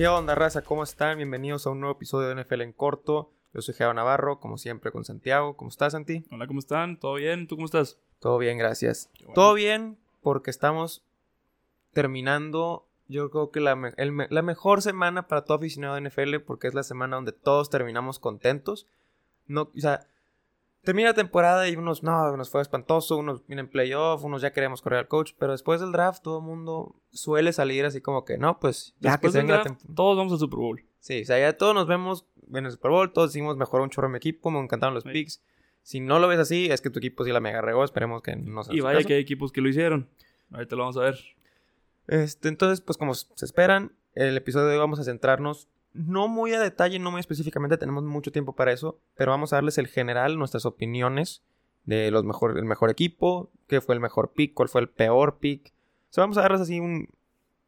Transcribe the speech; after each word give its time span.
¿Qué 0.00 0.08
onda, 0.08 0.34
raza? 0.34 0.62
¿Cómo 0.62 0.82
están? 0.82 1.18
Bienvenidos 1.18 1.66
a 1.66 1.70
un 1.72 1.80
nuevo 1.80 1.94
episodio 1.94 2.28
de 2.34 2.42
NFL 2.42 2.62
en 2.62 2.72
corto. 2.72 3.32
Yo 3.52 3.60
soy 3.60 3.74
Geo 3.74 3.92
Navarro, 3.92 4.40
como 4.40 4.56
siempre 4.56 4.92
con 4.92 5.04
Santiago. 5.04 5.58
¿Cómo 5.58 5.68
estás, 5.68 5.92
Santi? 5.92 6.24
Hola, 6.30 6.46
¿cómo 6.46 6.58
están? 6.58 6.98
¿Todo 6.98 7.16
bien? 7.16 7.46
¿Tú 7.46 7.56
cómo 7.56 7.66
estás? 7.66 7.98
Todo 8.18 8.38
bien, 8.38 8.56
gracias. 8.56 9.10
Bueno. 9.18 9.34
Todo 9.34 9.52
bien 9.52 9.98
porque 10.22 10.50
estamos 10.50 11.04
terminando, 11.92 12.86
yo 13.08 13.30
creo 13.30 13.50
que 13.50 13.60
la, 13.60 13.76
me- 13.76 13.92
el 13.98 14.10
me- 14.12 14.26
la 14.30 14.40
mejor 14.40 14.80
semana 14.80 15.28
para 15.28 15.44
todo 15.44 15.58
aficionado 15.58 15.96
de 15.96 16.08
NFL 16.08 16.36
porque 16.46 16.68
es 16.68 16.72
la 16.72 16.82
semana 16.82 17.16
donde 17.16 17.32
todos 17.32 17.68
terminamos 17.68 18.18
contentos. 18.18 18.86
No, 19.48 19.64
o 19.64 19.80
sea, 19.80 20.06
termina 20.82 21.08
la 21.10 21.14
temporada 21.14 21.68
y 21.68 21.76
unos, 21.76 22.02
no, 22.02 22.36
nos 22.36 22.50
fue 22.50 22.62
espantoso, 22.62 23.16
unos 23.16 23.46
vienen 23.46 23.68
playoff, 23.68 24.24
unos 24.24 24.42
ya 24.42 24.52
queremos 24.52 24.82
correr 24.82 25.00
al 25.00 25.08
coach, 25.08 25.32
pero 25.38 25.52
después 25.52 25.80
del 25.80 25.92
draft 25.92 26.22
todo 26.22 26.38
el 26.38 26.44
mundo 26.44 26.96
suele 27.10 27.52
salir 27.52 27.84
así 27.84 28.00
como 28.00 28.24
que, 28.24 28.38
no, 28.38 28.58
pues 28.58 28.94
ya 29.00 29.12
Después 29.12 29.32
que 29.32 29.38
se 29.38 29.42
venga 29.42 29.56
la 29.58 29.62
temporada. 29.64 29.94
Todos 29.94 30.16
vamos 30.16 30.32
al 30.32 30.38
Super 30.38 30.58
Bowl. 30.58 30.84
Sí, 31.00 31.22
o 31.22 31.24
sea, 31.24 31.38
ya 31.38 31.56
todos 31.56 31.74
nos 31.74 31.86
vemos 31.86 32.26
en 32.52 32.66
el 32.66 32.72
Super 32.72 32.90
Bowl, 32.90 33.12
todos 33.12 33.30
decimos 33.30 33.56
mejoró 33.56 33.84
un 33.84 33.90
chorro 33.90 34.08
mi 34.08 34.16
equipo, 34.16 34.50
me 34.50 34.58
encantaron 34.60 34.94
los 34.94 35.04
Sí. 35.04 35.10
picks. 35.10 35.42
Si 35.82 36.00
no 36.00 36.18
lo 36.18 36.28
ves 36.28 36.38
así, 36.38 36.70
es 36.70 36.80
que 36.82 36.90
tu 36.90 36.98
equipo 36.98 37.24
sí 37.24 37.30
la 37.32 37.40
mega 37.40 37.60
regó, 37.62 37.84
esperemos 37.84 38.20
que 38.22 38.36
no 38.36 38.62
sea 38.64 38.74
Y 38.74 38.80
vaya 38.80 38.98
caso. 38.98 39.08
que 39.08 39.14
hay 39.14 39.20
equipos 39.20 39.50
que 39.52 39.60
lo 39.62 39.68
hicieron. 39.68 40.08
Ahorita 40.52 40.76
lo 40.76 40.82
vamos 40.82 40.96
a 40.98 41.00
ver. 41.02 41.18
Este, 42.08 42.48
entonces, 42.48 42.80
pues 42.80 42.98
como 42.98 43.14
se 43.14 43.44
esperan, 43.44 43.92
el 44.14 44.36
episodio 44.36 44.66
de 44.66 44.74
hoy 44.74 44.78
vamos 44.80 44.98
a 44.98 45.04
centrarnos 45.04 45.68
no 45.92 46.28
muy 46.28 46.52
a 46.52 46.60
detalle, 46.60 46.98
no 46.98 47.10
muy 47.10 47.20
específicamente, 47.20 47.76
tenemos 47.78 48.04
mucho 48.04 48.30
tiempo 48.32 48.54
para 48.54 48.72
eso, 48.72 48.98
pero 49.16 49.30
vamos 49.32 49.52
a 49.52 49.56
darles 49.56 49.78
el 49.78 49.88
general, 49.88 50.38
nuestras 50.38 50.64
opiniones 50.66 51.42
de 51.84 52.10
los 52.10 52.24
mejor, 52.24 52.56
el 52.58 52.64
mejor 52.64 52.90
equipo, 52.90 53.50
qué 53.66 53.80
fue 53.80 53.94
el 53.94 54.00
mejor 54.00 54.32
pick, 54.32 54.54
cuál 54.54 54.68
fue 54.68 54.80
el 54.82 54.88
peor 54.88 55.38
pick. 55.38 55.72
O 56.10 56.12
sea, 56.12 56.22
vamos 56.24 56.36
a 56.38 56.42
darles 56.42 56.60
así 56.60 56.78
un- 56.80 57.08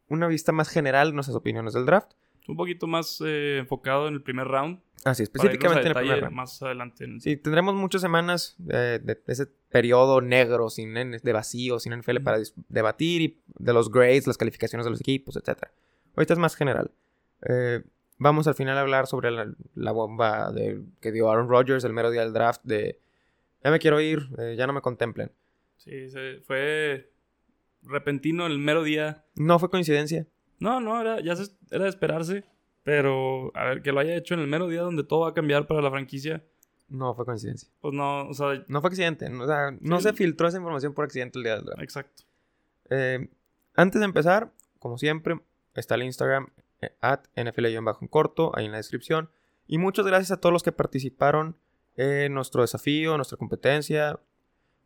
una 0.08 0.27
vista 0.27 0.52
más 0.52 0.69
general 0.69 1.08
de 1.10 1.14
nuestras 1.14 1.36
opiniones 1.36 1.72
del 1.74 1.86
draft. 1.86 2.12
Un 2.48 2.56
poquito 2.56 2.86
más 2.86 3.22
eh, 3.24 3.58
enfocado 3.58 4.08
en 4.08 4.14
el 4.14 4.22
primer 4.22 4.47
round. 4.48 4.80
Así, 5.04 5.25
para 5.27 5.52
irnos 5.52 5.72
a 5.72 5.80
específicamente 5.80 5.80
en 5.80 5.86
el 5.86 5.94
primer 5.94 6.20
round. 6.22 6.36
Más 6.36 6.62
adelante. 6.62 7.04
en- 7.04 7.20
Sí, 7.20 7.36
tendremos 7.36 7.75
muchas 7.75 8.02
semanas 8.02 8.56
eh, 8.69 9.00
de 9.02 9.20
ese 9.27 9.47
periodo 9.70 10.20
negro, 10.20 10.69
sin 10.69 10.92
de 10.94 11.32
vacío, 11.32 11.78
sin 11.80 11.92
NFL 11.92 12.20
para 12.20 12.38
debatir 12.69 13.22
y 13.22 13.41
de 13.58 13.72
los 13.72 13.91
grades, 13.91 14.27
las 14.27 14.36
calificaciones 14.36 14.84
de 14.84 14.91
los 14.91 15.00
equipos, 15.00 15.36
etc. 15.36 15.64
Ahorita 16.16 16.34
es 16.34 16.38
más 16.38 16.54
general. 16.56 16.91
Eh, 17.48 17.82
vamos 18.23 18.47
al 18.47 18.55
final 18.55 18.77
a 18.78 18.81
hablar 18.83 19.06
sobre 19.06 19.31
la, 19.31 19.53
la 19.75 19.92
bomba 19.92 20.51
de, 20.53 20.83
que 21.01 21.12
dio 21.12 21.31
Aaron 21.31 21.48
Rodgers 21.48 21.84
el 21.84 21.92
mero 21.92 22.11
día 22.11 22.23
del 22.23 22.33
draft 22.33 22.61
de 22.65 22.98
ya 23.65 23.70
me 23.70 23.78
quiero 23.78 24.01
ir, 24.01 24.28
eh, 24.39 24.55
ya 24.56 24.67
no 24.67 24.73
me 24.73 24.81
contemplen. 24.81 25.31
Sí, 25.77 26.11
se- 26.11 26.41
fue 26.47 27.12
repentino 27.83 28.47
el 28.47 28.59
mero 28.59 28.83
día. 28.83 29.25
No 29.37 29.59
fue 29.59 29.70
coincidencia. 29.70 30.27
No, 30.59 30.81
no, 30.81 31.00
era, 31.00 31.20
ya 31.20 31.37
se- 31.37 31.53
era 31.70 31.84
de 31.84 31.91
esperarse. 31.91 32.45
Pero, 32.84 33.53
a 33.56 33.65
ver, 33.65 33.83
que 33.83 33.93
lo 33.93 34.00
haya 34.00 34.17
hecho 34.17 34.34
en 34.34 34.41
el 34.41 34.48
mero 34.48 34.67
día 34.67 34.81
donde 34.83 35.05
todo 35.05 35.20
va 35.20 35.28
a 35.28 35.34
cambiar 35.34 35.69
para 35.69 35.81
la 35.83 35.91
franquicia. 35.91 36.43
No 36.89 37.15
fue 37.15 37.25
coincidencia. 37.25 37.69
Pues 37.81 37.95
no, 37.95 38.28
o 38.28 38.34
sea, 38.34 38.65
No 38.67 38.81
fue 38.81 38.89
accidente. 38.89 39.27
O 39.33 39.47
sea, 39.47 39.70
no 39.81 39.98
Sí. 39.98 40.03
se 40.05 40.12
filtró 40.12 40.48
esa 40.48 40.56
información 40.59 40.93
por 40.93 41.05
accidente 41.05 41.39
el 41.39 41.45
día 41.45 41.55
del 41.56 41.65
draft. 41.65 41.83
exacto. 41.83 42.25
Eh, 42.91 43.28
antes 43.75 44.00
de 44.00 44.05
empezar, 44.05 44.50
como 44.81 44.98
siempre, 44.98 45.41
está 45.75 45.95
el 45.95 46.03
Instagram 46.03 46.48
at 47.00 47.20
NFL-en 47.36 47.84
corto, 48.08 48.52
ahí 48.56 48.66
en 48.66 48.72
la 48.72 48.78
descripción. 48.78 49.30
Y 49.66 49.78
muchas 49.78 50.06
gracias 50.06 50.33
a 50.33 50.41
todos 50.41 50.52
los 50.52 50.62
que 50.62 50.72
participaron 50.72 51.56
en 51.97 52.34
nuestro 52.34 52.62
desafío, 52.62 53.16
nuestra 53.16 53.38
competencia 53.38 54.19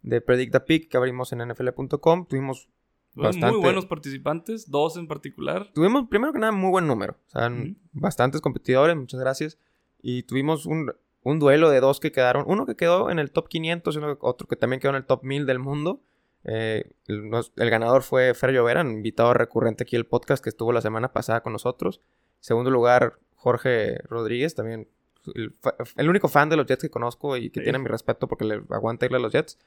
de 0.03 0.21
Predict 0.21 0.53
the 0.53 0.61
Pick 0.61 0.89
que 0.91 0.97
abrimos 0.97 1.33
en 1.33 1.39
nfl.com. 1.47 2.27
Tuvimos, 2.27 2.69
Bastante. 3.15 3.51
Muy 3.53 3.61
buenos 3.63 3.87
participantes, 3.87 4.71
dos 4.71 4.97
en 4.99 5.09
particular. 5.09 5.71
tuvimos 5.73 6.07
primero 6.09 6.35
que 6.35 6.39
nada 6.39 6.53
muy 6.53 6.69
buen 6.71 6.87
número. 6.87 7.17
O 7.27 7.31
sea, 7.31 7.49
Ujú. 7.49 7.75
bastantes 7.93 8.43
competidores, 8.43 8.95
muchas 8.95 9.19
gracias. 9.19 9.59
Y 10.03 10.25
tuvimos 10.25 10.67
un, 10.67 10.93
un 11.23 11.39
duelo 11.39 11.71
de 11.71 11.81
dos 11.81 11.99
que 11.99 12.13
quedaron. 12.13 12.45
Uno 12.47 12.67
que 12.67 12.77
quedó 12.77 13.11
en 13.11 13.19
el 13.19 13.31
top 13.31 13.49
500 13.49 13.97
y 13.97 14.01
otro 14.21 14.47
que 14.47 14.57
también 14.57 14.81
quedó 14.81 14.91
en 14.91 14.97
el 14.97 15.07
top 15.07 15.25
1000 15.25 15.47
del 15.47 15.59
mundo. 15.59 16.03
Eh, 16.45 16.91
el, 17.07 17.71
ganador 17.71 18.03
fue 18.03 18.33
Fer 18.35 18.53
Llovera, 18.53 18.83
un 18.83 18.93
invitado 18.93 19.35
recurrente 19.35 19.83
aquí 19.83 19.97
al 19.97 20.07
podcast 20.07 20.43
que 20.43 20.51
estuvo 20.51 20.73
la 20.73 20.81
semana 20.81 21.13
pasada 21.13 21.43
con 21.43 21.53
nosotros. 21.53 22.01
Segundo 22.41 22.71
lugar, 22.71 23.19
Jorge 23.35 23.99
Rodríguez, 24.09 24.55
también 24.55 24.89
el, 25.35 26.09
único 26.09 26.29
fan 26.29 26.49
de 26.49 26.57
los 26.57 26.67
Jets 26.67 26.83
que 26.83 26.91
conozco 26.91 27.37
y 27.37 27.51
que 27.51 27.61
Sí. 27.61 27.65
tiene 27.65 27.79
mi 27.79 27.89
respeto 27.89 28.29
porque 28.29 28.45
le 28.45 28.63
aguanta 28.71 29.07
irle 29.07 29.19
a 29.19 29.21
los 29.21 29.33
Jets. 29.33 29.59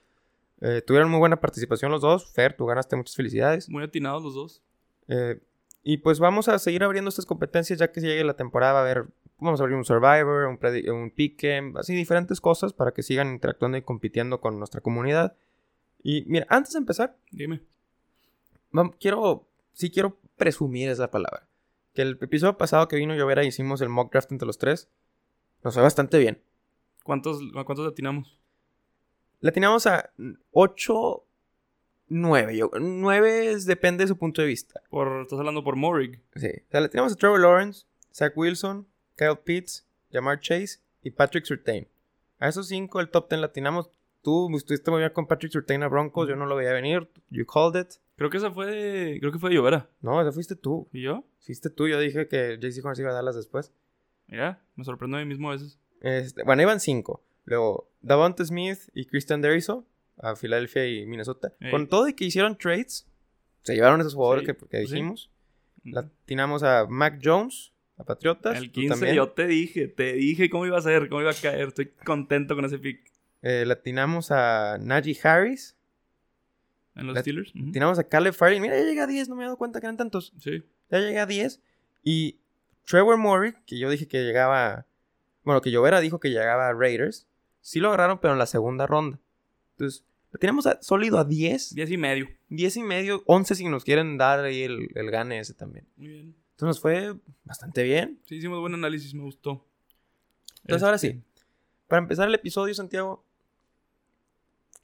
Eh, 0.61 0.81
tuvieron 0.85 1.09
muy 1.09 1.19
buena 1.19 1.39
participación 1.39 1.91
los 1.91 2.01
dos. 2.01 2.31
Fer, 2.31 2.55
tú 2.55 2.65
ganaste 2.65 2.95
muchas 2.95 3.15
felicidades. 3.15 3.69
Muy 3.69 3.83
atinados 3.83 4.23
los 4.23 4.33
dos. 4.33 4.61
Eh, 5.07 5.39
y 5.83 5.97
pues 5.97 6.19
vamos 6.19 6.49
a 6.49 6.59
seguir 6.59 6.83
abriendo 6.83 7.09
estas 7.09 7.25
competencias 7.25 7.79
ya 7.79 7.91
que 7.91 8.01
llegue 8.01 8.23
la 8.23 8.35
temporada. 8.35 8.79
A 8.79 8.81
haber, 8.81 9.05
vamos 9.37 9.59
a 9.59 9.63
abrir 9.63 9.77
un 9.77 9.85
Survivor, 9.85 10.47
un, 10.47 10.59
un 10.93 11.11
Pick'em, 11.11 11.77
así 11.77 11.95
diferentes 11.95 12.41
cosas 12.41 12.73
para 12.73 12.91
que 12.91 13.03
sigan 13.03 13.29
interactuando 13.33 13.77
y 13.77 13.81
compitiendo 13.81 14.41
con 14.41 14.59
nuestra 14.59 14.81
comunidad. 14.81 15.35
Y 16.03 16.23
mira, 16.27 16.45
antes 16.49 16.73
de 16.73 16.79
empezar, 16.79 17.15
Dime. 17.31 17.61
quiero, 18.99 19.47
sí 19.73 19.89
quiero 19.91 20.17
presumir 20.37 20.89
esa 20.89 21.11
palabra. 21.11 21.47
Que 21.93 22.01
el 22.03 22.17
episodio 22.21 22.57
pasado 22.57 22.87
que 22.87 22.95
vino 22.95 23.15
Llovera 23.15 23.43
hicimos 23.43 23.81
el 23.81 23.89
mock 23.89 24.11
draft 24.11 24.31
entre 24.31 24.45
los 24.45 24.57
tres. 24.57 24.87
Nos 25.63 25.73
fue 25.73 25.83
bastante 25.83 26.17
bien. 26.19 26.41
¿Cuántos, 27.03 27.41
¿A 27.55 27.63
cuántos 27.63 27.87
atinamos? 27.91 28.37
Le 29.41 29.51
teníamos 29.51 29.87
a 29.87 30.11
8, 30.51 31.23
9. 32.09 32.57
Yo, 32.57 32.71
9 32.79 33.51
es- 33.51 33.65
depende 33.65 34.03
de 34.03 34.07
su 34.09 34.17
punto 34.17 34.41
de 34.41 34.47
vista. 34.47 34.81
Por, 34.89 35.21
estás 35.21 35.39
hablando 35.39 35.63
por 35.63 35.75
Morig. 35.75 36.21
Sí. 36.35 36.47
O 36.67 36.71
sea, 36.71 36.81
le 36.81 36.89
tenemos 36.89 37.13
a 37.13 37.15
Trevor 37.15 37.39
Lawrence, 37.39 37.85
Zach 38.13 38.33
Wilson, 38.37 38.87
Kyle 39.15 39.37
Pitts, 39.43 39.85
Jamar 40.11 40.39
Chase 40.39 40.79
y 41.03 41.11
Patrick 41.11 41.45
Surtain. 41.45 41.87
A 42.39 42.47
esos 42.47 42.67
cinco 42.67 42.99
el 42.99 43.09
top 43.09 43.27
ten 43.29 43.41
latinamos. 43.41 43.89
Tú 44.21 44.55
estuviste 44.55 44.91
muy 44.91 44.99
bien 44.99 45.11
con 45.13 45.27
Patrick 45.27 45.51
Surtain 45.51 45.81
a 45.83 45.87
Broncos, 45.87 46.27
yo 46.27 46.35
no 46.35 46.45
lo 46.45 46.55
veía 46.55 46.73
venir. 46.73 47.09
You 47.29 47.45
called 47.45 47.79
it. 47.79 47.93
Creo 48.17 48.29
que 48.29 48.37
esa 48.37 48.51
fue 48.51 48.65
de... 48.65 49.17
Creo 49.19 49.31
que 49.31 49.39
fue 49.39 49.49
de 49.49 49.55
Llovera. 49.55 49.89
No, 50.01 50.21
ese 50.21 50.31
fuiste 50.33 50.55
tú. 50.55 50.89
¿Y 50.91 51.03
yo? 51.03 51.23
Fuiste 51.39 51.69
tú, 51.69 51.87
yo 51.87 51.99
dije 51.99 52.27
que 52.27 52.57
JC 52.59 52.83
Horns 52.83 52.99
iba 52.99 53.11
a 53.11 53.13
darlas 53.13 53.35
después. 53.35 53.71
Mira, 54.27 54.61
me 54.75 54.83
sorprendo 54.83 55.17
a 55.17 55.21
mí 55.21 55.25
mismo 55.25 55.49
a 55.49 55.53
veces. 55.53 55.79
Este, 56.01 56.43
bueno, 56.43 56.61
iban 56.61 56.79
cinco. 56.79 57.23
Luego, 57.45 57.89
Davante 58.01 58.43
Smith 58.45 58.79
y 58.93 59.05
Christian 59.05 59.41
Deriso 59.41 59.85
a 60.17 60.35
Filadelfia 60.35 60.85
y 60.85 61.05
Minnesota. 61.05 61.53
Ey. 61.61 61.71
Con 61.71 61.87
todo 61.87 62.07
y 62.07 62.13
que 62.13 62.25
hicieron 62.25 62.57
trades, 62.57 63.07
se 63.63 63.73
llevaron 63.73 64.01
esos 64.01 64.15
jugadores 64.15 64.41
Sí, 64.41 64.47
que, 64.47 64.53
que 64.53 64.65
pues 64.65 64.89
sí. 64.89 64.95
dijimos. 64.95 65.31
Latinamos 65.83 66.61
a 66.63 66.85
Mac 66.89 67.19
Jones, 67.23 67.71
a 67.97 68.03
Patriotas. 68.03 68.57
El 68.57 68.71
tú 68.71 68.81
15 68.81 68.89
también. 68.89 69.15
yo 69.15 69.29
te 69.29 69.47
dije, 69.47 69.87
te 69.87 70.13
dije 70.13 70.49
cómo 70.49 70.65
iba 70.65 70.77
a 70.77 70.81
ser, 70.81 71.07
cómo 71.09 71.21
iba 71.21 71.31
a 71.31 71.35
caer. 71.41 71.69
Estoy 71.69 71.87
contento 72.05 72.55
con 72.55 72.65
ese 72.65 72.79
pick. 72.79 73.01
Eh, 73.41 73.63
latinamos 73.65 74.31
a 74.31 74.77
Najee 74.79 75.17
Harris. 75.23 75.75
En 76.95 77.07
los 77.07 77.17
Steelers. 77.17 77.51
Latinamos 77.55 77.99
a 77.99 78.03
Caleb 78.03 78.33
Farley. 78.33 78.59
Mira, 78.59 78.77
ya 78.77 78.83
llegué 78.83 79.01
a 79.01 79.07
10, 79.07 79.29
no 79.29 79.35
me 79.35 79.43
he 79.43 79.45
dado 79.45 79.57
cuenta 79.57 79.79
que 79.79 79.85
eran 79.85 79.97
tantos. 79.97 80.33
Sí. 80.39 80.63
Ya 80.89 80.99
llegué 80.99 81.19
a 81.19 81.25
10. 81.25 81.61
Y 82.03 82.39
Trevor 82.85 83.17
Murray, 83.17 83.53
que 83.65 83.77
yo 83.77 83.89
dije 83.89 84.07
que 84.07 84.23
llegaba. 84.23 84.85
Bueno, 85.43 85.61
que 85.61 85.71
Llovera 85.71 86.01
dijo 86.01 86.19
que 86.19 86.29
llegaba 86.29 86.67
a 86.67 86.73
Raiders. 86.73 87.27
Sí 87.61 87.79
lo 87.79 87.89
agarraron, 87.89 88.19
pero 88.19 88.33
en 88.33 88.39
la 88.39 88.45
segunda 88.45 88.87
ronda. 88.87 89.19
Entonces, 89.71 90.03
latinamos 90.31 90.67
a, 90.67 90.81
sólido 90.81 91.19
a 91.19 91.23
10. 91.23 91.75
10 91.75 91.91
y 91.91 91.97
medio. 91.97 92.27
10 92.49 92.77
y 92.77 92.83
medio, 92.83 93.23
11 93.25 93.55
si 93.55 93.67
nos 93.67 93.83
quieren 93.83 94.17
dar 94.17 94.39
ahí 94.39 94.63
el, 94.63 94.89
el 94.95 95.11
gane 95.11 95.39
ese 95.39 95.53
también. 95.53 95.87
Muy 95.95 96.07
bien. 96.07 96.35
Entonces 96.59 96.75
nos 96.75 96.81
fue 96.81 97.15
bastante 97.45 97.83
bien. 97.83 98.19
Sí, 98.25 98.35
hicimos 98.35 98.59
buen 98.59 98.73
análisis, 98.73 99.13
me 99.13 99.23
gustó. 99.23 99.65
Entonces 100.63 100.83
ahora 100.83 100.95
Este, 100.95 101.13
sí, 101.13 101.21
para 101.87 102.01
empezar 102.01 102.27
el 102.27 102.35
episodio, 102.35 102.73
Santiago, 102.73 103.23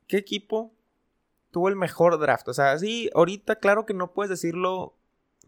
¿qué 0.07 0.17
equipo 0.17 0.73
tuvo 1.51 1.69
el 1.69 1.75
mejor 1.75 2.19
draft? 2.19 2.47
O 2.49 2.53
sea, 2.53 2.77
sí, 2.77 3.09
ahorita 3.13 3.57
claro 3.57 3.85
que 3.85 3.93
no 3.93 4.13
puedes 4.13 4.29
decirlo 4.29 4.95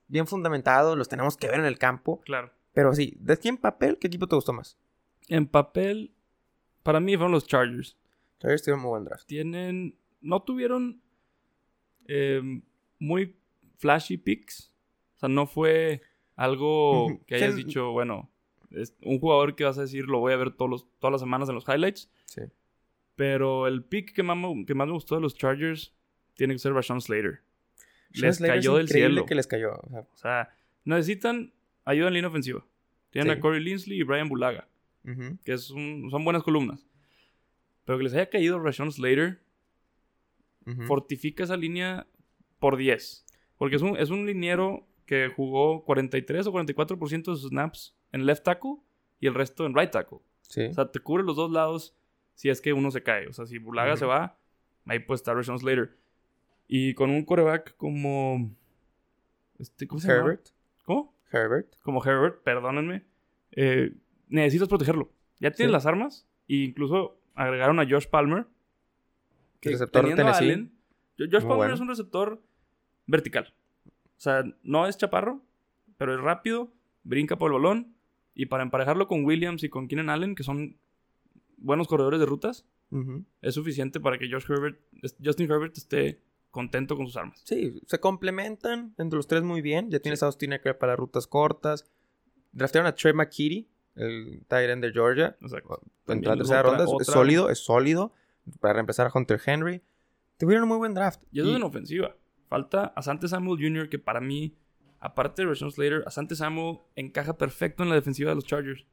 bien 0.07 0.25
fundamentado, 0.27 0.95
los 0.95 1.09
tenemos 1.09 1.35
que 1.37 1.47
ver 1.47 1.59
en 1.59 1.65
el 1.65 1.77
campo, 1.77 2.21
Claro. 2.21 2.51
pero 2.73 2.93
sí, 2.95 3.17
de 3.19 3.33
aquí 3.33 3.49
en 3.49 3.57
papel, 3.57 3.97
¿qué 3.99 4.07
equipo 4.07 4.27
te 4.27 4.35
gustó 4.35 4.53
más? 4.53 4.77
En 5.27 5.47
papel, 5.47 6.13
para 6.83 6.99
mí 7.01 7.15
fueron 7.17 7.33
los 7.33 7.45
Chargers. 7.45 7.97
Chargers 8.39 8.63
tuvieron 8.63 8.81
muy 8.81 8.89
buen 8.91 9.03
draft. 9.03 9.25
Tienen. 9.27 9.97
No 10.21 10.41
tuvieron 10.43 11.01
eh, 12.07 12.61
muy 12.99 13.35
flashy 13.77 14.17
picks. 14.17 14.71
O 15.15 15.19
sea, 15.19 15.29
no 15.29 15.47
fue 15.47 16.01
algo 16.35 17.19
que 17.25 17.35
hayas 17.35 17.55
dicho, 17.55 17.91
bueno, 17.91 18.29
es 18.71 18.95
un 19.03 19.19
jugador 19.19 19.55
que 19.55 19.63
vas 19.65 19.77
a 19.77 19.81
decir 19.81 20.05
lo 20.05 20.19
voy 20.19 20.33
a 20.33 20.37
ver 20.37 20.51
todos 20.55 20.69
los- 20.69 20.87
todas 20.99 21.11
las 21.11 21.21
semanas 21.21 21.49
en 21.49 21.55
los 21.55 21.67
highlights. 21.67 22.09
Sí. 22.25 22.41
Pero 23.17 23.67
el 23.67 23.83
pick 23.83 24.13
que 24.13 24.23
más, 24.23 24.37
me- 24.37 24.65
que 24.65 24.73
más 24.73 24.87
me 24.87 24.93
gustó 24.93 25.15
de 25.15 25.21
los 25.21 25.35
Chargers 25.35 25.93
tiene 26.35 26.53
que 26.53 26.59
ser 26.59 26.71
Rashawn 26.71 27.01
Slater. 27.01 27.41
Sean 28.13 28.27
Les 28.29 28.37
Slater 28.37 28.55
es 28.57 28.61
cayó 28.63 28.75
del 28.77 28.85
increíble 28.85 29.09
cielo. 29.09 29.25
que 29.25 29.35
les 29.35 29.47
cayó. 29.47 29.73
o 29.73 29.89
sea, 29.89 29.99
O 29.99 30.15
sea, 30.17 30.49
necesitan 30.85 31.51
ayuda 31.83 32.07
en 32.07 32.13
línea 32.13 32.29
ofensiva. 32.29 32.65
Tienen 33.09 33.33
Sí. 33.33 33.37
a 33.37 33.41
Corey 33.41 33.61
Linsley 33.61 33.99
y 33.99 34.03
Brian 34.03 34.29
Bulaga, 34.29 34.69
que 35.43 35.51
es 35.53 35.69
un- 35.71 36.07
son 36.09 36.23
buenas 36.23 36.43
columnas. 36.43 36.85
Pero 37.83 37.97
que 37.97 38.05
les 38.05 38.13
haya 38.13 38.29
caído 38.29 38.59
Rashawn 38.59 38.91
Slater 38.91 39.41
fortifica 40.85 41.43
esa 41.43 41.55
línea 41.57 42.07
por 42.59 42.77
10. 42.77 43.25
Porque 43.57 43.77
es 43.77 43.81
un, 43.81 43.95
es 43.97 44.09
un 44.09 44.25
liniero 44.25 44.85
que 45.05 45.29
jugó 45.29 45.83
43 45.85 46.45
o 46.47 46.51
44% 46.51 47.31
de 47.31 47.37
sus 47.37 47.49
snaps 47.49 47.95
en 48.11 48.25
left 48.25 48.43
tackle 48.43 48.75
y 49.19 49.27
el 49.27 49.33
resto 49.33 49.65
en 49.65 49.73
right 49.75 49.89
tackle. 49.91 50.19
Sí. 50.41 50.65
O 50.65 50.73
sea, 50.73 50.91
te 50.91 50.99
cubre 50.99 51.23
los 51.23 51.35
dos 51.37 51.49
lados 51.51 51.95
si 52.37 52.49
es 52.49 52.61
que 52.61 52.71
uno 52.71 52.91
se 52.91 53.01
cae. 53.01 53.27
O 53.27 53.33
sea, 53.33 53.47
si 53.47 53.57
Bulaga 53.57 53.97
se 53.97 54.05
va, 54.05 54.37
ahí 54.85 54.99
puede 54.99 55.15
estar 55.17 55.35
Rashawn 55.35 55.57
Slater. 55.57 55.97
Y 56.67 56.93
con 56.93 57.09
un 57.09 57.25
coreback 57.25 57.75
como... 57.77 58.51
Este, 59.57 59.87
¿Cómo 59.87 59.99
se 59.99 60.07
llama? 60.07 60.19
Herbert. 60.19 60.49
¿Cómo? 60.83 61.15
Herbert. 61.31 61.73
Como 61.81 62.03
Herbert, 62.05 62.43
perdónenme. 62.43 63.03
eh, 63.51 63.91
necesitas 64.29 64.67
protegerlo. 64.67 65.09
Ya 65.39 65.49
tienes 65.51 65.71
Sí. 65.71 65.73
las 65.73 65.85
armas. 65.87 66.27
E 66.47 66.55
incluso 66.57 67.17
agregaron 67.33 67.79
a 67.79 67.85
Josh 67.89 68.07
Palmer. 68.07 68.45
El 69.61 69.71
receptor 69.71 70.07
de 70.07 70.15
Tennessee. 70.15 70.45
Allen, 70.51 70.71
Josh 71.17 71.29
Muy 71.31 71.39
Palmer 71.41 71.57
bueno. 71.57 71.73
es 71.73 71.79
un 71.79 71.87
receptor 71.87 72.41
vertical. 73.07 73.51
O 73.87 74.19
sea, 74.19 74.43
no 74.63 74.85
es 74.85 74.97
chaparro, 74.97 75.41
pero 75.97 76.13
es 76.13 76.21
rápido, 76.21 76.71
brinca 77.03 77.37
por 77.37 77.51
el 77.51 77.57
balón. 77.61 77.95
Y 78.35 78.45
para 78.45 78.61
emparejarlo 78.63 79.07
con 79.07 79.25
Williams 79.25 79.63
y 79.63 79.69
con 79.69 79.87
Keenan 79.87 80.09
Allen, 80.11 80.35
que 80.35 80.43
son 80.43 80.77
buenos 81.57 81.87
corredores 81.87 82.19
de 82.19 82.25
rutas, 82.25 82.65
es 83.41 83.53
suficiente 83.53 83.99
para 83.99 84.17
que 84.17 84.29
Josh 84.31 84.45
Herbert, 84.49 84.79
Justin 85.23 85.51
Herbert 85.51 85.77
esté 85.77 86.21
contento 86.51 86.95
con 86.95 87.05
sus 87.07 87.17
armas. 87.17 87.41
Sí, 87.43 87.81
se 87.85 87.99
complementan 87.99 88.95
entre 88.97 89.17
los 89.17 89.27
tres 89.27 89.43
muy 89.43 89.61
bien. 89.61 89.89
Ya 89.91 89.99
tienes 89.99 90.23
a 90.23 90.27
Austin 90.27 90.53
Eckler 90.53 90.77
para 90.77 90.95
rutas 90.95 91.27
cortas. 91.27 91.85
Draftearon 92.53 92.87
a 92.87 92.95
Trey 92.95 93.13
McKitty, 93.13 93.67
el 93.95 94.45
end 94.49 94.83
de 94.83 94.91
Georgia. 94.91 95.37
Exacto. 95.41 95.81
En 96.07 96.21
la 96.23 96.35
tercera 96.37 96.59
otra- 96.61 96.69
ronda 96.71 96.83
es- 96.85 96.89
otra- 96.91 97.05
sólido, 97.13 97.49
es 97.49 97.59
sólido. 97.59 98.13
Para 98.61 98.75
reemplazar 98.75 99.07
a 99.07 99.11
Hunter 99.13 99.39
Henry. 99.45 99.81
Tuvieron 100.37 100.63
un 100.63 100.69
muy 100.69 100.77
buen 100.77 100.93
draft. 100.93 101.21
Y 101.31 101.39
eso 101.41 101.49
Y- 101.49 101.51
es 101.51 101.57
en 101.57 101.63
ofensiva. 101.63 102.15
Falta 102.47 102.85
Asante 102.95 103.27
Samuel 103.27 103.59
Jr., 103.61 103.89
que 103.89 103.99
para 103.99 104.21
mí, 104.21 104.55
aparte 105.01 105.41
de 105.41 105.49
Rashawn 105.49 105.71
Slater, 105.71 106.03
Asante 106.07 106.35
Samuel 106.35 106.77
encaja 106.95 107.37
perfecto 107.37 107.83
en 107.83 107.89
la 107.89 107.95
defensiva 107.95 108.29
de 108.29 108.35
los 108.35 108.45
Chargers. 108.45 108.85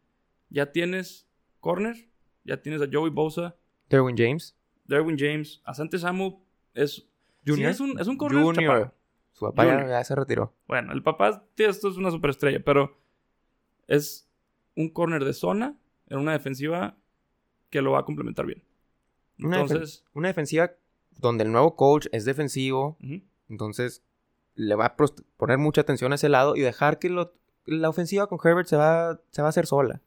Ya 0.50 0.72
tienes 0.72 1.28
corner, 1.60 2.08
ya 2.44 2.60
tienes 2.60 2.80
a 2.82 2.86
Joey 2.90 3.10
Bosa, 3.10 3.56
Derwin 3.88 4.16
James. 4.16 4.56
Derwin 4.84 5.16
James. 5.18 5.60
Asante 5.64 5.98
Samuel 5.98 6.36
es, 6.74 7.06
Junior. 7.46 7.72
sí, 7.72 7.74
es 7.74 7.80
un, 7.80 7.98
es 8.00 8.06
un 8.06 8.16
Junior. 8.18 8.54
chaparro. 8.54 8.94
Su 9.32 9.46
papá 9.46 9.64
ya, 9.64 9.70
Junior. 9.72 9.90
ya 9.90 10.04
se 10.04 10.14
retiró. 10.14 10.54
Bueno, 10.68 10.92
el 10.92 11.02
papá, 11.02 11.44
tío, 11.54 11.68
esto 11.68 11.88
es 11.88 11.96
una 11.96 12.10
superestrella, 12.10 12.62
pero 12.64 12.96
es 13.86 14.28
un 14.76 14.90
corner 14.90 15.24
de 15.24 15.32
zona 15.32 15.76
en 16.08 16.18
una 16.18 16.32
defensiva 16.32 16.96
que 17.70 17.82
lo 17.82 17.92
va 17.92 18.00
a 18.00 18.04
complementar 18.04 18.46
bien. 18.46 18.62
Una, 19.38 19.58
defen- 19.58 19.62
Entonces, 19.72 20.04
una 20.12 20.28
defensiva 20.28 20.72
donde 21.18 21.44
el 21.44 21.52
nuevo 21.52 21.76
coach 21.76 22.06
es 22.12 22.24
defensivo. 22.24 22.96
Entonces 23.48 24.02
le 24.54 24.74
va 24.76 24.86
a 24.86 24.96
poner 25.36 25.58
mucha 25.58 25.80
atención 25.80 26.12
a 26.12 26.14
ese 26.14 26.28
lado 26.28 26.54
y 26.56 26.60
dejar 26.60 26.98
que 26.98 27.08
lo- 27.10 27.34
la 27.66 27.88
ofensiva 27.88 28.26
con 28.28 28.38
Herbert 28.42 28.68
se 28.68 28.76
va, 28.76 29.20
se 29.30 29.42
va 29.42 29.48
a 29.48 29.50
hacer 29.50 29.66
sola. 29.66 30.00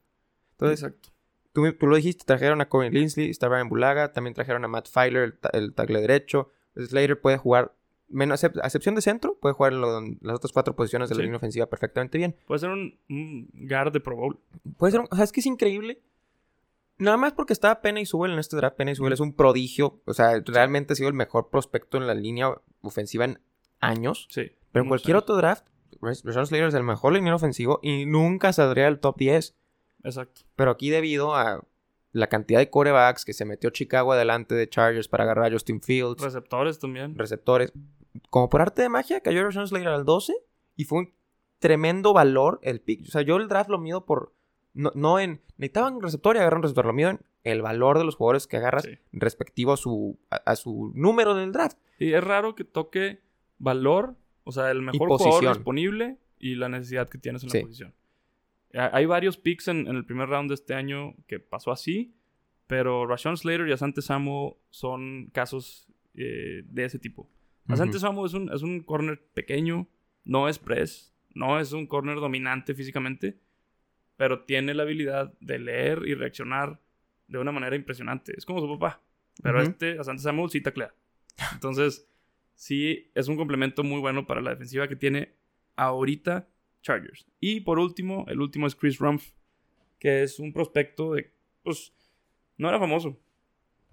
Entonces, 0.52 0.84
exacto. 0.84 1.10
Tú, 1.58 1.74
tú 1.74 1.88
lo 1.88 1.96
dijiste, 1.96 2.24
trajeron 2.24 2.62
a 2.62 2.70
Corey 2.70 2.92
Linsley, 2.92 3.32
está 3.32 3.48
Brian 3.48 3.68
Bulaga, 3.68 4.14
también 4.14 4.36
trajeron 4.36 4.64
a 4.64 4.68
Matt 4.68 4.88
Filer, 4.88 5.24
el, 5.24 5.34
ta- 5.40 5.50
el 5.54 5.74
tackle 5.74 6.02
derecho. 6.02 6.52
Slater 6.76 7.20
puede 7.20 7.38
jugar, 7.38 7.74
menos 8.10 8.44
a 8.44 8.48
excepción 8.48 8.94
de 8.94 9.02
centro, 9.02 9.36
puede 9.42 9.56
jugar 9.56 9.74
en 9.74 9.82
lo- 9.82 10.02
las 10.22 10.36
otras 10.36 10.52
cuatro 10.54 10.76
posiciones 10.76 11.10
de 11.10 11.16
la 11.16 11.24
línea 11.24 11.38
ofensiva 11.38 11.66
perfectamente 11.66 12.20
bien. 12.20 12.36
Puede 12.46 12.60
ser 12.60 12.70
un, 12.70 13.00
un 13.10 13.50
guard 13.54 13.92
de 13.92 14.00
Pro 14.00 14.16
Bowl. 14.16 14.40
Puede 14.78 14.92
ser, 14.92 15.00
un- 15.02 15.08
o 15.10 15.16
sea, 15.16 15.24
es 15.24 15.32
que 15.32 15.40
es 15.40 15.46
increíble. 15.48 16.00
Nada 17.00 17.18
más 17.18 17.34
porque 17.34 17.54
estaba 17.54 17.82
Penny 17.82 18.06
Sewell 18.06 18.34
en 18.34 18.40
este 18.40 18.56
draft. 18.56 18.76
Penny 18.78 18.96
Sewell 18.96 19.14
es 19.14 19.20
un 19.20 19.34
prodigio. 19.34 20.02
O 20.06 20.14
sea, 20.14 20.40
realmente 20.46 20.94
ha 20.94 20.96
sido 20.96 21.10
el 21.10 21.16
mejor 21.16 21.50
prospecto 21.50 21.98
en 21.98 22.08
la 22.08 22.14
línea 22.14 22.52
ofensiva 22.82 23.26
en 23.26 23.40
años. 23.80 24.28
Sí. 24.32 24.52
Pero 24.72 24.84
en 24.84 24.90
cualquier 24.90 25.16
años. 25.16 25.24
otro 25.24 25.36
draft, 25.38 25.66
Ras- 26.02 26.24
Rashawn 26.24 26.48
Slater 26.48 26.68
es 26.68 26.74
el 26.74 26.84
mejor 26.84 27.14
liniero 27.14 27.36
ofensivo 27.36 27.80
y 27.84 28.06
nunca 28.06 28.52
saldría 28.54 28.86
del 28.86 29.00
top 29.00 29.18
10. 29.18 29.56
Exacto. 30.08 30.42
Pero 30.56 30.72
aquí 30.72 30.90
debido 30.90 31.36
a 31.36 31.64
la 32.12 32.28
cantidad 32.28 32.60
de 32.60 32.70
corebacks 32.70 33.26
que 33.26 33.34
se 33.34 33.46
metió 33.46 33.70
Chicago 33.70 34.14
adelante 34.14 34.56
de 34.56 34.68
Chargers 34.70 35.08
para 35.08 35.24
agarrar 35.26 35.46
a 35.46 35.52
Justin 35.52 35.82
Fields, 35.82 36.22
Receptores 36.22 36.80
también. 36.80 37.16
receptores, 37.18 37.72
como 38.30 38.50
por 38.50 38.62
arte 38.62 38.82
de 38.82 38.90
magia 38.90 39.20
cayó 39.22 39.44
Rashawn 39.44 39.68
Slater 39.68 39.90
al 39.90 40.06
12 40.06 40.34
y 40.76 40.86
fue 40.86 41.00
un 41.00 41.14
tremendo 41.60 42.14
valor 42.14 42.60
el 42.64 42.82
pick. 42.82 43.04
O 43.08 43.12
sea, 43.12 43.22
yo 43.22 43.36
el 43.38 43.48
draft 43.48 43.70
lo 43.70 43.78
mido 43.80 44.06
por... 44.06 44.34
No, 44.74 44.92
no 44.96 45.20
en... 45.20 45.42
Necesitaban 45.58 45.96
un 45.96 46.04
receptor 46.04 46.36
y 46.36 46.40
agarran 46.40 46.60
un 46.60 46.64
receptor. 46.64 46.86
Lo 46.86 46.94
mido 46.94 47.10
en 47.10 47.20
el 47.44 47.62
valor 47.64 47.98
de 47.98 48.04
los 48.06 48.16
jugadores 48.16 48.46
que 48.48 48.58
agarras 48.58 48.84
Sí. 48.84 48.92
respectivo 49.12 49.74
a 49.74 49.78
su, 49.78 50.20
a, 50.30 50.36
a 50.38 50.56
su 50.56 50.92
número 50.96 51.34
del 51.34 51.52
draft. 51.52 51.78
Y 52.00 52.14
es 52.14 52.24
raro 52.24 52.54
que 52.56 52.64
toque 52.64 53.22
valor, 53.58 54.16
o 54.44 54.52
sea, 54.52 54.70
el 54.70 54.82
mejor 54.84 55.10
jugador 55.10 55.56
disponible 55.56 56.18
y 56.40 56.56
la 56.56 56.70
necesidad 56.70 57.10
que 57.10 57.18
tienes 57.18 57.44
en 57.44 57.50
Sí. 57.50 57.58
la 57.58 57.64
posición. 57.64 57.94
Ha- 58.74 58.96
Hay 58.96 59.06
varios 59.06 59.38
picks 59.38 59.68
en, 59.68 59.88
en 59.88 59.96
el 59.96 60.06
primer 60.06 60.30
round 60.30 60.50
de 60.50 60.56
este 60.56 60.74
año 60.74 61.16
que 61.28 61.40
pasó 61.40 61.72
así, 61.72 62.14
pero 62.68 63.06
Rashawn 63.08 63.38
Slater 63.38 63.68
y 63.68 63.72
Asante 63.72 64.02
Samu 64.02 64.58
son 64.70 65.30
casos 65.34 65.88
eh, 66.16 66.64
de 66.66 66.86
ese 66.86 67.00
tipo. 67.00 67.30
Asante. 67.68 68.00
Samu 68.00 68.26
es 68.26 68.34
un, 68.34 68.52
es 68.54 68.62
un 68.62 68.82
corner 68.82 69.22
pequeño, 69.34 69.88
no 70.26 70.48
es 70.50 70.60
press, 70.60 71.14
no 71.34 71.60
es 71.60 71.72
un 71.74 71.88
corner 71.88 72.16
dominante 72.18 72.74
físicamente, 72.74 73.40
pero 74.18 74.44
tiene 74.46 74.74
la 74.74 74.84
habilidad 74.84 75.34
de 75.40 75.60
leer 75.60 76.04
y 76.08 76.14
reaccionar 76.16 76.80
de 77.28 77.38
una 77.40 77.52
manera 77.52 77.76
impresionante. 77.76 78.34
Es 78.38 78.46
como 78.46 78.60
su 78.62 78.68
papá, 78.80 79.02
pero 79.44 79.60
este 79.62 80.00
Asante 80.00 80.24
Samu 80.24 80.48
sí 80.50 80.62
taclea. 80.62 80.94
Entonces, 81.54 82.10
sí 82.56 83.12
es 83.16 83.28
un 83.28 83.38
complemento 83.38 83.84
muy 83.84 84.00
bueno 84.00 84.26
para 84.26 84.42
la 84.42 84.50
defensiva 84.52 84.88
que 84.88 84.96
tiene 84.96 85.34
ahorita 85.76 86.48
Chargers. 86.88 87.26
Y 87.40 87.60
por 87.62 87.80
último, 87.80 88.26
el 88.30 88.40
último 88.40 88.66
es 88.68 88.76
Chris 88.76 88.98
Rumpf, 89.00 89.32
que 90.00 90.24
es 90.24 90.40
un 90.40 90.54
prospecto 90.54 91.14
de, 91.14 91.32
pues, 91.64 91.94
no 92.58 92.70
era 92.70 92.80
famoso, 92.80 93.20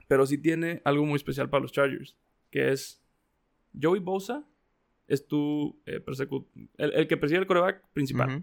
pero 0.07 0.27
sí 0.27 0.39
tiene 0.39 0.81
algo 0.85 1.05
muy 1.05 1.17
especial 1.17 1.51
para 1.51 1.63
los 1.63 1.73
Chargers, 1.73 2.17
que 2.51 2.71
es 2.71 3.03
Joey 3.81 4.01
Bosa 4.01 4.47
es 5.09 5.27
tu 5.27 5.79
eh, 5.87 6.03
el, 6.79 6.93
el 6.95 7.07
que 7.09 7.17
persigue 7.17 7.41
el 7.41 7.47
coreback 7.47 7.83
principal. 7.93 8.43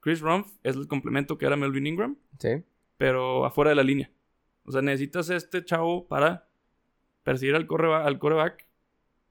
Chris 0.00 0.20
Rumpf 0.20 0.52
es 0.62 0.76
el 0.76 0.86
complemento 0.88 1.38
que 1.38 1.46
era 1.46 1.56
Melvin 1.56 1.86
Ingram, 1.86 2.16
Sí. 2.38 2.62
pero 2.96 3.44
afuera 3.44 3.70
de 3.70 3.76
la 3.76 3.82
línea. 3.82 4.10
O 4.64 4.70
sea, 4.72 4.82
necesitas 4.82 5.30
este 5.30 5.64
chavo 5.64 6.06
para 6.06 6.48
perseguir 7.24 7.54
al, 7.56 7.66
correba- 7.66 8.04
al 8.04 8.18
coreback 8.18 8.66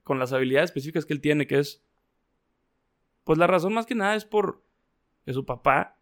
con 0.02 0.18
las 0.18 0.32
habilidades 0.32 0.70
específicas 0.70 1.06
que 1.06 1.12
él 1.14 1.20
tiene, 1.20 1.46
que 1.46 1.58
es... 1.58 1.82
Pues 3.24 3.38
la 3.38 3.46
razón 3.46 3.72
más 3.74 3.86
que 3.86 3.94
nada 3.94 4.14
es 4.14 4.24
por 4.24 4.62
que 5.24 5.32
su 5.32 5.44
papá, 5.46 5.96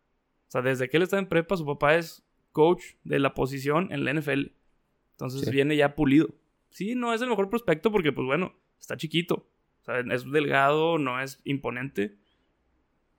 o 0.49 0.51
sea, 0.51 0.63
desde 0.63 0.89
que 0.89 0.97
él 0.97 1.03
está 1.03 1.19
en 1.19 1.29
prepa, 1.29 1.57
su 1.57 1.67
papá 1.67 1.97
es 1.97 2.25
coach 2.53 2.83
de 3.05 3.19
la 3.19 3.35
posición 3.35 3.93
en 3.93 4.05
la 4.05 4.13
NFL. 4.13 4.53
Entonces 5.13 5.43
Sí. 5.43 5.51
viene 5.51 5.77
ya 5.77 5.95
pulido. 5.95 6.29
Sí, 6.71 6.95
no 6.95 7.13
es 7.13 7.21
el 7.21 7.29
mejor 7.29 7.51
prospecto 7.51 7.91
porque, 7.93 8.13
pues 8.13 8.27
bueno, 8.27 8.55
está 8.79 8.97
chiquito. 8.97 9.47
O 9.83 9.85
sea, 9.85 10.01
es 10.01 10.31
delgado, 10.31 10.99
no 10.99 11.21
es 11.21 11.41
imponente. 11.45 12.17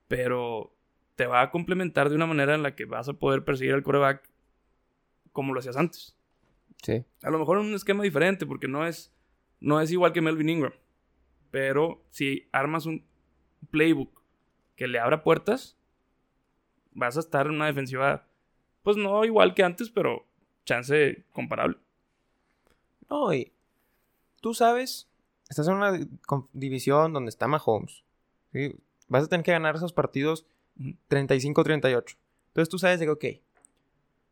Pero 0.08 0.74
te 1.16 1.26
va 1.26 1.42
a 1.42 1.50
complementar 1.50 2.08
de 2.08 2.16
una 2.16 2.26
manera 2.26 2.54
en 2.54 2.62
la 2.62 2.74
que 2.74 2.84
vas 2.84 3.08
a 3.08 3.14
poder 3.14 3.44
perseguir 3.44 3.74
al 3.74 3.82
coreback 3.82 4.28
como 5.32 5.54
lo 5.54 5.60
hacías 5.60 5.76
antes. 5.76 6.16
Sí. 6.82 7.04
A 7.22 7.30
lo 7.30 7.38
mejor 7.38 7.58
en 7.60 7.66
un 7.66 7.74
esquema 7.74 8.02
diferente, 8.02 8.44
porque 8.46 8.68
no 8.68 8.86
es, 8.86 9.14
no 9.60 9.80
es 9.80 9.90
igual 9.92 10.12
que 10.12 10.20
Melvin 10.20 10.48
Ingram. 10.48 10.72
Pero 11.50 12.04
si 12.10 12.48
armas 12.52 12.86
un 12.86 13.06
playbook 13.70 14.22
que 14.76 14.88
le 14.88 14.98
abra 14.98 15.22
puertas, 15.22 15.76
vas 16.92 17.16
a 17.16 17.20
estar 17.20 17.46
en 17.46 17.54
una 17.54 17.66
defensiva, 17.66 18.26
pues 18.82 18.96
no 18.96 19.24
igual 19.24 19.54
que 19.54 19.62
antes, 19.62 19.90
pero 19.90 20.26
chance 20.64 21.24
comparable. 21.32 21.78
No, 23.08 23.32
y 23.34 23.52
tú 24.40 24.54
sabes, 24.54 25.08
estás 25.48 25.68
en 25.68 25.74
una 25.74 25.98
división 26.52 27.12
donde 27.12 27.28
está 27.28 27.46
Mahomes. 27.46 28.04
¿sí? 28.52 28.74
Vas 29.08 29.24
a 29.24 29.28
tener 29.28 29.44
que 29.44 29.52
ganar 29.52 29.76
esos 29.76 29.92
partidos 29.92 30.46
Ujú. 30.78 30.96
35-38. 31.08 32.16
Entonces 32.48 32.68
tú 32.68 32.78
sabes 32.78 33.00
de 33.00 33.06
que, 33.06 33.10
ok, 33.10 33.24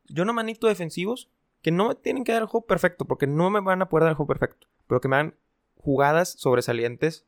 yo 0.07 0.25
no 0.25 0.33
manito 0.33 0.67
defensivos 0.67 1.29
que 1.61 1.71
no 1.71 1.89
me 1.89 1.95
tienen 1.95 2.23
que 2.23 2.31
dar 2.31 2.41
el 2.41 2.47
juego 2.47 2.65
perfecto, 2.65 3.05
porque 3.05 3.27
no 3.27 3.49
me 3.49 3.61
van 3.61 3.81
a 3.81 3.89
poder 3.89 4.03
dar 4.03 4.11
el 4.11 4.15
juego 4.15 4.27
perfecto, 4.27 4.67
pero 4.87 4.99
que 4.99 5.07
me 5.07 5.17
dan 5.17 5.35
jugadas 5.75 6.31
sobresalientes, 6.31 7.25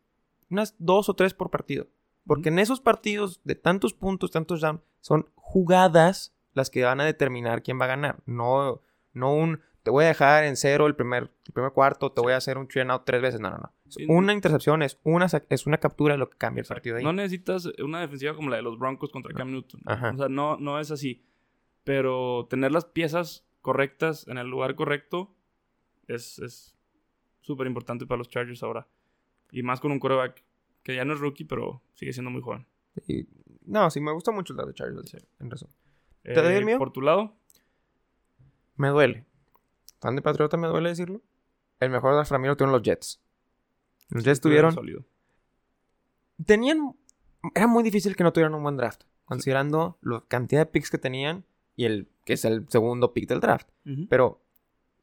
unas 0.53 0.75
dos 0.79 1.09
o 1.09 1.15
tres 1.15 1.33
por 1.33 1.49
partido. 1.49 1.87
Porque 2.25 2.49
en 2.49 2.59
esos 2.59 2.79
partidos 2.79 3.41
de 3.43 3.55
tantos 3.55 3.93
puntos, 3.93 4.31
tantos 4.31 4.61
down, 4.61 4.81
son 5.01 5.29
jugadas 5.35 6.33
las 6.53 6.69
que 6.69 6.83
van 6.83 7.01
a 7.01 7.05
determinar 7.05 7.63
quién 7.63 7.79
va 7.79 7.85
a 7.85 7.89
ganar. 7.89 8.23
No, 8.25 8.81
no 9.11 9.33
un 9.33 9.59
te 9.83 9.91
voy 9.91 10.05
a 10.05 10.07
dejar 10.07 10.45
en 10.45 10.55
cero 10.55 10.87
el 10.87 10.95
primer, 10.95 11.23
el 11.45 11.53
primer 11.53 11.73
cuarto, 11.73 12.11
te 12.11 12.21
voy 12.21 12.31
a 12.31 12.37
hacer 12.37 12.57
un 12.57 12.67
three 12.67 12.81
and 12.81 12.91
out 12.91 13.03
tres 13.05 13.21
veces. 13.21 13.41
No, 13.41 13.49
no, 13.49 13.57
no. 13.57 13.73
Es. 13.85 13.97
Una 14.07 14.31
intercepción 14.31 14.81
es 14.81 14.97
una, 15.03 15.27
es 15.49 15.67
una 15.67 15.77
captura 15.77 16.15
lo 16.15 16.29
que 16.29 16.37
cambia 16.37 16.61
el 16.61 16.67
partido 16.67 16.95
ahí. 16.95 17.03
No 17.03 17.11
necesitas 17.11 17.65
una 17.83 17.99
defensiva 17.99 18.33
como 18.33 18.49
la 18.49 18.55
de 18.55 18.61
los 18.61 18.79
Broncos 18.79 19.11
contra 19.11 19.33
Cam 19.33 19.51
Newton. 19.51 19.81
Ajá. 19.85 20.11
O 20.15 20.17
sea, 20.17 20.29
no, 20.29 20.57
no 20.57 20.79
es 20.79 20.89
así. 20.89 21.25
Pero 21.83 22.47
tener 22.49 22.71
las 22.71 22.85
piezas 22.85 23.45
correctas 23.61 24.25
en 24.29 24.37
el 24.37 24.47
lugar 24.47 24.75
correcto 24.75 25.35
es 26.07 26.39
es 26.39 26.77
súper 27.41 27.67
importante 27.67 28.05
para 28.05 28.17
los 28.17 28.29
Chargers 28.29 28.63
ahora. 28.63 28.87
Y 29.53 29.63
más 29.63 29.79
con 29.79 29.91
un 29.93 29.99
quarterback 29.99 30.43
Que 30.83 30.95
ya 30.97 31.05
no 31.05 31.13
es 31.13 31.19
rookie, 31.21 31.45
pero 31.45 31.81
sigue 31.93 32.11
siendo 32.11 32.29
muy 32.29 32.41
joven. 32.41 32.67
Y- 33.07 33.25
no, 33.65 33.89
sí, 33.89 34.01
me 34.01 34.11
gusta 34.11 34.31
mucho 34.31 34.51
el 34.51 34.57
draft 34.57 34.67
de 34.69 34.73
Chargers. 34.73 35.09
Sí. 35.09 35.17
En 35.39 35.49
razón. 35.49 35.69
¿Te 36.23 36.33
doy 36.33 36.53
el 36.55 36.63
Eh, 36.63 36.65
mío? 36.65 36.77
Por 36.77 36.91
tu 36.91 36.99
lado, 37.01 37.37
Me 38.75 38.89
duele. 38.89 39.23
Fan 40.01 40.15
de 40.17 40.21
Patriota 40.21 40.57
me 40.57 40.67
duele 40.67 40.89
decirlo. 40.89 41.21
El 41.79 41.89
mejor 41.91 42.13
draft 42.15 42.31
lo 42.31 42.37
tuvieron 42.57 42.71
los 42.73 42.81
Jets. 42.81 43.21
Los 44.09 44.23
Jets 44.25 44.41
tuvieron. 44.41 44.73
Sólido. 44.73 45.05
Tenían. 46.45 46.95
Era 47.55 47.67
muy 47.67 47.83
difícil 47.83 48.15
que 48.15 48.23
no 48.23 48.33
tuvieran 48.33 48.53
un 48.55 48.63
buen 48.63 48.77
draft. 48.77 49.03
Considerando 49.25 49.97
la 50.01 50.21
cantidad 50.27 50.61
de 50.61 50.65
picks 50.65 50.89
que 50.89 50.97
tenían 50.97 51.45
y 51.75 51.85
el 51.85 52.09
que 52.25 52.33
es 52.33 52.45
el 52.45 52.67
segundo 52.69 53.13
pick 53.13 53.27
del 53.29 53.39
draft. 53.39 53.69
Pero 54.09 54.41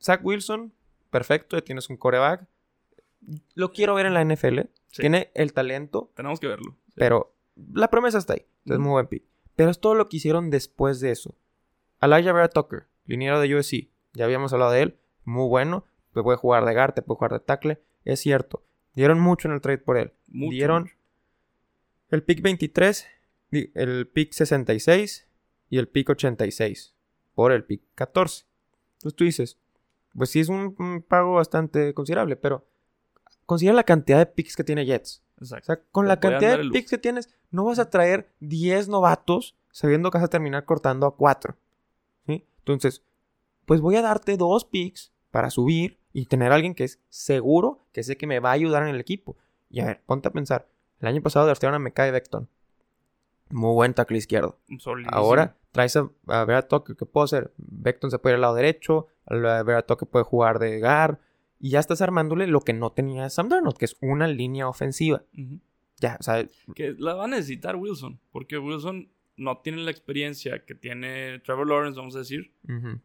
Zach 0.03 0.21
Wilson, 0.25 0.73
perfecto, 1.11 1.57
ya 1.57 1.63
tienes 1.65 1.89
un 1.91 1.97
coreback. 1.97 2.47
Lo 3.55 3.73
quiero 3.73 3.95
ver 3.95 4.07
en 4.07 4.15
la 4.15 4.25
NFL. 4.25 4.61
Sí. 4.89 5.03
Tiene 5.03 5.31
el 5.35 5.53
talento, 5.53 6.11
Tenemos 6.17 6.41
que 6.41 6.49
verlo. 6.49 6.77
Sí. 6.89 6.95
pero 6.97 7.35
la 7.73 7.89
promesa 7.89 8.19
está 8.19 8.33
ahí. 8.35 8.47
Es 8.67 8.79
muy 8.79 8.91
buen 8.91 9.07
pick. 9.07 9.25
Pero 9.57 9.71
es 9.71 9.79
todo 9.81 9.95
lo 9.95 10.09
que 10.09 10.17
hicieron 10.17 10.51
después 10.51 11.01
de 11.01 11.11
eso. 11.11 11.37
Elijah 12.01 12.33
Vera 12.33 12.49
Tucker, 12.49 12.87
liniero 13.05 13.41
de 13.41 13.55
USC. 13.55 13.89
Ya 14.15 14.25
habíamos 14.25 14.53
hablado 14.53 14.73
de 14.73 14.83
él. 14.83 14.99
Muy 15.25 15.49
bueno. 15.49 15.85
Te 16.15 16.23
puede 16.23 16.39
jugar 16.39 16.65
de 16.65 16.75
guard, 16.75 16.95
te 16.95 17.03
puede 17.03 17.19
jugar 17.19 17.33
de 17.33 17.41
tackle. 17.41 17.81
Es 18.05 18.21
cierto. 18.21 18.65
Dieron 18.95 19.21
mucho 19.21 19.47
en 19.49 19.55
el 19.55 19.61
trade 19.61 19.79
por 19.79 19.97
él. 19.99 20.13
Mucho, 20.27 20.51
Dieron 20.55 20.83
mucho. 20.85 20.95
el 22.11 22.23
pick 22.25 22.43
23, 22.43 23.07
di- 23.51 23.71
el 23.75 24.09
pick 24.09 24.33
66 24.33 25.29
y 25.69 25.79
el 25.79 25.89
pick 25.89 26.09
86 26.11 26.95
por 27.35 27.53
el 27.53 27.65
pick 27.65 27.83
14. 27.95 28.47
Entonces 28.95 29.17
tú 29.17 29.25
dices, 29.25 29.59
pues 30.15 30.31
sí 30.31 30.41
es 30.41 30.49
un, 30.49 30.75
un 30.79 31.03
pago 31.07 31.35
bastante 31.35 31.95
considerable, 31.95 32.35
pero 32.37 32.67
considera 33.51 33.75
la 33.75 33.83
cantidad 33.83 34.19
de 34.19 34.27
picks 34.27 34.55
que 34.55 34.63
tiene 34.63 34.87
Jets. 34.87 35.25
O 35.41 35.43
Exacto. 35.43 35.67
sea, 35.67 35.81
con 35.91 36.05
Te 36.05 36.09
la 36.11 36.21
cantidad 36.21 36.57
de 36.57 36.71
picks 36.71 36.89
que 36.89 36.99
tienes, 36.99 37.29
no 37.51 37.65
vas 37.65 37.81
a 37.81 37.91
traer 37.91 38.33
10 38.39 38.87
novatos 38.87 39.57
sabiendo 39.73 40.13
que 40.13 40.19
vas 40.19 40.25
a 40.27 40.31
terminar 40.31 40.65
cortando 40.65 41.05
a 41.05 41.17
4. 41.17 41.57
¿sí? 42.29 42.47
Entonces, 42.59 43.03
pues 43.67 43.81
voy 43.81 43.97
a 43.97 44.03
darte 44.03 44.37
dos 44.37 44.65
picks 44.65 45.11
para 45.33 45.51
subir 45.51 45.99
y 46.13 46.27
tener 46.27 46.53
a 46.53 46.55
alguien 46.55 46.77
que 46.77 46.85
es 46.85 47.01
seguro, 47.09 47.81
que 47.91 48.05
sé 48.05 48.17
que 48.17 48.29
me 48.29 48.39
va 48.39 48.51
a 48.51 48.53
ayudar 48.53 48.85
en 48.85 48.91
el 48.91 49.01
equipo. 49.01 49.37
Y 49.69 49.81
a 49.81 49.87
ver, 49.87 50.01
ponte 50.07 50.29
a 50.29 50.31
pensar. 50.31 50.69
El 51.01 51.09
año 51.09 51.21
pasado 51.21 51.47
draftearon 51.47 51.75
a 51.75 51.81
Mekai 51.81 52.13
Beckton. 52.13 52.49
Muy 53.49 53.75
buen 53.75 53.95
tackle 53.95 54.19
izquierdo. 54.19 54.61
Solidísimo. 54.79 55.17
Ahora 55.17 55.57
traes 55.73 55.97
a, 55.97 56.09
a 56.29 56.45
Vera 56.45 56.69
Tucker. 56.69 56.95
¿Qué 56.95 57.05
puedo 57.05 57.25
hacer? 57.25 57.53
Beckton 57.57 58.13
se 58.13 58.21
puede 58.21 58.35
ir 58.35 58.37
al 58.37 58.43
lado 58.43 58.55
derecho. 58.55 59.09
A 59.27 59.35
Vera 59.65 59.83
Tucker 59.83 60.09
puede 60.09 60.25
jugar 60.25 60.61
de 60.61 60.79
guard. 60.79 61.19
Y 61.61 61.71
ya 61.71 61.79
estás 61.81 62.01
armándole 62.01 62.47
lo 62.47 62.61
que 62.63 62.73
no 62.73 62.91
tenía 62.91 63.29
Sam 63.31 63.49
Darnold, 63.51 63.77
que 63.77 63.85
es 63.85 63.97
una 64.01 64.27
línea 64.27 64.67
ofensiva. 64.69 65.23
Ya, 66.01 66.17
o 66.19 66.23
sea, 66.23 66.47
Que 66.75 66.95
la 66.99 67.15
va 67.15 67.25
a 67.25 67.29
necesitar 67.29 67.77
Wilson. 67.77 68.19
Porque 68.33 68.57
Wilson 68.59 69.11
no 69.37 69.59
tiene 69.59 69.83
la 69.83 69.91
experiencia 69.91 70.65
que 70.65 70.75
tiene 70.75 71.39
Trevor 71.41 71.69
Lawrence, 71.69 71.99
vamos 71.99 72.17
a 72.17 72.21
decir. 72.21 72.53
ujú. 72.65 73.01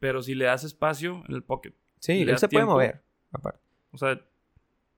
Pero 0.00 0.22
si 0.22 0.34
le 0.34 0.44
das 0.46 0.64
espacio 0.64 1.22
en 1.28 1.34
el 1.34 1.42
pocket. 1.44 1.72
sí, 2.00 2.22
él 2.22 2.36
se 2.38 2.48
puede 2.48 2.66
mover. 2.66 3.02
aparte. 3.30 3.60
O 3.92 3.96
sea, 3.98 4.20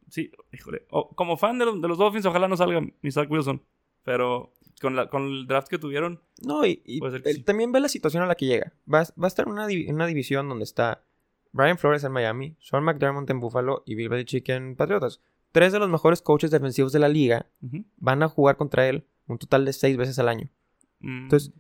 sí, 0.08 0.30
híjole. 0.52 0.86
O- 0.90 1.14
como 1.14 1.36
fan 1.36 1.58
de, 1.58 1.66
los- 1.66 1.80
de 1.80 1.88
los 1.88 1.98
Dolphins, 1.98 2.24
ojalá 2.26 2.48
no 2.48 2.56
salga 2.56 2.80
Zach 3.10 3.30
Wilson. 3.30 3.62
Pero 4.04 4.52
con, 4.80 4.96
la, 4.96 5.08
con 5.10 5.22
el 5.24 5.46
draft 5.46 5.68
que 5.68 5.78
tuvieron, 5.78 6.20
No, 6.42 6.64
y, 6.64 6.82
él 6.86 7.22
sí. 7.24 7.42
también 7.42 7.72
ve 7.72 7.80
la 7.80 7.88
situación 7.88 8.22
a 8.22 8.26
la 8.26 8.34
que 8.36 8.46
llega. 8.46 8.72
Va, 8.92 9.00
a- 9.02 9.20
va 9.20 9.26
a 9.26 9.28
estar 9.28 9.46
en 9.46 9.52
una, 9.52 9.66
una 9.88 10.06
división 10.06 10.48
donde 10.48 10.64
está 10.64 11.04
Brian 11.56 11.78
Flores 11.78 12.04
en 12.04 12.12
Miami, 12.12 12.56
Sean 12.60 12.84
McDermott 12.84 13.28
en 13.30 13.40
Buffalo 13.40 13.82
y 13.86 13.94
Bill 13.94 14.08
Belichick 14.08 14.48
en 14.50 14.76
Patriotas. 14.76 15.20
Tres 15.52 15.72
de 15.72 15.78
los 15.78 15.88
mejores 15.88 16.20
coaches 16.22 16.50
defensivos 16.50 16.92
de 16.92 16.98
la 16.98 17.08
liga 17.08 17.46
van 17.96 18.22
a 18.22 18.28
jugar 18.28 18.56
contra 18.56 18.88
él 18.88 19.04
un 19.26 19.38
total 19.38 19.64
de 19.64 19.72
seis 19.72 19.96
veces 19.96 20.18
al 20.18 20.28
año. 20.28 20.48
mm, 21.00 21.24
Entonces. 21.24 21.52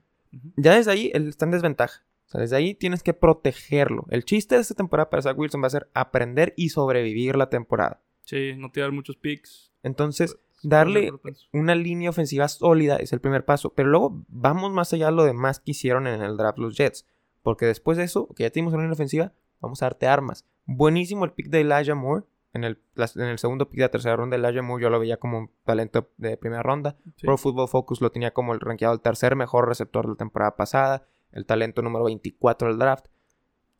Ya 0.56 0.74
desde 0.74 0.90
ahí 0.92 1.10
él 1.14 1.28
está 1.28 1.46
en 1.46 1.52
desventaja. 1.52 2.04
O 2.26 2.28
sea, 2.28 2.40
desde 2.40 2.56
ahí 2.56 2.74
tienes 2.74 3.02
que 3.02 3.14
protegerlo. 3.14 4.04
El 4.10 4.24
chiste 4.24 4.54
de 4.56 4.60
esta 4.60 4.74
temporada 4.74 5.08
para 5.08 5.22
Zach 5.22 5.38
Wilson 5.38 5.62
va 5.62 5.68
a 5.68 5.70
ser 5.70 5.88
aprender 5.94 6.52
y 6.56 6.68
sobrevivir 6.70 7.36
la 7.36 7.48
temporada. 7.48 8.00
sí, 8.24 8.52
no 8.56 8.70
tirar 8.70 8.92
muchos 8.92 9.16
picks. 9.16 9.72
Entonces, 9.82 10.34
Pues, 10.34 10.58
darle 10.62 11.12
una 11.52 11.74
línea 11.76 12.10
ofensiva 12.10 12.48
sólida 12.48 12.96
es 12.96 13.12
el 13.12 13.20
primer 13.20 13.44
paso. 13.44 13.72
Pero 13.74 13.88
luego 13.88 14.24
vamos 14.28 14.72
más 14.72 14.92
allá 14.92 15.06
de 15.06 15.12
lo 15.12 15.24
demás 15.24 15.60
que 15.60 15.70
hicieron 15.70 16.06
en 16.08 16.20
el 16.22 16.36
draft 16.36 16.58
los 16.58 16.76
Jets. 16.76 17.06
Porque 17.42 17.64
después 17.66 17.96
de 17.96 18.04
eso, 18.04 18.28
que 18.34 18.42
ya 18.42 18.50
tenemos 18.50 18.74
una 18.74 18.82
línea 18.82 18.94
ofensiva, 18.94 19.32
vamos 19.66 19.82
a 19.82 19.86
darte 19.86 20.06
armas. 20.06 20.44
Buenísimo 20.64 21.24
el 21.24 21.32
pick 21.32 21.48
de 21.48 21.60
Elijah 21.60 21.94
Moore. 21.94 22.24
En 22.52 22.64
el, 22.64 22.80
en 22.96 23.22
el 23.22 23.38
segundo 23.38 23.68
pick 23.68 23.78
de 23.78 23.84
la 23.84 23.90
tercera 23.90 24.16
ronda, 24.16 24.36
Elijah 24.36 24.62
Moore 24.62 24.82
yo 24.82 24.90
lo 24.90 24.98
veía 24.98 25.18
como 25.18 25.38
un 25.38 25.50
talento 25.64 26.10
de 26.16 26.36
primera 26.36 26.62
ronda. 26.62 26.96
Sí. 27.16 27.26
Pro 27.26 27.36
Football 27.36 27.68
Focus 27.68 28.00
lo 28.00 28.10
tenía 28.10 28.32
como 28.32 28.54
el 28.54 28.60
rankeado 28.60 28.94
el 28.94 29.00
tercer 29.00 29.36
mejor 29.36 29.68
receptor 29.68 30.06
de 30.06 30.12
la 30.12 30.16
temporada 30.16 30.56
pasada. 30.56 31.06
El 31.32 31.44
talento 31.44 31.82
número 31.82 32.04
24 32.04 32.68
del 32.68 32.78
draft. 32.78 33.06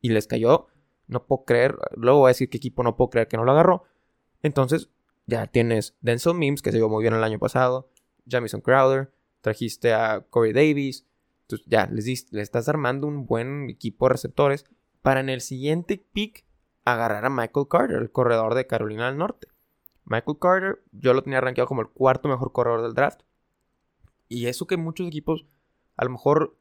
Y 0.00 0.11
les 0.11 0.26
cayó. 0.26 0.66
No 1.07 1.25
puedo 1.26 1.45
creer. 1.45 1.76
Luego 1.97 2.19
voy 2.21 2.28
a 2.28 2.31
decir 2.31 2.50
qué 2.50 2.59
equipo 2.59 2.83
no 2.83 2.97
puedo 2.97 3.11
creer 3.11 3.28
que 3.28 3.37
no 3.37 3.45
lo 3.45 3.52
agarró. 3.52 3.85
Entonces, 4.43 4.90
ya 5.26 5.47
tienes 5.47 5.97
Denzel 6.02 6.35
Mims, 6.35 6.61
que 6.61 6.71
se 6.71 6.78
vio 6.78 6.88
muy 6.88 7.02
bien 7.02 7.14
el 7.14 7.25
año 7.25 7.38
pasado. 7.38 7.88
Jamison 8.28 8.61
Crowder. 8.61 9.11
Trajiste 9.40 9.95
a 9.95 10.21
Corey 10.28 10.52
Davis. 10.52 11.07
Entonces, 11.43 11.66
ya, 11.69 11.87
les, 11.87 12.33
le 12.33 12.43
estás 12.43 12.69
armando 12.69 13.07
un 13.07 13.25
buen 13.26 13.71
equipo 13.71 14.07
de 14.07 14.12
receptores. 14.12 14.66
Para 15.06 15.20
en 15.20 15.28
el 15.28 15.40
siguiente 15.40 16.04
pick 16.12 16.44
agarrar 16.84 17.25
a 17.25 17.30
Michael 17.30 17.68
Carter, 17.70 17.98
el 18.02 18.10
corredor 18.10 18.56
de 18.56 18.66
Carolina 18.66 19.06
del 19.06 19.18
Norte. 19.18 19.46
Michael 20.04 20.36
Carter, 20.40 20.82
yo 20.90 21.14
lo 21.14 21.22
tenía 21.22 21.40
rankeado 21.40 21.68
como 21.68 21.80
el 21.80 21.86
cuarto 21.90 22.28
mejor 22.28 22.50
corredor 22.50 22.82
del 22.82 22.92
draft. 22.94 23.20
Y 24.28 24.46
eso 24.46 24.66
que 24.66 24.76
muchos 24.76 25.06
equipos 25.06 25.46
a 25.96 26.02
lo 26.04 26.10
mejor 26.10 26.56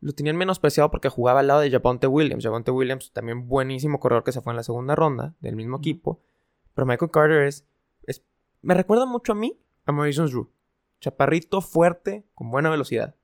lo 0.00 0.12
tenían 0.14 0.36
menospreciado 0.36 0.90
porque 0.90 1.10
jugaba 1.10 1.38
al 1.40 1.46
lado 1.46 1.60
de 1.60 1.70
Javonte 1.70 2.08
Williams. 2.08 2.42
Javonte 2.42 2.72
Williams, 2.72 3.12
también 3.12 3.46
buenísimo 3.46 4.00
corredor 4.00 4.24
que 4.24 4.32
se 4.32 4.40
fue 4.40 4.52
en 4.52 4.56
la 4.56 4.64
segunda 4.64 4.96
ronda 4.96 5.36
del 5.38 5.54
mismo 5.54 5.76
equipo. 5.76 6.20
Pero 6.74 6.86
Michael 6.86 7.12
Carter 7.12 7.42
es, 7.44 7.64
es- 8.02 8.24
Me 8.62 8.74
recuerda 8.74 9.06
mucho 9.06 9.30
a 9.30 9.36
mí, 9.36 9.56
a 9.86 9.92
Mason 9.92 10.26
Drew. 10.26 10.50
Chaparrito, 11.00 11.60
fuerte, 11.60 12.24
con 12.34 12.50
buena 12.50 12.68
velocidad. 12.68 13.14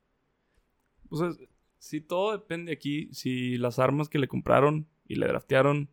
O 1.10 1.16
sea, 1.16 1.30
si 1.86 2.00
todo 2.00 2.32
depende 2.32 2.72
aquí, 2.72 3.08
si 3.12 3.56
las 3.58 3.78
armas 3.78 4.08
que 4.08 4.18
le 4.18 4.28
compraron 4.28 4.86
y 5.06 5.16
le 5.16 5.26
draftearon 5.26 5.88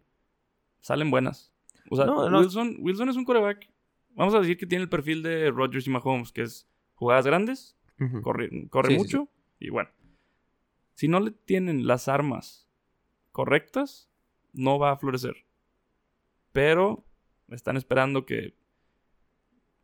salen 0.81 1.11
buenas. 1.11 1.53
O 1.89 1.95
sea, 1.95 2.05
No, 2.05 2.29
no. 2.29 2.39
Wilson, 2.39 2.77
Wilson 2.79 3.09
es 3.09 3.15
un 3.15 3.25
coreback. 3.25 3.69
Vamos 4.15 4.33
a 4.35 4.39
decir 4.39 4.57
que 4.57 4.65
tiene 4.65 4.83
el 4.83 4.89
perfil 4.89 5.23
de 5.23 5.51
Rodgers 5.51 5.87
y 5.87 5.89
Mahomes, 5.89 6.31
que 6.31 6.43
es 6.43 6.67
jugadas 6.95 7.25
grandes, 7.25 7.75
corre, 8.21 8.67
corre 8.69 8.89
Sí, 8.89 8.93
sí, 8.95 8.99
mucho 8.99 9.29
y 9.59 9.69
bueno. 9.69 9.89
Si 10.93 11.07
no 11.07 11.19
le 11.19 11.31
tienen 11.31 11.87
las 11.87 12.07
armas 12.07 12.67
correctas, 13.31 14.09
no 14.51 14.77
va 14.77 14.91
a 14.91 14.97
florecer. 14.97 15.45
Pero 16.51 17.03
están 17.49 17.77
esperando 17.77 18.25
que 18.25 18.55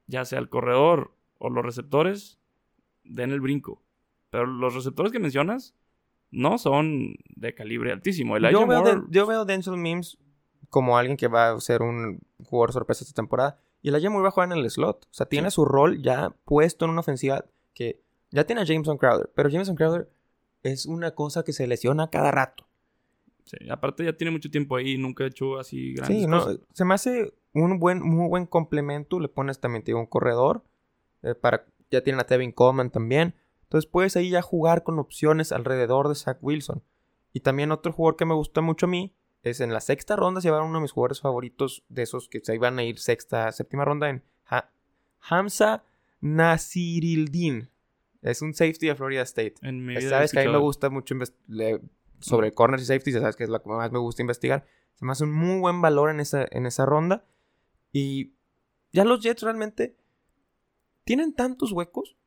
ya 0.06 0.26
sea 0.26 0.40
el 0.40 0.50
corredor 0.50 1.16
o 1.38 1.50
los 1.50 1.66
receptores 1.66 2.40
den 3.04 3.32
el 3.32 3.42
brinco. 3.42 3.84
Pero 4.30 4.46
los 4.46 4.76
receptores 4.76 5.12
que 5.12 5.20
mencionas 5.20 5.76
no 6.32 6.58
son 6.58 7.16
de 7.36 7.54
calibre 7.56 7.92
altísimo. 7.92 8.38
Elijah 8.38 8.52
Yo 8.60 8.68
veo, 8.68 8.82
Moore, 8.84 9.02
yo 9.10 9.26
veo 9.28 9.46
Denzel 9.46 9.78
Mims 9.78 10.18
como 10.70 10.98
alguien 10.98 11.18
que 11.18 11.28
va 11.28 11.52
a 11.52 11.60
ser 11.60 11.82
un 11.82 12.20
jugador 12.46 12.74
sorpresa 12.74 13.04
esta 13.04 13.16
temporada. 13.16 13.60
Y 13.82 13.90
Elijah 13.90 14.10
Moore 14.10 14.24
va 14.24 14.28
a 14.30 14.32
jugar 14.32 14.52
en 14.52 14.58
el 14.58 14.70
slot. 14.70 15.06
O 15.06 15.08
sea, 15.14 15.26
tiene 15.26 15.50
Sí. 15.50 15.56
su 15.56 15.66
rol 15.66 16.02
ya 16.02 16.36
puesto 16.46 16.86
en 16.86 16.92
una 16.92 17.00
ofensiva 17.00 17.46
que 17.74 18.02
ya 18.32 18.44
tiene 18.46 18.62
a 18.62 18.66
Jameson 18.66 18.98
Crowder. 18.98 19.32
Pero 19.34 19.50
Jameson 19.50 19.76
Crowder 19.76 20.10
es 20.64 20.86
una 20.86 21.12
cosa 21.12 21.44
que 21.44 21.54
se 21.54 21.66
lesiona 21.68 22.10
cada 22.10 22.32
rato. 22.32 22.66
sí, 23.46 23.58
aparte 23.72 24.04
ya 24.06 24.14
tiene 24.14 24.30
mucho 24.30 24.52
tiempo 24.52 24.76
ahí, 24.76 24.98
nunca 25.00 25.24
ha 25.24 25.28
hecho 25.28 25.58
así 25.58 25.94
grandes 25.96 26.20
Sí, 26.20 26.28
no, 26.28 26.40
cosas. 26.44 26.60
se 26.72 26.86
me 26.86 26.94
hace 26.94 27.34
un 27.54 27.80
buen, 27.80 28.00
muy 28.00 28.28
buen 28.30 28.46
complemento. 28.46 29.20
Le 29.20 29.28
pones 29.28 29.60
también, 29.60 29.84
te 29.84 29.88
digo, 29.92 30.00
un 30.00 30.06
corredor. 30.06 30.62
eh, 31.24 31.34
para, 31.34 31.66
ya 31.90 32.02
tienen 32.04 32.20
a 32.20 32.26
Tevin 32.26 32.52
Coleman 32.52 32.92
también. 32.92 33.34
Entonces 33.70 33.90
puedes 33.90 34.16
ahí 34.18 34.32
ya 34.32 34.42
jugar 34.42 34.82
con 34.84 34.98
opciones 34.98 35.52
alrededor 35.52 36.10
de 36.10 36.16
Zach 36.16 36.40
Wilson. 36.42 36.84
Y 37.34 37.42
también 37.42 37.72
otro 37.72 37.94
jugador 37.94 38.16
que 38.18 38.26
me 38.26 38.34
gusta 38.34 38.62
mucho 38.62 38.88
a 38.88 38.90
mí 38.90 39.14
es 39.44 39.62
en 39.62 39.72
la 39.72 39.80
sexta 39.80 40.16
ronda 40.16 40.42
se 40.42 40.48
llevaron 40.48 40.70
uno 40.70 40.80
de 40.80 40.82
mis 40.84 40.92
jugadores 40.92 41.22
favoritos 41.22 41.84
de 41.88 42.02
esos 42.02 42.28
que 42.30 42.40
se 42.44 42.56
iban 42.56 42.80
a 42.80 42.84
ir 42.84 42.98
sexta, 42.98 43.52
séptima 43.52 43.86
ronda 43.86 44.10
en 44.10 44.24
Ha- 44.48 44.72
Hamza 45.22 45.84
Nasirildin. 46.20 47.70
Es 48.22 48.42
un 48.42 48.54
safety 48.54 48.88
de 48.88 48.96
Florida 48.96 49.22
State. 49.22 49.56
En 49.62 49.86
mi 49.86 49.96
vida 49.96 50.00
he 50.08 50.10
Sabes 50.10 50.32
que 50.32 50.40
a 50.40 50.46
mí 50.46 50.52
me 50.52 50.58
gusta 50.58 50.90
mucho 50.90 51.16
sobre 52.20 52.52
corners 52.54 52.84
y 52.84 52.86
safeties, 52.88 53.14
ya 53.16 53.22
sabes 53.22 53.36
que 53.36 53.44
es 53.46 53.50
lo 53.50 53.62
que 53.62 53.70
más 53.70 53.92
me 53.92 54.00
gusta 54.00 54.22
investigar. 54.24 54.66
Se 54.96 55.06
me 55.06 55.12
hace 55.14 55.24
un 55.24 55.32
muy 55.32 55.60
buen 55.60 55.80
valor 55.82 56.10
en 56.10 56.20
esa, 56.20 56.46
en 56.52 56.66
esa 56.66 56.86
ronda. 56.86 57.24
Y 57.94 58.34
ya 58.92 59.06
los 59.06 59.22
Jets 59.22 59.44
realmente 59.44 59.96
tienen 61.06 61.34
tantos 61.34 61.72
huecos 61.72 62.18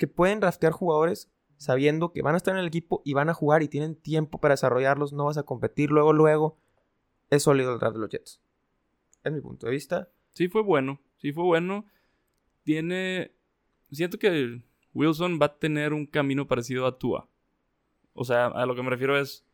que 0.00 0.06
pueden 0.06 0.40
draftear 0.40 0.72
jugadores 0.72 1.30
sabiendo 1.58 2.10
que 2.10 2.22
van 2.22 2.32
a 2.32 2.38
estar 2.38 2.54
en 2.54 2.60
el 2.60 2.66
equipo 2.66 3.02
y 3.04 3.12
van 3.12 3.28
a 3.28 3.34
jugar 3.34 3.62
y 3.62 3.68
tienen 3.68 3.94
tiempo 3.94 4.40
para 4.40 4.54
desarrollarlos. 4.54 5.12
No 5.12 5.26
vas 5.26 5.36
a 5.36 5.42
competir 5.42 5.90
luego, 5.90 6.14
luego. 6.14 6.56
Es 7.28 7.42
sólido 7.42 7.74
el 7.74 7.78
draft 7.78 7.96
de 7.96 8.00
los 8.00 8.08
Jets. 8.08 8.40
Es 9.22 9.30
mi 9.30 9.42
punto 9.42 9.66
de 9.66 9.72
vista. 9.72 10.08
Sí 10.32 10.48
fue 10.48 10.62
bueno, 10.62 11.02
sí 11.18 11.32
fue 11.32 11.44
bueno. 11.44 11.84
tiene. 12.62 13.32
Siento 13.92 14.18
que 14.18 14.62
Wilson 14.94 15.38
va 15.40 15.46
a 15.46 15.58
tener 15.58 15.92
un 15.92 16.06
camino 16.06 16.48
parecido 16.48 16.86
a 16.86 16.98
Tua. 16.98 17.28
O 18.14 18.24
sea, 18.24 18.46
a 18.46 18.64
lo 18.64 18.74
que 18.74 18.82
me 18.82 18.88
refiero 18.88 19.18
es. 19.18 19.44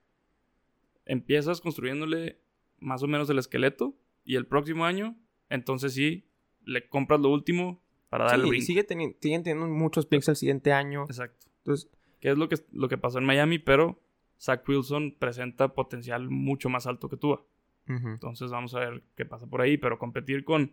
Empiezas 1.07 1.61
construyéndole 1.61 2.41
más 2.79 3.03
o 3.03 3.09
menos 3.09 3.29
el 3.31 3.41
esqueleto. 3.41 3.97
Y 4.25 4.37
el 4.37 4.47
próximo 4.47 4.85
año, 4.85 5.17
entonces 5.49 5.93
sí, 5.93 6.29
le 6.65 6.88
compras 6.88 7.21
lo 7.21 7.31
último 7.31 7.83
para 8.18 8.30
darle 8.30 8.49
Sí, 8.61 8.62
sigue 8.62 8.87
teni- 8.87 9.16
siguen 9.20 9.42
teniendo 9.42 9.66
muchos 9.66 10.06
picks 10.06 10.28
el 10.28 10.37
siguiente 10.37 10.73
año. 10.73 11.04
Exacto. 11.04 11.46
Entonces, 11.58 11.90
Que 12.20 12.30
es 12.30 12.38
lo 12.38 12.49
que, 12.49 12.56
lo 12.73 12.88
que 12.88 12.96
pasó 12.99 13.18
en 13.18 13.25
Miami, 13.25 13.58
pero 13.58 14.00
Zach 14.40 14.66
Wilson 14.68 15.14
presenta 15.18 15.68
potencial 15.75 16.28
mucho 16.30 16.68
más 16.68 16.87
alto 16.87 17.08
que 17.08 17.16
Tua. 17.16 17.44
Entonces 17.88 18.50
vamos 18.50 18.75
a 18.75 18.80
ver 18.80 19.02
qué 19.14 19.25
pasa 19.25 19.46
por 19.46 19.61
ahí. 19.61 19.76
Pero 19.76 19.99
competir 19.99 20.44
con. 20.44 20.73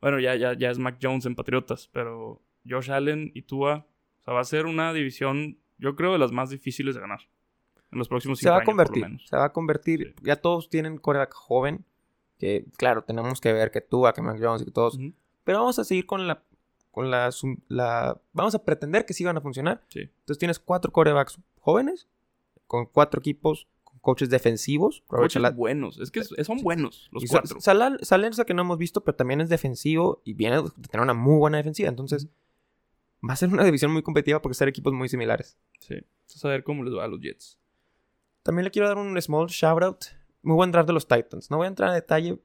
Bueno, 0.00 0.20
ya, 0.20 0.36
ya, 0.36 0.52
ya 0.56 0.70
es 0.70 0.78
Mac 0.78 0.98
Jones 1.02 1.26
en 1.26 1.34
Patriotas. 1.34 1.88
Pero 1.92 2.40
Josh 2.68 2.90
Allen 2.92 3.32
y 3.34 3.42
Tua. 3.42 3.86
O 4.20 4.24
sea, 4.24 4.34
va 4.34 4.40
a 4.40 4.44
ser 4.44 4.66
una 4.66 4.92
división, 4.92 5.58
yo 5.78 5.96
creo, 5.96 6.12
de 6.12 6.18
las 6.18 6.30
más 6.30 6.50
difíciles 6.50 6.94
de 6.94 7.00
ganar. 7.00 7.20
En 7.90 7.98
los 7.98 8.08
próximos 8.08 8.38
se 8.38 8.48
va 8.50 8.56
a 8.56 8.58
por 8.58 8.66
convertir. 8.66 9.02
lo 9.02 9.08
menos. 9.08 9.26
Se 9.26 9.36
va 9.36 9.46
a 9.46 9.52
convertir. 9.52 10.14
Ya 10.22 10.36
todos 10.36 10.68
tienen 10.68 10.98
coreback 10.98 11.32
joven. 11.34 11.84
Que, 12.38 12.66
claro, 12.76 13.02
tenemos 13.02 13.40
que 13.40 13.52
ver 13.52 13.70
que 13.72 13.80
tú, 13.80 14.04
que 14.14 14.22
Mac 14.22 14.38
Jones 14.40 14.62
y 14.62 14.66
que 14.66 14.70
todos. 14.70 14.96
Pero 15.44 15.58
vamos 15.58 15.78
a 15.80 15.84
seguir 15.84 16.06
con 16.06 16.28
la. 16.28 16.44
Con 16.98 17.10
la, 17.12 18.20
Vamos 18.32 18.54
a 18.56 18.64
pretender 18.64 19.06
que 19.06 19.14
sí 19.14 19.22
van 19.24 19.36
a 19.36 19.40
funcionar. 19.40 19.84
Sí. 19.88 20.00
Entonces 20.00 20.38
tienes 20.38 20.58
cuatro 20.58 20.90
corebacks 20.90 21.38
jóvenes. 21.60 22.08
Con 22.66 22.86
cuatro 22.86 23.20
equipos. 23.20 23.68
Con 23.84 24.00
coaches 24.00 24.30
defensivos. 24.30 25.04
Robert 25.08 25.22
Coaches 25.26 25.34
Salah- 25.34 25.50
buenos. 25.54 25.98
Es 26.00 26.10
que 26.10 26.24
son 26.24 26.58
buenos 26.62 27.08
los 27.12 27.22
y 27.22 27.28
cuatro. 27.28 27.60
Salah- 27.60 27.98
Salah 28.02 28.26
es 28.26 28.38
el 28.40 28.44
que 28.46 28.54
no 28.54 28.62
hemos 28.62 28.78
visto, 28.78 29.04
pero 29.04 29.14
también 29.16 29.40
es 29.40 29.48
defensivo. 29.48 30.20
Y 30.24 30.32
viene 30.34 30.60
de 30.60 30.70
tener 30.90 31.02
una 31.04 31.14
muy 31.14 31.38
buena 31.38 31.58
defensiva. 31.58 31.88
Entonces. 31.88 32.26
Va 33.28 33.32
a 33.32 33.36
ser 33.36 33.48
una 33.48 33.62
división 33.64 33.92
muy 33.92 34.02
competitiva 34.02 34.42
porque 34.42 34.54
ser 34.54 34.66
equipos 34.68 34.92
muy 34.92 35.08
similares. 35.08 35.56
Sí. 35.78 35.94
Vamos 36.28 36.44
a 36.44 36.48
ver 36.48 36.64
cómo 36.64 36.82
les 36.82 36.94
va 36.94 37.04
a 37.04 37.08
los 37.08 37.20
Jets. 37.20 37.58
También 38.42 38.64
le 38.64 38.70
quiero 38.72 38.88
dar 38.88 38.98
un 38.98 39.20
small 39.22 39.46
shout 39.46 39.82
out. 39.84 40.04
Muy 40.42 40.54
buen 40.56 40.72
draft 40.72 40.88
de 40.88 40.92
los 40.94 41.06
Titans. 41.06 41.48
No 41.50 41.58
voy 41.58 41.66
a 41.66 41.68
entrar 41.68 41.90
en 41.90 41.94
detalle, 41.96 42.38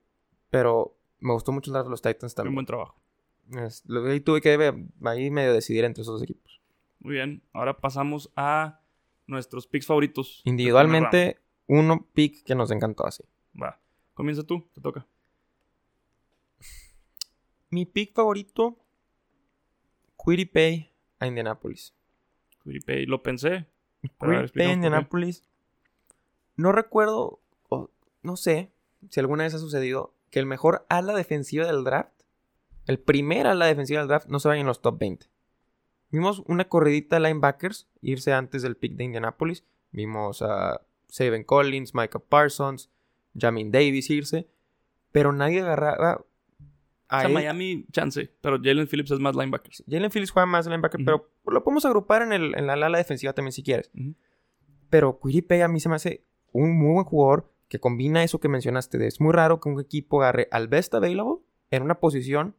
pero 0.51 0.95
me 1.19 1.33
gustó 1.33 1.51
mucho 1.51 1.69
el 1.71 1.73
draft 1.73 1.85
de 1.87 1.91
los 1.91 2.01
Titans 2.03 2.33
Un 2.33 2.35
también. 2.35 2.53
buen 2.55 2.65
trabajo. 2.65 2.95
Es- 3.51 3.83
lo- 3.85 4.05
ahí 4.05 4.19
tuve 4.19 4.41
que 4.41 4.55
ver- 4.57 4.75
ahí 5.05 5.29
medio 5.29 5.53
decidir 5.53 5.83
entre 5.85 6.01
esos 6.01 6.15
dos 6.15 6.23
equipos. 6.23 6.61
Muy 6.99 7.13
bien. 7.15 7.43
Ahora 7.53 7.77
pasamos 7.77 8.31
a 8.35 8.79
nuestros 9.27 9.67
picks 9.67 9.85
favoritos. 9.87 10.41
Individualmente, 10.45 11.39
uno 11.67 12.07
pick 12.13 12.43
que 12.43 12.55
nos 12.55 12.71
encantó 12.71 13.05
así. 13.05 13.23
Va. 13.61 13.79
Comienza 14.13 14.43
tú. 14.43 14.67
Te 14.73 14.81
toca. 14.81 15.05
Mi 17.69 17.85
pick 17.85 18.13
favorito, 18.13 18.77
Quiripay 20.23 20.91
a 21.19 21.27
Indianapolis. 21.27 21.93
Quiripay. 22.63 23.05
Lo 23.05 23.23
pensé. 23.23 23.65
Quiripay 24.19 24.67
a. 24.67 24.73
Indianapolis. 24.73 25.43
No 26.55 26.71
recuerdo, 26.71 27.39
o 27.69 27.89
no 28.21 28.37
sé 28.37 28.71
si 29.09 29.19
alguna 29.19 29.43
vez 29.43 29.53
ha 29.55 29.59
sucedido 29.59 30.13
que 30.29 30.39
el 30.39 30.45
mejor 30.45 30.85
ala 30.89 31.13
defensiva 31.15 31.65
del 31.65 31.83
draft, 31.83 32.13
el 32.85 32.99
primer 32.99 33.47
ala 33.47 33.65
defensiva 33.65 33.99
del 33.99 34.07
draft, 34.07 34.27
no 34.27 34.39
se 34.39 34.47
vaya 34.47 34.61
en 34.61 34.67
los 34.67 34.81
top 34.81 34.99
20. 34.99 35.27
Vimos 36.13 36.43
una 36.45 36.69
corridita 36.69 37.15
de 37.15 37.27
linebackers 37.27 37.87
irse 38.01 38.33
antes 38.33 38.61
del 38.61 38.77
pick 38.77 38.93
de 38.93 39.05
Indianapolis. 39.05 39.63
Vimos 39.91 40.41
a 40.41 40.81
Saban 41.07 41.43
Collins, 41.43 41.95
Micah 41.95 42.19
Parsons, 42.19 42.91
Jamin 43.35 43.71
Davis 43.71 44.09
irse. 44.09 44.47
Pero 45.11 45.31
nadie 45.31 45.61
agarraba 45.61 46.17
O 46.17 46.25
a 47.07 47.19
sea, 47.21 47.27
él. 47.29 47.33
Miami, 47.33 47.85
chance. 47.91 48.31
Pero 48.41 48.57
Jalen 48.61 48.87
Phillips 48.87 49.11
es 49.11 49.19
más 49.19 49.35
linebacker. 49.35 49.71
Jalen 49.89 50.11
Phillips 50.11 50.31
juega 50.31 50.45
más 50.45 50.67
linebacker, 50.67 51.03
pero 51.03 51.31
lo 51.45 51.63
podemos 51.63 51.85
agrupar 51.85 52.21
en, 52.21 52.33
el, 52.33 52.55
en 52.57 52.67
la 52.67 52.73
ala 52.73 52.97
defensiva 52.97 53.33
también 53.33 53.53
si 53.53 53.63
quieres. 53.63 53.89
Pero 54.89 55.19
Quiripay 55.19 55.61
a 55.61 55.67
mí 55.67 55.79
se 55.79 55.89
me 55.89 55.95
hace 55.95 56.25
un 56.51 56.77
muy 56.77 56.93
buen 56.93 57.05
jugador 57.05 57.51
que 57.67 57.79
combina 57.79 58.23
eso 58.23 58.39
que 58.39 58.49
mencionaste. 58.49 58.99
De, 58.99 59.07
es 59.07 59.19
muy 59.19 59.33
raro 59.33 59.59
que 59.59 59.69
un 59.69 59.79
equipo 59.79 60.21
agarre 60.21 60.47
al 60.51 60.67
best 60.67 60.93
available 60.93 61.43
en 61.71 61.81
una 61.81 61.99
posición 61.99 62.55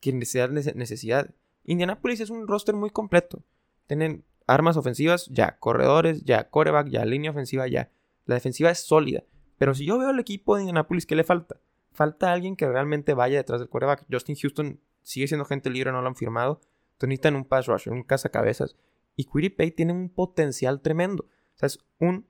que 0.00 0.12
necesidad. 0.12 0.50
necesidad. 0.50 1.34
Indianapolis 1.64 2.20
es 2.20 2.30
un 2.30 2.46
roster 2.46 2.74
muy 2.74 2.90
completo. 2.90 3.42
Tienen 3.86 4.24
armas 4.46 4.76
ofensivas, 4.76 5.26
ya. 5.26 5.58
Corredores, 5.58 6.24
ya. 6.24 6.48
Coreback, 6.50 6.88
ya. 6.88 7.04
Línea 7.04 7.30
ofensiva, 7.30 7.66
ya. 7.68 7.90
La 8.24 8.34
defensiva 8.34 8.70
es 8.70 8.80
sólida. 8.80 9.24
Pero 9.58 9.74
si 9.74 9.84
yo 9.84 9.98
veo 9.98 10.08
al 10.08 10.20
equipo 10.20 10.56
de 10.56 10.62
Indianapolis, 10.62 11.06
¿qué 11.06 11.16
le 11.16 11.24
falta? 11.24 11.60
Falta 11.92 12.32
alguien 12.32 12.56
que 12.56 12.68
realmente 12.68 13.14
vaya 13.14 13.38
detrás 13.38 13.60
del 13.60 13.68
coreback. 13.68 14.06
Justin 14.10 14.36
Houston 14.36 14.80
sigue 15.02 15.26
siendo 15.26 15.44
gente 15.44 15.70
libre, 15.70 15.90
no 15.92 16.00
lo 16.00 16.08
han 16.08 16.16
firmado. 16.16 16.60
Entonces 16.92 17.08
necesitan 17.08 17.36
un 17.36 17.44
pass 17.44 17.66
rusher, 17.66 17.92
un 17.92 18.02
cazacabezas. 18.02 18.76
Y 19.16 19.24
Quiripay 19.24 19.72
tiene 19.72 19.92
un 19.92 20.08
potencial 20.08 20.80
tremendo. 20.80 21.24
O 21.24 21.58
sea, 21.58 21.66
es 21.66 21.80
un 21.98 22.26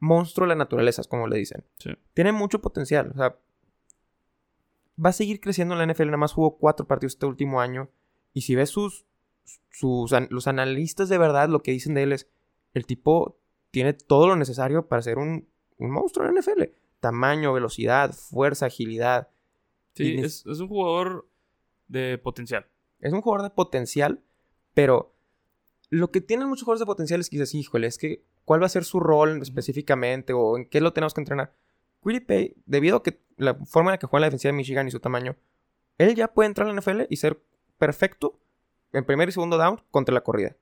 monstruo 0.00 0.46
de 0.46 0.54
la 0.54 0.54
naturaleza, 0.56 1.02
como 1.08 1.28
le 1.28 1.38
dicen. 1.38 1.64
Sí. 1.78 1.90
Tiene 2.14 2.32
mucho 2.32 2.60
potencial. 2.60 3.12
O 3.14 3.18
sea, 3.18 3.38
va 5.02 5.10
a 5.10 5.12
seguir 5.12 5.40
creciendo 5.40 5.74
en 5.74 5.86
la 5.86 5.92
NFL. 5.92 6.06
Nada 6.06 6.16
más 6.16 6.32
jugó 6.32 6.58
cuatro 6.58 6.86
partidos 6.86 7.14
este 7.14 7.26
último 7.26 7.60
año. 7.60 7.90
Y 8.32 8.42
si 8.42 8.54
ves 8.54 8.70
sus, 8.70 9.06
sus 9.70 10.12
los 10.30 10.46
analistas 10.46 11.08
de 11.08 11.18
verdad, 11.18 11.48
lo 11.48 11.62
que 11.62 11.72
dicen 11.72 11.94
de 11.94 12.02
él 12.02 12.12
es: 12.12 12.28
el 12.74 12.86
tipo 12.86 13.38
tiene 13.70 13.92
todo 13.92 14.26
lo 14.26 14.36
necesario 14.36 14.86
para 14.88 15.02
ser 15.02 15.18
un, 15.18 15.48
un 15.78 15.90
monstruo 15.90 16.26
en 16.26 16.34
la 16.34 16.40
NFL. 16.40 16.62
Tamaño, 17.00 17.52
velocidad, 17.52 18.12
fuerza, 18.12 18.66
agilidad. 18.66 19.28
Sí, 19.94 20.16
es, 20.18 20.44
es 20.46 20.60
un 20.60 20.68
jugador 20.68 21.28
de 21.88 22.18
potencial. 22.18 22.66
Es 23.00 23.12
un 23.12 23.20
jugador 23.20 23.42
de 23.48 23.54
potencial, 23.54 24.22
pero 24.74 25.14
lo 25.90 26.10
que 26.10 26.20
tienen 26.20 26.48
muchos 26.48 26.64
jugadores 26.64 26.80
de 26.80 26.86
potencial 26.86 27.20
es 27.20 27.30
que 27.30 27.36
dices, 27.36 27.54
híjole, 27.54 27.86
es 27.86 27.98
que 27.98 28.24
cuál 28.44 28.62
va 28.62 28.66
a 28.66 28.70
ser 28.70 28.84
su 28.84 29.00
rol 29.00 29.40
específicamente 29.42 30.32
o 30.32 30.56
en 30.56 30.66
qué 30.66 30.80
lo 30.80 30.92
tenemos 30.92 31.14
que 31.14 31.20
entrenar. 31.20 31.54
Quiripay, 32.02 32.54
debido 32.66 32.96
a 32.96 33.02
que 33.02 33.20
la 33.36 33.54
forma 33.66 33.90
en 33.90 33.94
la 33.94 33.98
que 33.98 34.06
juega 34.06 34.20
en 34.20 34.22
la 34.22 34.26
defensiva 34.28 34.52
de 34.52 34.56
Michigan 34.56 34.88
y 34.88 34.90
su 34.90 35.00
tamaño, 35.00 35.36
él 35.98 36.14
ya 36.14 36.28
puede 36.32 36.48
entrar 36.48 36.68
a 36.68 36.72
la 36.72 36.80
NFL 36.80 37.02
y 37.08 37.16
ser 37.16 37.42
perfecto 37.78 38.38
en 38.92 39.04
primer 39.04 39.28
y 39.28 39.32
segundo 39.32 39.58
down 39.58 39.82
contra 39.90 40.14
la 40.14 40.22
corrida. 40.22 40.56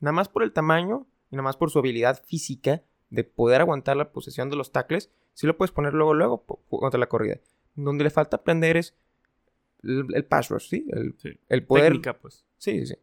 Nada 0.00 0.12
más 0.12 0.28
por 0.28 0.42
el 0.42 0.52
tamaño 0.52 1.06
y 1.30 1.36
nada 1.36 1.44
más 1.44 1.56
por 1.56 1.70
su 1.70 1.78
habilidad 1.78 2.22
física 2.24 2.82
de 3.10 3.24
poder 3.24 3.60
aguantar 3.60 3.96
la 3.96 4.12
posesión 4.12 4.50
de 4.50 4.56
los 4.56 4.72
tackles, 4.72 5.10
sí 5.34 5.46
lo 5.46 5.56
puedes 5.56 5.72
poner 5.72 5.94
luego, 5.94 6.14
luego 6.14 6.44
contra 6.68 6.98
la 6.98 7.08
corrida. 7.08 7.40
Donde 7.74 8.04
le 8.04 8.10
falta 8.10 8.38
aprender 8.38 8.76
es 8.76 8.94
el, 9.82 10.06
el 10.14 10.24
pass 10.24 10.48
rush, 10.48 10.68
¿sí? 10.68 10.86
El, 10.90 11.14
Sí. 11.18 11.38
el 11.48 11.64
poder 11.64 11.84
Técnica, 11.86 12.18
pues. 12.18 12.44
Sí, 12.58 12.80
sí, 12.80 12.86
sí. 12.86 12.94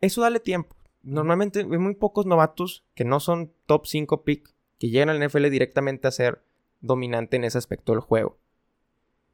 Eso 0.00 0.22
dale 0.22 0.40
tiempo. 0.40 0.76
Normalmente 1.02 1.60
hay 1.60 1.66
muy 1.66 1.94
pocos 1.94 2.26
novatos 2.26 2.84
que 2.94 3.04
no 3.04 3.20
son 3.20 3.52
top 3.66 3.86
5 3.86 4.24
pick 4.24 4.54
que 4.78 4.88
llegan 4.88 5.08
al 5.10 5.22
NFL 5.24 5.48
directamente 5.50 6.08
a 6.08 6.10
ser 6.10 6.42
dominante 6.84 7.36
en 7.36 7.44
ese 7.44 7.58
aspecto 7.58 7.92
del 7.92 8.00
juego. 8.00 8.38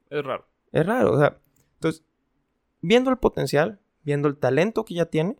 Es 0.09 0.25
raro. 0.25 0.47
Es 0.73 0.87
raro, 0.87 1.13
o 1.13 1.19
sea. 1.19 1.39
Entonces, 1.75 2.05
viendo 2.81 3.11
el 3.11 3.19
potencial, 3.19 3.81
viendo 4.03 4.29
el 4.29 4.37
talento 4.37 4.85
que 4.85 4.95
ya 4.95 5.07
tiene 5.07 5.37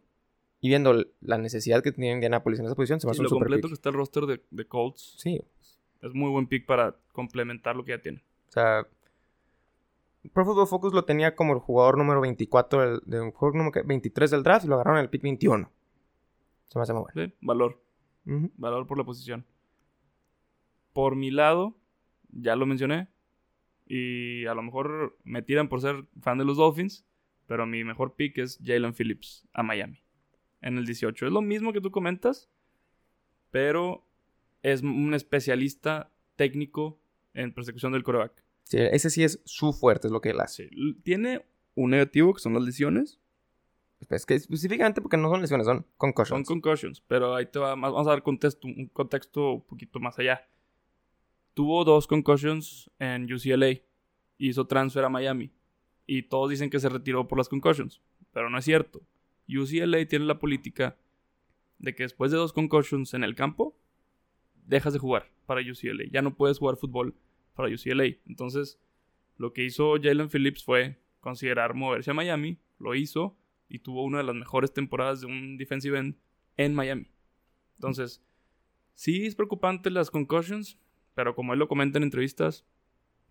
y 0.61 0.69
viendo 0.69 0.95
la 1.21 1.39
necesidad 1.39 1.83
que 1.83 1.93
tiene 1.93 2.13
Indianapolis 2.13 2.61
en 2.61 2.67
esa 2.67 2.75
posición, 2.75 3.01
se 3.01 3.07
me 3.07 3.13
Y 3.13 3.15
hace 3.15 3.23
lo 3.23 3.31
completo 3.31 3.63
pick. 3.63 3.71
que 3.71 3.75
está 3.75 3.89
el 3.89 3.95
roster 3.95 4.25
de, 4.27 4.43
de 4.51 4.67
Colts. 4.67 5.17
Sí, 5.19 5.41
Es 6.03 6.13
muy 6.15 6.31
buen 6.31 6.47
pick 6.47 6.67
para 6.67 6.97
complementar 7.13 7.77
lo 7.77 7.85
que 7.85 7.93
ya 7.93 8.01
tiene. 8.03 8.23
o 8.49 8.53
sea. 8.53 8.87
Pro 10.35 10.45
Football 10.45 10.67
Focus 10.67 10.93
lo 10.93 11.05
tenía 11.07 11.35
como 11.35 11.55
el 11.55 11.61
jugador 11.61 11.97
número 11.97 12.21
24 12.21 12.81
del, 12.83 13.01
de 13.07 13.21
un 13.23 13.33
juego 13.33 13.57
número 13.57 13.73
que- 13.73 13.83
23 13.83 14.31
del 14.31 14.43
draft 14.43 14.67
y 14.67 14.69
lo 14.69 14.75
agarraron 14.75 14.99
en 14.99 15.05
el 15.05 15.11
pick 15.11 15.23
21. 15.23 15.71
Se 16.67 16.79
me 16.79 16.83
hace 16.83 16.93
muy 16.93 17.03
bueno. 17.05 17.27
Sí, 17.27 17.35
Valor. 17.41 17.81
Valor 18.27 18.87
por 18.87 18.99
la 18.99 19.05
posición. 19.05 19.47
Por 20.93 21.17
mi 21.17 21.31
lado, 21.31 21.75
ya 22.33 22.57
lo 22.57 22.67
mencioné. 22.67 23.09
Y 23.87 24.47
a 24.47 24.55
lo 24.55 24.63
mejor 24.63 25.19
me 25.25 25.43
tiran 25.43 25.69
por 25.69 25.81
ser 25.81 26.05
fan 26.21 26.39
de 26.39 26.45
los 26.45 26.57
Dolphins. 26.57 27.05
Pero 27.47 27.67
mi 27.67 27.83
mejor 27.83 28.15
pick 28.15 28.39
es 28.39 28.59
Jalen 28.65 28.95
Phillips 28.95 29.49
a 29.53 29.63
Miami. 29.65 30.03
En 30.61 30.79
el 30.79 30.87
18. 30.87 31.27
Es 31.27 31.33
lo 31.33 31.43
mismo 31.43 31.73
que 31.73 31.81
tú 31.81 31.91
comentas. 31.91 32.49
Pero 33.51 34.07
es 34.63 34.83
un 34.83 35.15
especialista 35.15 36.13
técnico 36.37 37.01
en 37.35 37.53
persecución 37.53 37.93
del 37.93 38.03
coreback. 38.05 38.45
Sí, 38.65 38.79
ese 38.79 39.11
sí 39.11 39.25
es 39.25 39.41
su 39.45 39.73
fuerte, 39.73 40.07
es 40.07 40.13
lo 40.13 40.21
que 40.21 40.31
él 40.31 40.41
hace. 40.41 40.69
Sí, 40.69 40.95
Tiene 41.03 41.45
un 41.75 41.91
negativo 41.91 42.33
que 42.35 42.41
son 42.41 42.55
las 42.55 42.63
lesiones. 42.63 43.19
Es 44.09 44.25
que 44.25 44.35
específicamente 44.35 45.01
porque 45.03 45.17
no 45.17 45.29
son 45.29 45.41
lesiones, 45.43 45.67
son 45.67 45.79
Son 45.79 45.87
concussions. 45.97 46.47
concussions, 46.49 47.01
pero 47.03 47.35
ahí 47.35 47.47
te 47.47 47.59
va, 47.59 47.77
más- 47.77 47.93
vamos 47.93 48.07
a 48.07 48.11
dar 48.11 48.23
contexto, 48.23 48.67
un 48.67 48.87
contexto 48.89 49.53
un 49.55 49.63
poquito 49.63 49.99
más 50.01 50.19
allá. 50.19 50.47
Tuvo 51.55 51.85
dos 51.85 52.07
concussions 52.07 52.91
en 52.99 53.33
UCLA. 53.33 53.81
Hizo 54.39 54.67
transfer 54.67 55.05
a 55.05 55.09
Miami. 55.09 55.53
Y 56.07 56.23
todos 56.23 56.51
dicen 56.51 56.71
que 56.71 56.81
se 56.81 56.89
retiró 56.89 57.29
por 57.29 57.39
las 57.39 57.49
concussions. 57.49 58.01
Pero 58.33 58.51
no 58.51 58.59
es 58.59 58.65
cierto. 58.65 59.03
UCLA 59.49 60.07
tiene 60.07 60.25
la 60.25 60.39
política 60.39 60.97
de 61.79 61.95
que 61.95 62.05
después 62.05 62.31
de 62.31 62.37
dos 62.37 62.53
concussions 62.53 63.15
en 63.15 63.25
el 63.25 63.35
campo, 63.35 63.77
dejas 64.67 64.93
de 64.93 64.99
jugar 64.99 65.31
para 65.47 65.61
UCLA. 65.61 66.05
Ya 66.11 66.23
no 66.23 66.37
puedes 66.37 66.59
jugar 66.59 66.77
fútbol 66.77 67.15
para 67.55 67.69
UCLA. 67.69 68.17
Entonces, 68.27 68.79
lo 69.37 69.53
que 69.53 69.65
hizo 69.65 69.95
Jalen 70.01 70.29
Phillips 70.31 70.65
fue 70.65 71.01
considerar 71.21 71.75
moverse 71.75 72.11
a 72.11 72.15
Miami 72.15 72.59
lo 72.79 72.95
hizo 72.95 73.37
y 73.69 73.79
tuvo 73.79 74.05
una 74.05 74.19
de 74.19 74.25
las 74.25 74.35
mejores 74.35 74.73
temporadas 74.73 75.21
de 75.21 75.27
un 75.27 75.57
defensive 75.57 75.99
end 75.99 76.17
en 76.57 76.75
Miami. 76.75 77.09
Entonces, 77.77 78.23
sí 78.95 79.27
es 79.27 79.35
preocupante 79.35 79.91
las 79.91 80.11
concussions, 80.11 80.79
pero 81.15 81.35
como 81.35 81.53
él 81.53 81.59
lo 81.59 81.69
comenta 81.69 81.99
en 81.99 82.05
entrevistas, 82.05 82.65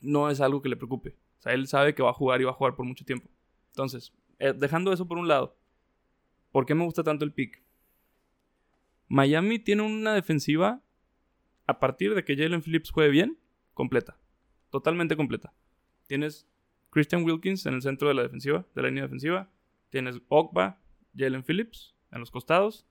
no 0.02 0.30
es 0.30 0.42
algo 0.42 0.62
que 0.62 0.70
le 0.70 0.78
preocupe. 0.78 1.18
O 1.40 1.42
sea, 1.42 1.54
él 1.54 1.68
sabe 1.68 1.96
que 1.96 2.04
va 2.04 2.10
a 2.10 2.14
jugar 2.14 2.42
y 2.42 2.44
va 2.44 2.52
a 2.52 2.56
jugar 2.56 2.76
por 2.76 2.86
mucho 2.86 3.06
tiempo. 3.06 3.30
Entonces, 3.70 4.14
eh, 4.40 4.54
dejando 4.54 4.92
eso 4.92 5.08
por 5.08 5.18
un 5.18 5.28
lado, 5.28 5.58
¿por 6.52 6.66
qué 6.66 6.76
me 6.76 6.84
gusta 6.84 7.04
tanto 7.04 7.26
el 7.26 7.34
pick? 7.34 7.62
Miami 9.08 9.60
tiene 9.60 9.82
una 9.84 10.14
defensiva 10.14 10.82
a 11.66 11.80
partir 11.80 12.14
de 12.16 12.24
que 12.24 12.36
Jalen 12.36 12.62
Phillips 12.62 12.92
juegue 12.92 13.10
bien, 13.10 13.38
completa. 13.74 14.18
Totalmente 14.70 15.16
completa. 15.16 15.54
Tienes 16.08 16.48
Christian 16.90 17.24
Wilkins 17.24 17.66
en 17.66 17.76
el 17.76 17.82
centro 17.82 18.08
de 18.08 18.14
la 18.14 18.24
defensiva, 18.24 18.66
de 18.76 18.82
la 18.82 18.88
línea 18.88 19.04
defensiva. 19.04 19.50
Tienes 19.90 20.22
Ogba, 20.28 20.80
Jalen 21.16 21.44
Phillips 21.44 21.96
en 22.12 22.20
los 22.20 22.32
costados. 22.32 22.88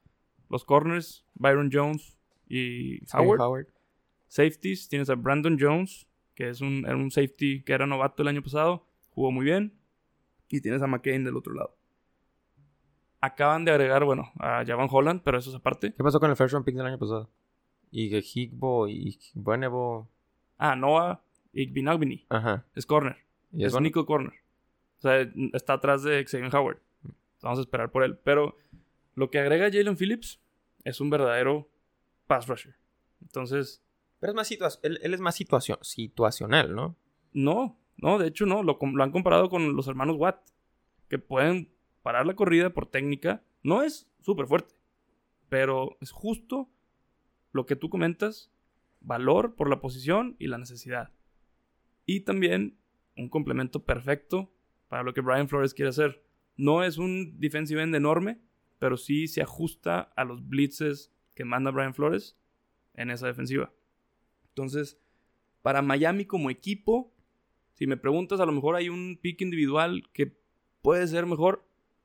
Los 0.49 0.65
corners, 0.65 1.27
Byron 1.35 1.71
Jones 1.73 2.19
y 2.49 3.01
Howard. 3.15 3.69
Safeties, 4.29 4.89
tienes 4.89 5.11
a 5.11 5.15
Brandon 5.15 5.57
Jones, 5.59 6.07
que 6.35 6.49
es 6.49 6.61
un, 6.61 6.85
era 6.87 6.97
un 6.97 7.11
safety 7.11 7.63
que 7.63 7.73
era 7.73 7.87
novato 7.87 8.23
el 8.23 8.29
año 8.29 8.43
pasado. 8.43 8.87
Jugó 9.11 9.33
muy 9.33 9.45
bien. 9.45 9.75
Y 10.49 10.61
tienes 10.61 10.81
a 10.83 10.87
McCain 10.87 11.25
del 11.25 11.37
otro 11.37 11.53
lado. 11.53 11.77
Acaban 13.21 13.65
de 13.65 13.73
agregar, 13.73 14.05
bueno, 14.05 14.31
a 14.39 14.65
Javan 14.65 14.89
Holland, 14.91 15.23
pero 15.25 15.39
eso 15.39 15.51
es 15.51 15.57
aparte. 15.57 15.93
¿Qué 15.93 16.05
pasó 16.05 16.21
con 16.21 16.31
el 16.31 16.37
first 16.37 16.53
round 16.53 16.65
pick 16.65 16.77
del 16.77 16.87
año 16.87 16.99
pasado? 16.99 17.29
Y 17.91 18.15
Higbo 18.17 18.89
y 18.89 19.19
Buenebo. 19.35 20.09
Ah, 20.57 20.77
Noah 20.77 21.23
Igbinagbini. 21.53 22.27
Ajá. 22.29 22.65
Es 22.75 22.87
corner. 22.87 23.17
¿Y 23.53 23.65
es 23.65 23.69
eso? 23.69 23.79
único 23.79 24.07
corner. 24.07 24.35
O 24.99 25.01
sea, 25.01 25.29
está 25.53 25.75
atrás 25.75 26.03
de 26.03 26.25
Xavier 26.25 26.55
Howard. 26.55 26.79
Vamos 27.43 27.59
a 27.59 27.63
esperar 27.63 27.91
por 27.91 28.05
él. 28.05 28.19
Pero 28.23 28.57
lo 29.15 29.31
que 29.31 29.39
agrega 29.39 29.71
Jalen 29.71 29.97
Phillips 29.97 30.41
es 30.85 31.01
un 31.01 31.11
verdadero 31.11 31.69
pass 32.27 32.47
rusher. 32.47 32.75
Entonces, 33.23 33.83
Pero 34.21 34.33
es 34.33 34.37
más 34.37 34.79
él, 34.83 34.99
él 35.03 35.15
es 35.15 35.21
más 35.21 35.37
situación, 35.37 35.79
situacional, 35.83 36.75
¿no? 36.75 36.97
no, 37.33 37.79
no, 37.97 38.19
de 38.19 38.29
hecho 38.29 38.47
no. 38.47 38.63
Lo, 38.63 38.79
lo 38.81 39.03
han 39.03 39.11
comparado 39.11 39.49
con 39.49 39.77
los 39.77 39.89
hermanos 39.89 40.17
Watt. 40.17 40.41
Que 41.09 41.19
pueden 41.19 41.73
parar 42.03 42.27
la 42.27 42.35
corrida 42.35 42.71
por 42.71 42.87
técnica. 42.87 43.43
No 43.63 43.83
es 43.83 44.11
súper 44.21 44.47
fuerte. 44.47 44.75
Pero 45.49 45.97
es 46.01 46.11
justo 46.11 46.71
lo 47.53 47.67
que 47.67 47.77
tú 47.77 47.91
comentas. 47.91 48.53
Valor 49.01 49.55
por 49.55 49.71
la 49.71 49.81
posición 49.81 50.37
y 50.39 50.49
la 50.49 50.59
necesidad. 50.59 51.13
Y 52.05 52.21
también 52.21 52.79
un 53.17 53.29
complemento 53.29 53.85
perfecto 53.85 54.53
para 54.89 55.03
lo 55.03 55.15
que 55.15 55.21
Brian 55.21 55.49
Flores 55.49 55.75
quiere 55.75 55.91
hacer. 55.91 56.25
No 56.57 56.83
es 56.83 56.99
un 56.99 57.39
defensive 57.39 57.83
end 57.83 57.95
enorme, 57.95 58.41
pero 58.79 58.97
sí 58.97 59.29
se 59.29 59.43
ajusta 59.43 60.01
a 60.17 60.25
los 60.25 60.49
blitzes 60.49 61.13
que 61.35 61.45
manda 61.45 61.71
Brian 61.71 61.95
Flores 61.95 62.37
en 62.95 63.11
esa 63.11 63.27
defensiva. 63.27 63.73
Entonces, 64.59 64.99
para 65.63 65.83
Miami 65.83 66.25
como 66.25 66.51
equipo, 66.51 67.15
si 67.75 67.87
me 67.87 67.97
preguntas, 67.97 68.41
a 68.41 68.45
lo 68.45 68.51
mejor 68.51 68.75
hay 68.75 68.89
un 68.89 69.17
pick 69.23 69.41
individual 69.41 70.03
que 70.13 70.37
puede 70.83 71.07
ser 71.07 71.27
mejor, 71.27 71.65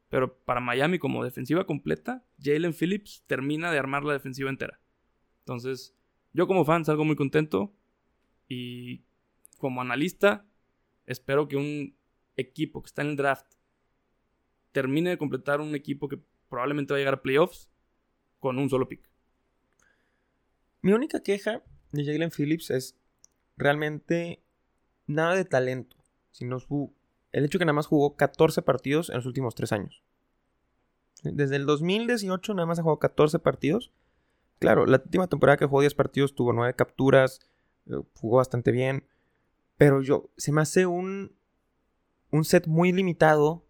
pero 0.09 0.37
para 0.37 0.59
Miami 0.59 0.99
como 0.99 1.23
defensiva 1.23 1.65
completa, 1.65 2.23
Jalen 2.39 2.75
Phillips 2.75 3.23
termina 3.25 3.71
de 3.71 3.79
armar 3.79 4.03
la 4.03 4.13
defensiva 4.13 4.51
entera. 4.51 4.79
Entonces, 5.39 5.95
yo 6.31 6.45
como 6.45 6.63
fan 6.63 6.85
salgo 6.85 7.03
muy 7.05 7.15
contento 7.15 7.73
y 8.47 9.01
como 9.57 9.81
analista, 9.81 10.45
espero 11.07 11.47
que 11.47 11.57
un 11.57 11.95
equipo 12.35 12.83
que 12.83 12.87
está 12.87 13.01
en 13.01 13.09
el 13.09 13.15
draft 13.15 13.51
termine 14.71 15.09
de 15.09 15.17
completar 15.17 15.59
un 15.59 15.73
equipo 15.73 16.07
que 16.07 16.19
probablemente 16.49 16.93
va 16.93 16.97
a 16.97 16.99
llegar 16.99 17.15
a 17.15 17.21
playoffs 17.23 17.67
con 18.39 18.59
un 18.59 18.69
solo 18.69 18.87
pick. 18.87 19.09
Mi 20.83 20.91
única 20.91 21.23
queja 21.23 21.63
de 21.93 22.05
Jalen 22.05 22.31
Phillips 22.31 22.71
es 22.71 22.97
realmente 23.55 24.43
nada 25.05 25.35
de 25.35 25.45
talento, 25.45 25.95
sino 26.31 26.59
su, 26.59 26.93
el 27.31 27.45
hecho 27.45 27.59
que 27.59 27.65
nada 27.65 27.73
más 27.73 27.87
jugó 27.87 28.15
14 28.15 28.61
partidos 28.63 29.09
en 29.09 29.17
los 29.17 29.25
últimos 29.25 29.55
3 29.55 29.71
años. 29.73 30.03
Desde 31.23 31.55
el 31.55 31.65
2018 31.65 32.53
nada 32.53 32.65
más 32.65 32.79
ha 32.79 32.81
jugado 32.81 32.99
14 32.99 33.39
partidos. 33.39 33.91
Claro, 34.59 34.85
la 34.85 34.97
última 34.97 35.27
temporada 35.27 35.57
que 35.57 35.65
jugó 35.65 35.81
10 35.81 35.93
partidos 35.93 36.35
tuvo 36.35 36.51
9 36.51 36.73
capturas, 36.75 37.39
eh, 37.85 38.01
jugó 38.15 38.37
bastante 38.37 38.71
bien, 38.71 39.07
pero 39.77 40.01
yo, 40.01 40.29
se 40.37 40.51
me 40.51 40.61
hace 40.61 40.85
un, 40.85 41.35
un 42.31 42.43
set 42.43 42.67
muy 42.67 42.91
limitado 42.91 43.65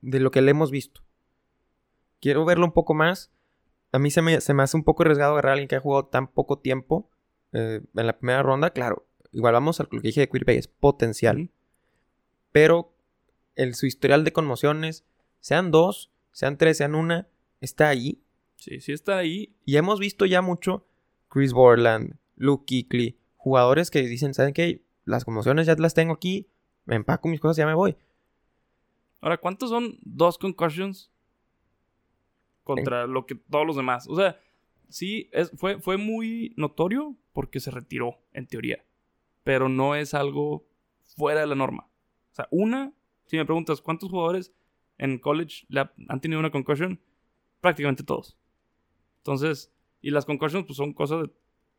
de 0.00 0.20
lo 0.20 0.30
que 0.30 0.42
le 0.42 0.50
hemos 0.50 0.70
visto. 0.70 1.02
Quiero 2.20 2.44
verlo 2.44 2.64
un 2.64 2.72
poco 2.72 2.94
más. 2.94 3.30
A 3.92 3.98
mí 3.98 4.10
se 4.10 4.22
me, 4.22 4.40
se 4.40 4.54
me 4.54 4.62
hace 4.62 4.76
un 4.76 4.84
poco 4.84 5.02
arriesgado 5.02 5.32
agarrar 5.32 5.50
a 5.50 5.52
alguien 5.52 5.68
que 5.68 5.76
ha 5.76 5.80
jugado 5.80 6.06
tan 6.06 6.26
poco 6.26 6.58
tiempo 6.58 7.10
eh, 7.54 7.80
en 7.94 8.06
la 8.06 8.18
primera 8.18 8.42
ronda. 8.42 8.70
Claro, 8.70 9.06
igual 9.32 9.54
vamos 9.54 9.80
a 9.80 9.84
lo 9.84 9.88
que 9.88 10.00
dije 10.00 10.20
de 10.20 10.28
Quirpay, 10.28 10.58
es 10.58 10.68
potencial. 10.68 11.50
Pero 12.52 12.94
el, 13.54 13.74
su 13.74 13.86
historial 13.86 14.24
de 14.24 14.32
conmociones, 14.32 15.04
sean 15.40 15.70
dos, 15.70 16.12
sean 16.32 16.58
tres, 16.58 16.78
sean 16.78 16.94
una, 16.94 17.28
está 17.60 17.88
ahí. 17.88 18.22
Sí, 18.56 18.80
sí 18.80 18.92
está 18.92 19.16
ahí. 19.18 19.54
Y 19.64 19.76
hemos 19.76 19.98
visto 19.98 20.26
ya 20.26 20.42
mucho 20.42 20.86
Chris 21.28 21.52
Borland, 21.52 22.16
Luke 22.36 22.64
Kuechly, 22.66 23.18
jugadores 23.36 23.90
que 23.90 24.02
dicen, 24.02 24.34
¿saben 24.34 24.54
qué? 24.54 24.82
Las 25.04 25.24
conmociones 25.24 25.66
ya 25.66 25.74
las 25.76 25.94
tengo 25.94 26.14
aquí, 26.14 26.48
me 26.84 26.96
empaco 26.96 27.28
mis 27.28 27.40
cosas 27.40 27.58
y 27.58 27.60
ya 27.60 27.66
me 27.66 27.74
voy. 27.74 27.96
Ahora, 29.20 29.38
¿cuántos 29.38 29.70
son 29.70 29.98
dos 30.02 30.38
concussions 30.38 31.10
contra 32.62 33.06
lo 33.06 33.26
que 33.26 33.34
todos 33.34 33.66
los 33.66 33.76
demás? 33.76 34.06
O 34.08 34.16
sea, 34.16 34.38
sí, 34.94 35.28
fue, 35.56 35.96
muy 35.96 36.54
notorio 36.56 37.16
porque 37.32 37.58
se 37.58 37.72
retiró, 37.72 38.20
en 38.32 38.46
teoría. 38.46 38.84
Pero 39.42 39.68
no 39.68 39.96
es 39.96 40.14
algo 40.14 40.68
fuera 41.16 41.40
de 41.40 41.48
la 41.48 41.56
norma. 41.56 41.88
O 42.30 42.34
sea, 42.34 42.46
una, 42.52 42.92
si 43.26 43.36
me 43.36 43.44
preguntas, 43.44 43.80
¿cuántos 43.80 44.10
jugadores 44.10 44.54
en 44.98 45.18
college 45.18 45.66
le 45.68 45.80
ha- 45.80 45.92
han 46.08 46.20
tenido 46.20 46.38
una 46.38 46.52
concussion? 46.52 47.00
Prácticamente 47.60 48.04
todos. 48.04 48.38
Entonces, 49.18 49.72
y 50.00 50.10
las 50.10 50.26
concussions 50.26 50.64
pues 50.64 50.76
son 50.76 50.92
cosas 50.92 51.22
de 51.22 51.30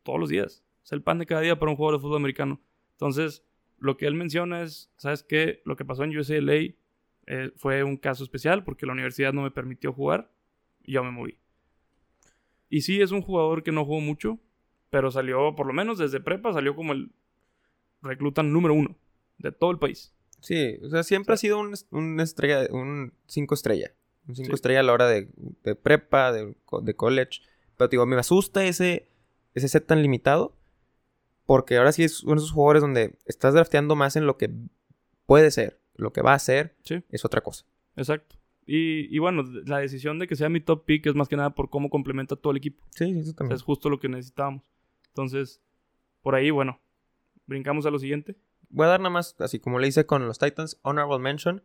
todos 0.03 0.19
los 0.19 0.29
días. 0.29 0.63
Es 0.83 0.91
el 0.91 1.01
pan 1.01 1.17
de 1.17 1.25
cada 1.25 1.41
día 1.41 1.57
para 1.57 1.71
un 1.71 1.77
jugador 1.77 1.99
de 1.99 2.01
fútbol 2.01 2.17
americano. 2.17 2.59
Entonces, 2.91 3.45
lo 3.79 3.95
que 3.95 4.07
él 4.07 4.15
menciona 4.15 4.61
es, 4.61 4.91
¿sabes 4.97 5.23
qué? 5.23 5.61
Lo 5.63 5.77
que 5.77 5.85
pasó 5.85 6.03
en 6.03 6.17
UCLA 6.17 6.75
eh, 7.27 7.51
fue 7.55 7.83
un 7.83 7.95
caso 7.95 8.25
especial 8.25 8.65
porque 8.65 8.85
la 8.85 8.91
universidad 8.93 9.31
no 9.31 9.41
me 9.41 9.51
permitió 9.51 9.93
jugar 9.93 10.31
y 10.83 10.91
yo 10.93 11.03
me 11.03 11.11
moví. 11.11 11.39
Y 12.75 12.81
sí, 12.81 13.01
es 13.01 13.11
un 13.11 13.21
jugador 13.21 13.63
que 13.63 13.71
no 13.71 13.85
jugó 13.85 14.01
mucho, 14.01 14.37
pero 14.89 15.09
salió, 15.11 15.55
por 15.55 15.65
lo 15.65 15.71
menos 15.73 15.97
desde 15.97 16.19
prepa, 16.19 16.51
salió 16.51 16.75
como 16.75 16.91
el 16.93 17.11
reclutan 18.01 18.51
número 18.51 18.73
uno 18.73 18.95
de 19.37 19.51
todo 19.51 19.71
el 19.71 19.79
país. 19.79 20.13
Sí, 20.41 20.77
o 20.83 20.89
sea, 20.89 21.03
siempre 21.03 21.33
ha 21.33 21.37
sido 21.37 21.59
un, 21.59 21.73
un 21.91 22.19
estrella, 22.19 22.67
un 22.71 23.13
5 23.27 23.55
estrella. 23.55 23.91
Un 24.27 24.35
5 24.35 24.47
Sí. 24.47 24.53
estrella 24.55 24.81
a 24.81 24.83
la 24.83 24.93
hora 24.93 25.07
de, 25.07 25.29
de 25.63 25.75
prepa, 25.75 26.31
de, 26.33 26.55
co- 26.65 26.81
de 26.81 26.95
college. 26.95 27.41
Pero 27.77 27.89
te 27.89 27.93
digo, 27.95 28.05
me 28.05 28.15
asusta 28.17 28.65
ese, 28.65 29.07
ese 29.53 29.67
set 29.69 29.85
tan 29.87 30.01
limitado. 30.01 30.53
Porque 31.45 31.77
ahora 31.77 31.91
sí 31.93 32.03
es 32.03 32.23
uno 32.23 32.33
de 32.35 32.39
esos 32.39 32.51
jugadores 32.51 32.81
donde 32.81 33.15
estás 33.25 33.53
drafteando 33.53 33.95
más 33.95 34.15
en 34.17 34.25
lo 34.25 34.35
que 34.37 34.49
puede 35.25 35.49
ser. 35.51 35.79
Lo 35.95 36.11
que 36.11 36.21
va 36.21 36.33
a 36.33 36.39
ser 36.39 36.75
Sí. 36.83 37.03
es 37.09 37.23
otra 37.23 37.39
cosa. 37.41 37.65
Exacto. 37.95 38.35
Y, 38.67 39.15
y 39.15 39.19
bueno, 39.19 39.43
la 39.65 39.77
decisión 39.79 40.17
de 40.17 40.27
que 40.27 40.35
sea 40.35 40.49
mi 40.49 40.59
top 40.59 40.85
pick 40.85 41.05
es 41.05 41.15
más 41.15 41.27
que 41.27 41.37
nada 41.37 41.51
por 41.51 41.69
cómo 41.69 41.89
complementa 41.89 42.35
todo 42.35 42.51
el 42.51 42.57
equipo. 42.57 42.83
Sí, 42.91 43.11
eso 43.11 43.19
O 43.19 43.23
sea, 43.23 43.33
también. 43.35 43.55
es 43.55 43.61
justo 43.61 43.89
lo 43.89 43.99
que 43.99 44.09
necesitábamos. 44.09 44.63
Entonces, 45.09 45.61
por 46.21 46.33
ahí, 46.35 46.49
bueno, 46.49 46.79
brincamos 47.45 47.85
a 47.85 47.91
lo 47.91 47.99
siguiente. 47.99 48.35
Voy 48.69 48.85
a 48.85 48.89
dar 48.89 48.99
nada 48.99 49.11
más, 49.11 49.35
así 49.39 49.59
como 49.59 49.77
le 49.79 49.87
hice 49.87 50.05
con 50.05 50.25
los 50.27 50.39
Titans, 50.39 50.79
honorable 50.81 51.19
mention. 51.19 51.63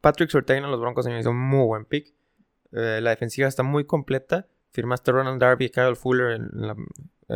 Patrick 0.00 0.30
Surtain 0.30 0.64
a 0.64 0.68
los 0.68 0.80
Broncos 0.80 1.06
me 1.06 1.18
hizo 1.20 1.30
un 1.30 1.38
muy 1.38 1.66
buen 1.66 1.84
pick. 1.84 2.14
Eh, 2.72 3.00
la 3.02 3.10
defensiva 3.10 3.46
está 3.46 3.62
muy 3.62 3.84
completa. 3.84 4.48
Firmaste 4.70 5.12
Ronald 5.12 5.38
Darby 5.40 5.66
y 5.66 5.70
Kyle 5.70 5.94
Fuller 5.94 6.32
en 6.36 6.48
la, 6.54 6.74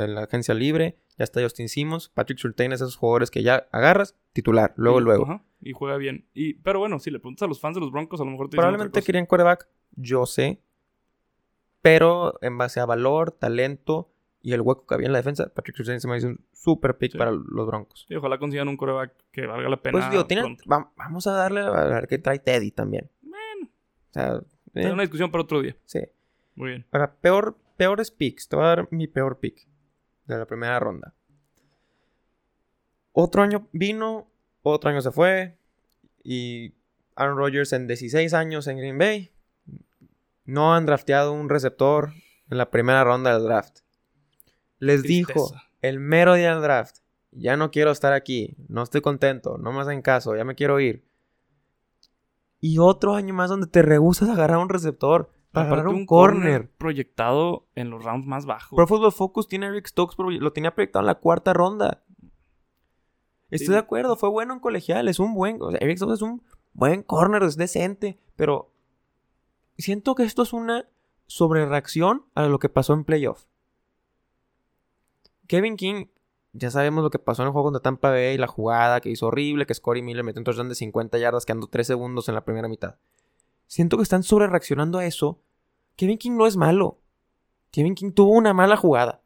la 0.06 0.22
agencia 0.24 0.54
libre. 0.54 0.96
Ya 1.18 1.24
está 1.24 1.40
Justin 1.42 1.68
Simmons. 1.68 2.08
Patrick 2.10 2.38
Surtain 2.38 2.72
es 2.72 2.80
esos 2.80 2.96
jugadores 2.96 3.30
que 3.30 3.42
ya 3.42 3.66
agarras, 3.72 4.14
titular, 4.32 4.74
luego, 4.76 5.00
Y- 5.00 5.04
luego. 5.04 5.24
ajá, 5.24 5.42
y 5.60 5.72
juega 5.72 5.96
bien. 5.96 6.26
Y, 6.34 6.54
pero 6.54 6.78
bueno, 6.78 6.98
si 6.98 7.10
le 7.10 7.18
preguntas 7.18 7.46
a 7.46 7.48
los 7.48 7.60
fans 7.60 7.74
de 7.74 7.80
los 7.80 7.90
Broncos, 7.90 8.20
a 8.20 8.24
lo 8.24 8.30
mejor 8.32 8.48
te 8.50 8.56
Probablemente 8.56 9.02
querían 9.02 9.26
quarterback, 9.26 9.68
yo 9.96 10.26
sé. 10.26 10.60
Pero 11.82 12.34
en 12.42 12.58
base 12.58 12.80
a 12.80 12.86
valor, 12.86 13.30
talento 13.32 14.10
y 14.42 14.52
el 14.52 14.60
hueco 14.60 14.86
que 14.86 14.94
había 14.94 15.06
en 15.06 15.12
la 15.12 15.18
defensa, 15.18 15.52
Patrick 15.54 15.76
Surtain 15.76 16.00
se 16.00 16.08
me 16.08 16.16
hizo 16.18 16.28
un 16.28 16.44
super 16.52 16.98
pick 16.98 17.12
Sí. 17.12 17.18
para 17.18 17.30
los 17.32 17.66
Broncos. 17.66 18.04
Sí, 18.08 18.14
ojalá 18.14 18.38
consigan 18.38 18.68
un 18.68 18.76
coreback 18.76 19.12
que 19.32 19.46
valga 19.46 19.68
la 19.68 19.80
pena. 19.80 19.98
Pues 19.98 20.10
digo, 20.10 20.26
tienen- 20.26 20.56
va- 20.70 20.92
vamos 20.96 21.26
a 21.26 21.32
darle 21.32 21.60
a 21.60 21.70
ver 21.70 22.06
qué 22.08 22.18
trae 22.18 22.38
Teddy 22.38 22.70
también. 22.72 23.08
Bueno, 23.22 23.68
O 24.10 24.12
sea, 24.12 24.40
eh, 24.74 24.90
una 24.92 25.02
discusión 25.02 25.30
para 25.30 25.42
otro 25.44 25.62
día. 25.62 25.76
sí. 25.84 26.00
Muy 26.54 26.70
bien. 26.70 26.86
Ahora, 26.90 27.14
peor, 27.16 27.58
peores 27.76 28.10
picks. 28.10 28.48
Te 28.48 28.56
voy 28.56 28.64
a 28.64 28.68
dar 28.68 28.88
mi 28.90 29.06
peor 29.06 29.38
pick 29.38 29.68
de 30.26 30.38
la 30.38 30.46
primera 30.46 30.78
ronda. 30.78 31.14
Otro 33.12 33.42
año 33.42 33.68
vino, 33.72 34.28
otro 34.62 34.90
año 34.90 35.00
se 35.00 35.10
fue. 35.10 35.56
Y 36.22 36.74
Aaron 37.14 37.38
Rodgers 37.38 37.72
en 37.72 37.86
16 37.86 38.34
años 38.34 38.66
en 38.66 38.76
Green 38.76 38.98
Bay. 38.98 39.32
No 40.44 40.74
han 40.74 40.86
drafteado 40.86 41.32
un 41.32 41.48
receptor 41.48 42.12
en 42.50 42.58
la 42.58 42.70
primera 42.70 43.04
ronda 43.04 43.32
del 43.32 43.44
draft. 43.44 43.80
Les 44.78 45.02
dijo 45.02 45.54
el 45.82 45.98
mero 45.98 46.34
día 46.34 46.52
del 46.52 46.62
draft, 46.62 46.98
ya 47.32 47.56
no 47.56 47.70
quiero 47.70 47.90
estar 47.90 48.12
aquí, 48.12 48.56
no 48.68 48.82
estoy 48.82 49.00
contento, 49.00 49.58
no 49.58 49.72
me 49.72 49.80
hacen 49.80 50.02
caso, 50.02 50.36
ya 50.36 50.44
me 50.44 50.54
quiero 50.54 50.80
ir. 50.80 51.04
Y 52.60 52.78
otro 52.78 53.14
año 53.14 53.34
más 53.34 53.50
donde 53.50 53.66
te 53.66 53.82
rehusas 53.82 54.28
a 54.28 54.32
agarrar 54.32 54.58
un 54.58 54.68
receptor, 54.68 55.30
para 55.62 55.80
Aparte, 55.80 55.88
un, 55.94 56.06
corner. 56.06 56.70
proyectado 56.76 57.66
en 57.74 57.90
los 57.90 58.04
rounds 58.04 58.26
más 58.26 58.44
bajos. 58.46 58.76
Pro 58.76 58.86
Football 58.86 59.12
Focus 59.12 59.48
tiene 59.48 59.66
a 59.66 59.68
Eric 59.70 59.86
Stokes, 59.88 60.16
lo 60.18 60.52
tenía 60.52 60.74
proyectado 60.74 61.02
en 61.02 61.06
la 61.06 61.14
cuarta 61.16 61.52
ronda. 61.52 62.02
Estoy 63.50 63.66
Sí. 63.68 63.72
de 63.72 63.78
acuerdo, 63.78 64.16
fue 64.16 64.28
bueno 64.28 64.52
en 64.54 64.60
colegial, 64.60 65.08
es 65.08 65.18
un 65.18 65.34
buen. 65.34 65.62
O 65.62 65.70
sea, 65.70 65.78
Eric 65.80 65.96
Stokes 65.98 66.14
es 66.14 66.22
un 66.22 66.42
buen 66.72 67.02
corner, 67.02 67.42
es 67.42 67.56
decente, 67.56 68.18
pero 68.36 68.70
siento 69.78 70.14
que 70.14 70.24
esto 70.24 70.42
es 70.42 70.52
una 70.52 70.88
sobrereacción 71.26 72.26
a 72.34 72.46
lo 72.46 72.58
que 72.58 72.68
pasó 72.68 72.92
en 72.92 73.04
playoff. 73.04 73.46
Kevin 75.46 75.76
King, 75.76 76.06
ya 76.52 76.70
sabemos 76.70 77.02
lo 77.04 77.10
que 77.10 77.18
pasó 77.18 77.42
en 77.42 77.46
el 77.46 77.52
juego 77.52 77.66
contra 77.68 77.82
Tampa 77.82 78.10
Bay, 78.10 78.36
la 78.36 78.46
jugada 78.46 79.00
que 79.00 79.10
hizo 79.10 79.26
horrible, 79.28 79.66
que 79.66 79.74
Scotty 79.74 80.02
Miller 80.02 80.24
metió 80.24 80.40
un 80.40 80.44
touchdown 80.44 80.68
de 80.68 80.74
50 80.74 81.18
yardas, 81.18 81.46
quedando 81.46 81.68
3 81.68 81.86
segundos 81.86 82.28
en 82.28 82.34
la 82.34 82.44
primera 82.44 82.68
mitad. 82.68 82.96
Siento 83.68 83.96
que 83.96 84.02
están 84.02 84.22
sobrereaccionando 84.22 84.98
a 84.98 85.06
eso. 85.06 85.40
Kevin 85.96 86.18
King 86.18 86.32
no 86.32 86.46
es 86.46 86.56
malo. 86.56 87.00
Kevin 87.70 87.94
King 87.94 88.12
tuvo 88.12 88.32
una 88.32 88.52
mala 88.54 88.76
jugada. 88.76 89.22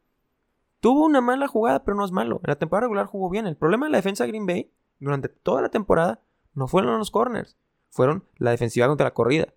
Tuvo 0.79 1.05
una 1.05 1.21
mala 1.21 1.47
jugada, 1.47 1.83
pero 1.83 1.95
no 1.95 2.05
es 2.05 2.11
malo. 2.11 2.37
En 2.43 2.49
la 2.49 2.57
temporada 2.57 2.87
regular 2.87 3.05
jugó 3.05 3.29
bien. 3.29 3.45
El 3.45 3.55
problema 3.55 3.85
de 3.85 3.91
la 3.91 3.97
defensa 3.97 4.23
de 4.23 4.29
Green 4.29 4.45
Bay 4.45 4.71
durante 4.99 5.29
toda 5.29 5.61
la 5.61 5.69
temporada 5.69 6.23
no 6.53 6.67
fueron 6.67 6.97
los 6.97 7.11
corners, 7.11 7.57
fueron 7.89 8.25
la 8.37 8.51
defensiva 8.51 8.87
contra 8.87 9.05
la 9.05 9.13
corrida. 9.13 9.53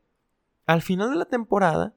Al 0.67 0.83
final 0.83 1.11
de 1.11 1.17
la 1.17 1.25
temporada, 1.27 1.95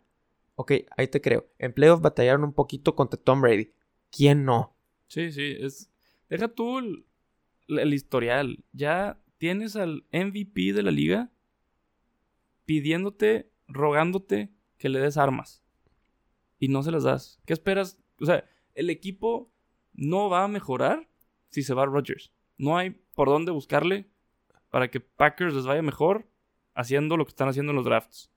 ok, 0.55 0.73
ahí 0.95 1.07
te 1.07 1.21
creo. 1.21 1.47
En 1.57 1.73
playoff 1.73 2.01
batallaron 2.01 2.43
un 2.43 2.53
poquito 2.53 2.95
contra 2.95 3.19
Tom 3.19 3.41
Brady. 3.41 3.73
¿Quién 4.11 4.45
no? 4.45 4.75
Sí, 5.07 5.31
sí, 5.31 5.55
es... 5.59 5.91
Deja 6.29 6.47
tú 6.47 6.79
el 6.79 7.93
historial. 7.93 8.63
Ya 8.73 9.19
tienes 9.37 9.75
al 9.75 10.05
MVP 10.11 10.73
de 10.73 10.83
la 10.83 10.91
liga 10.91 11.31
pidiéndote, 12.65 13.49
rogándote 13.67 14.51
que 14.77 14.89
le 14.89 14.99
des 14.99 15.17
armas. 15.17 15.63
Y 16.59 16.67
no 16.69 16.83
se 16.83 16.91
las 16.91 17.03
das. 17.03 17.39
¿Qué 17.45 17.53
esperas? 17.53 17.99
O 18.19 18.25
sea, 18.25 18.43
el 18.75 18.89
equipo 18.89 19.51
no 19.93 20.29
va 20.29 20.43
a 20.43 20.47
mejorar 20.47 21.07
si 21.49 21.63
se 21.63 21.73
va 21.73 21.85
Rodgers. 21.85 22.31
No 22.57 22.77
hay 22.77 22.91
por 23.13 23.27
dónde 23.29 23.51
buscarle 23.51 24.09
para 24.69 24.89
que 24.89 24.99
Packers 24.99 25.53
les 25.53 25.65
vaya 25.65 25.81
mejor 25.81 26.27
haciendo 26.73 27.17
lo 27.17 27.25
que 27.25 27.29
están 27.29 27.47
haciendo 27.49 27.71
en 27.71 27.75
los 27.77 27.85
drafts. 27.85 28.31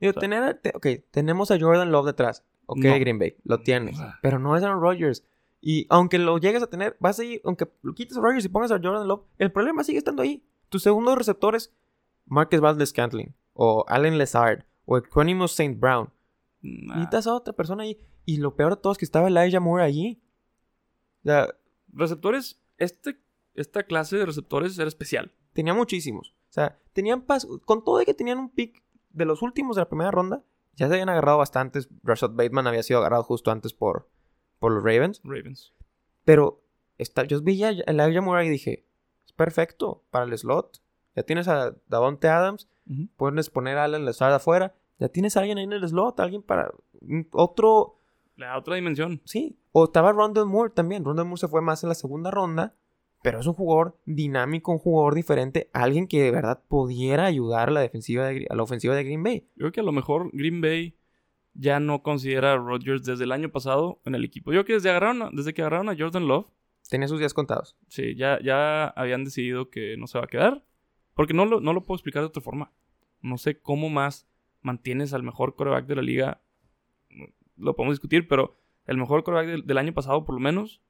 Digo, 0.00 0.10
O 0.10 0.12
sea- 0.14 0.20
tener, 0.20 0.54
te- 0.60 0.72
ok, 0.74 0.86
tenemos 1.10 1.50
a 1.50 1.58
Jordan 1.58 1.90
Love 1.90 2.06
detrás. 2.06 2.44
Ok, 2.66 2.78
No. 2.78 2.98
Green 2.98 3.18
Bay, 3.18 3.36
lo 3.44 3.60
tienes. 3.60 3.98
Pero 4.22 4.38
no 4.38 4.56
es 4.56 4.62
Aaron 4.62 4.80
Rodgers. 4.80 5.24
Y 5.60 5.86
aunque 5.90 6.18
lo 6.18 6.38
llegues 6.38 6.62
a 6.62 6.68
tener, 6.68 6.96
vas 7.00 7.18
a 7.18 7.24
ir, 7.24 7.40
aunque 7.44 7.66
lo 7.82 7.94
quites 7.94 8.16
a 8.16 8.20
Rodgers 8.20 8.44
y 8.44 8.48
pongas 8.48 8.70
a 8.70 8.78
Jordan 8.80 9.08
Love, 9.08 9.24
el 9.38 9.50
problema 9.50 9.82
sigue 9.82 9.98
estando 9.98 10.22
ahí. 10.22 10.44
Tu 10.68 10.78
segundo 10.78 11.14
receptor 11.16 11.56
es 11.56 11.74
Marcus 12.26 12.60
Valdez 12.60 12.90
Scantling, 12.90 13.34
o 13.54 13.84
Allen 13.88 14.18
Lazard, 14.18 14.64
o 14.90 14.96
Equanimous 14.96 15.52
St. 15.52 15.78
Brown. 15.78 16.10
Nah. 16.62 16.94
Necesitas 16.94 17.26
a 17.26 17.34
otra 17.34 17.52
persona 17.52 17.82
ahí. 17.82 17.98
Y 18.24 18.38
lo 18.38 18.56
peor 18.56 18.76
de 18.76 18.80
todo 18.80 18.92
es 18.92 18.98
que 18.98 19.04
estaba 19.04 19.28
Elijah 19.28 19.60
Moore 19.60 19.84
allí. 19.84 20.22
O 21.20 21.24
sea, 21.24 21.54
Receptores, 21.92 22.60
este, 22.78 23.20
esta 23.54 23.82
clase 23.82 24.16
de 24.16 24.26
receptores 24.26 24.78
era 24.78 24.88
especial. 24.88 25.32
tenía 25.52 25.74
muchísimos. 25.74 26.34
O 26.50 26.52
sea, 26.52 26.78
tenían 26.92 27.22
pas 27.22 27.46
con 27.66 27.84
todo 27.84 27.98
de 27.98 28.06
que 28.06 28.14
tenían 28.14 28.38
un 28.38 28.50
pick 28.50 28.82
de 29.10 29.24
los 29.26 29.42
últimos 29.42 29.76
de 29.76 29.82
la 29.82 29.88
primera 29.88 30.10
ronda, 30.10 30.42
ya 30.74 30.86
se 30.86 30.94
habían 30.94 31.08
agarrado 31.08 31.38
bastantes. 31.38 31.88
Rashad 32.02 32.30
Bateman 32.30 32.66
había 32.66 32.82
sido 32.82 33.00
agarrado 33.00 33.24
justo 33.24 33.50
antes 33.50 33.74
por, 33.74 34.08
por 34.58 34.72
los 34.72 34.82
Ravens. 34.82 35.20
Ravens. 35.24 35.74
Pero 36.24 36.62
está, 36.96 37.24
yo 37.24 37.42
vi 37.42 37.62
a 37.64 37.70
Elijah 37.70 38.20
Moore 38.22 38.46
y 38.46 38.50
dije, 38.50 38.86
es 39.26 39.32
perfecto 39.32 40.04
para 40.10 40.24
el 40.24 40.38
slot. 40.38 40.80
Ya 41.16 41.24
tienes 41.24 41.48
a 41.48 41.74
Davonte 41.88 42.28
Adams, 42.28 42.68
puedes 43.16 43.50
poner 43.50 43.76
a 43.76 43.84
Allen 43.84 44.04
Lazard 44.04 44.32
afuera. 44.32 44.76
Ya 44.98 45.08
tienes 45.08 45.36
a 45.36 45.40
alguien 45.40 45.58
ahí 45.58 45.64
en 45.64 45.72
el 45.72 45.88
slot, 45.88 46.18
alguien 46.20 46.42
para 46.42 46.70
otro... 47.32 47.94
Le 48.36 48.46
da 48.46 48.58
otra 48.58 48.76
dimensión. 48.76 49.20
Sí, 49.24 49.58
o 49.72 49.84
estaba 49.84 50.12
Rondell 50.12 50.46
Moore 50.46 50.72
también. 50.74 51.04
Rondell 51.04 51.24
Moore 51.24 51.40
se 51.40 51.48
fue 51.48 51.60
más 51.60 51.82
en 51.82 51.88
la 51.88 51.94
segunda 51.94 52.30
ronda, 52.30 52.76
pero 53.22 53.40
es 53.40 53.46
un 53.46 53.54
jugador 53.54 53.98
dinámico, 54.06 54.70
un 54.70 54.78
jugador 54.78 55.14
diferente, 55.14 55.70
alguien 55.72 56.06
que 56.06 56.22
de 56.22 56.30
verdad 56.30 56.62
pudiera 56.68 57.26
ayudar 57.26 57.68
a 57.68 57.72
la 57.72 57.80
defensiva 57.80 58.26
de, 58.26 58.46
a 58.48 58.54
la 58.54 58.62
ofensiva 58.62 58.94
de 58.94 59.04
Green 59.04 59.22
Bay. 59.22 59.48
Yo 59.56 59.62
creo 59.62 59.72
que 59.72 59.80
a 59.80 59.84
lo 59.84 59.92
mejor 59.92 60.30
Green 60.32 60.60
Bay 60.60 60.96
ya 61.54 61.80
no 61.80 62.02
considera 62.02 62.52
a 62.52 62.56
Rodgers 62.56 63.04
desde 63.04 63.24
el 63.24 63.32
año 63.32 63.50
pasado 63.50 64.00
en 64.04 64.14
el 64.14 64.24
equipo. 64.24 64.52
Yo 64.52 64.62
creo 64.62 64.64
que 64.64 64.72
desde, 64.74 64.90
agarraron 64.90 65.34
desde 65.34 65.52
que 65.52 65.62
agarraron 65.62 65.88
a 65.88 65.96
Jordan 65.98 66.28
Love, 66.28 66.46
Tenía 66.88 67.06
sus 67.06 67.18
días 67.18 67.34
contados. 67.34 67.76
sí, 67.88 68.14
ya, 68.14 68.38
ya 68.42 68.86
habían 68.88 69.24
decidido 69.24 69.68
que 69.68 69.96
no 69.98 70.06
se 70.06 70.18
va 70.18 70.24
a 70.24 70.28
quedar. 70.28 70.64
Porque 71.14 71.34
no 71.34 71.44
lo, 71.44 71.60
no 71.60 71.72
lo 71.72 71.82
puedo 71.82 71.96
explicar 71.96 72.22
de 72.22 72.28
otra 72.28 72.42
forma. 72.42 72.72
No 73.20 73.36
sé 73.38 73.60
cómo 73.60 73.90
más 73.90 74.26
mantienes 74.62 75.12
al 75.14 75.22
mejor 75.22 75.54
coreback 75.54 75.86
de 75.86 75.96
la 75.96 76.02
liga. 76.02 76.42
Lo 77.56 77.74
podemos 77.76 77.94
discutir, 77.94 78.28
pero 78.28 78.58
el 78.86 78.96
mejor 78.96 79.24
coreback 79.24 79.46
del, 79.46 79.66
del 79.66 79.78
año 79.78 79.92
pasado, 79.92 80.24
por 80.24 80.34
lo 80.34 80.40
menos, 80.40 80.80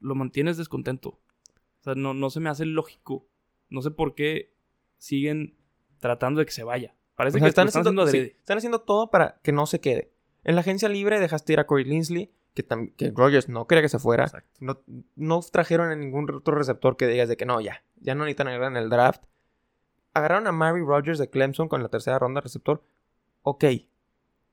lo 0.00 0.14
mantienes 0.14 0.56
descontento. 0.56 1.08
O 1.08 1.82
sea, 1.82 1.94
no, 1.94 2.14
no 2.14 2.30
se 2.30 2.40
me 2.40 2.50
hace 2.50 2.66
lógico. 2.66 3.26
No 3.68 3.82
sé 3.82 3.90
por 3.90 4.14
qué 4.14 4.54
siguen 4.98 5.56
tratando 5.98 6.40
de 6.40 6.46
que 6.46 6.52
se 6.52 6.64
vaya. 6.64 6.94
Parece 7.14 7.36
O 7.36 7.40
sea, 7.40 7.46
que 7.46 7.48
están, 7.50 7.68
están 7.68 7.82
haciendo, 7.82 8.02
haciendo 8.02 8.10
sí, 8.10 8.18
adrede. 8.18 8.36
están 8.38 8.58
haciendo 8.58 8.80
todo 8.80 9.10
para 9.10 9.40
que 9.42 9.52
no 9.52 9.66
se 9.66 9.80
quede. 9.80 10.12
En 10.44 10.54
la 10.54 10.60
agencia 10.60 10.88
libre 10.88 11.20
dejaste 11.20 11.54
ir 11.54 11.60
a 11.60 11.66
Corey 11.66 11.84
Linsley, 11.84 12.32
que, 12.54 12.64
que 12.96 13.10
Rogers 13.14 13.48
no 13.48 13.66
quería 13.66 13.82
que 13.82 13.88
se 13.88 13.98
fuera. 13.98 14.30
No, 14.60 14.80
no 15.16 15.40
trajeron 15.40 15.90
a 15.90 15.96
ningún 15.96 16.30
otro 16.32 16.54
receptor 16.54 16.96
que 16.96 17.06
digas 17.06 17.28
de 17.28 17.36
que 17.36 17.46
no, 17.46 17.60
ya, 17.60 17.82
ya 17.96 18.14
no 18.14 18.24
necesitan 18.24 18.48
en 18.48 18.76
el 18.76 18.90
draft. 18.90 19.24
Agarraron 20.14 20.46
a 20.46 20.52
Mary 20.52 20.80
Rogers 20.80 21.18
de 21.18 21.28
Clemson 21.28 21.68
con 21.68 21.82
la 21.82 21.88
tercera 21.88 22.18
ronda 22.18 22.38
de 22.40 22.44
receptor. 22.44 22.82
Ok, 23.42 23.64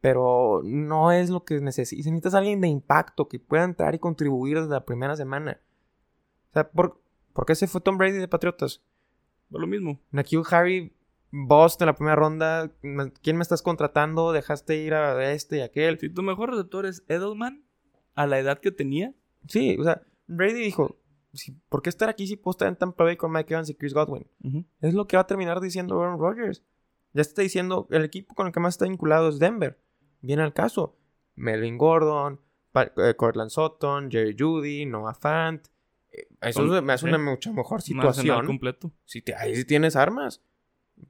pero 0.02 0.62
no 0.64 1.12
es 1.12 1.30
lo 1.30 1.46
que 1.46 1.62
necesitas. 1.62 2.06
Necesitas 2.06 2.34
a 2.34 2.40
alguien 2.40 2.60
de 2.62 2.68
impacto 2.68 3.28
que 3.30 3.40
pueda 3.40 3.64
entrar 3.64 3.96
y 3.96 4.00
contribuir 4.00 4.60
desde 4.60 4.72
la 4.72 4.86
primera 4.86 5.16
semana. 5.16 5.62
O 6.50 6.54
sea, 6.54 6.70
¿por, 6.70 7.00
¿por 7.34 7.46
qué 7.46 7.56
se 7.56 7.68
fue 7.68 7.80
Tom 7.80 7.98
Brady 7.98 8.18
de 8.18 8.28
Patriotas? 8.28 8.82
Lo 9.50 9.68
mismo. 9.68 10.00
Nakil 10.12 10.42
Harry, 10.50 10.94
Boss 11.32 11.78
en 11.80 11.88
la 11.88 11.96
primera 11.96 12.16
ronda. 12.16 12.72
¿Quién 13.22 13.38
me 13.38 13.44
estás 13.44 13.62
contratando? 13.62 14.34
Dejaste 14.34 14.78
ir 14.78 14.94
a 14.94 15.32
este 15.32 15.58
y 15.58 15.62
aquel. 15.62 16.00
Si 16.00 16.10
tu 16.10 16.24
mejor 16.24 16.50
receptor 16.50 16.86
es 16.86 17.04
Edelman, 17.08 17.64
a 18.16 18.28
la 18.28 18.40
edad 18.40 18.60
que 18.60 18.72
tenía, 18.72 19.14
Sí, 19.48 19.78
o 19.80 19.84
sea, 19.84 20.02
Brady 20.28 20.62
dijo: 20.62 20.98
"Sí, 21.34 21.56
¿Por 21.70 21.82
qué 21.82 21.90
estar 21.90 22.10
aquí 22.10 22.28
si 22.28 22.36
puedo 22.36 22.52
estar 22.52 22.68
en 22.68 22.76
Tampa 22.76 23.04
Bay 23.04 23.18
con 23.18 23.32
Mike 23.32 23.54
Evans 23.54 23.70
y 23.70 23.76
Chris 23.76 23.94
Godwin? 23.94 24.28
Es 24.82 24.94
lo 24.94 25.08
que 25.08 25.18
va 25.18 25.22
a 25.22 25.28
terminar 25.28 25.60
diciendo 25.62 26.02
Aaron 26.02 26.20
Rodgers. 26.20 26.64
Ya 27.14 27.22
está 27.22 27.42
diciendo: 27.42 27.88
el 27.92 28.04
equipo 28.04 28.36
con 28.36 28.48
el 28.48 28.54
que 28.54 28.60
más 28.60 28.74
está 28.76 28.86
vinculado 28.86 29.30
es 29.30 29.40
Denver. 29.40 29.80
Viene 30.22 30.44
al 30.44 30.54
caso: 30.54 30.98
Melvin 31.36 31.78
Gordon, 31.78 32.40
Pa- 32.72 32.92
eh, 32.98 33.16
Cortland 33.16 33.50
Sutton, 33.50 34.10
Jerry 34.12 34.36
Judy, 34.38 34.86
Noah 34.86 35.14
Fant. 35.14 35.68
Eh, 36.12 36.28
Eso 36.42 36.82
me 36.82 36.94
hace 36.94 37.06
una 37.08 37.18
mucho 37.18 37.54
mejor 37.54 37.82
situación. 37.82 38.46
completo. 38.46 38.92
Si 39.06 39.22
te, 39.22 39.34
ahí 39.36 39.56
sí 39.56 39.66
tienes 39.66 39.96
armas. 39.96 40.42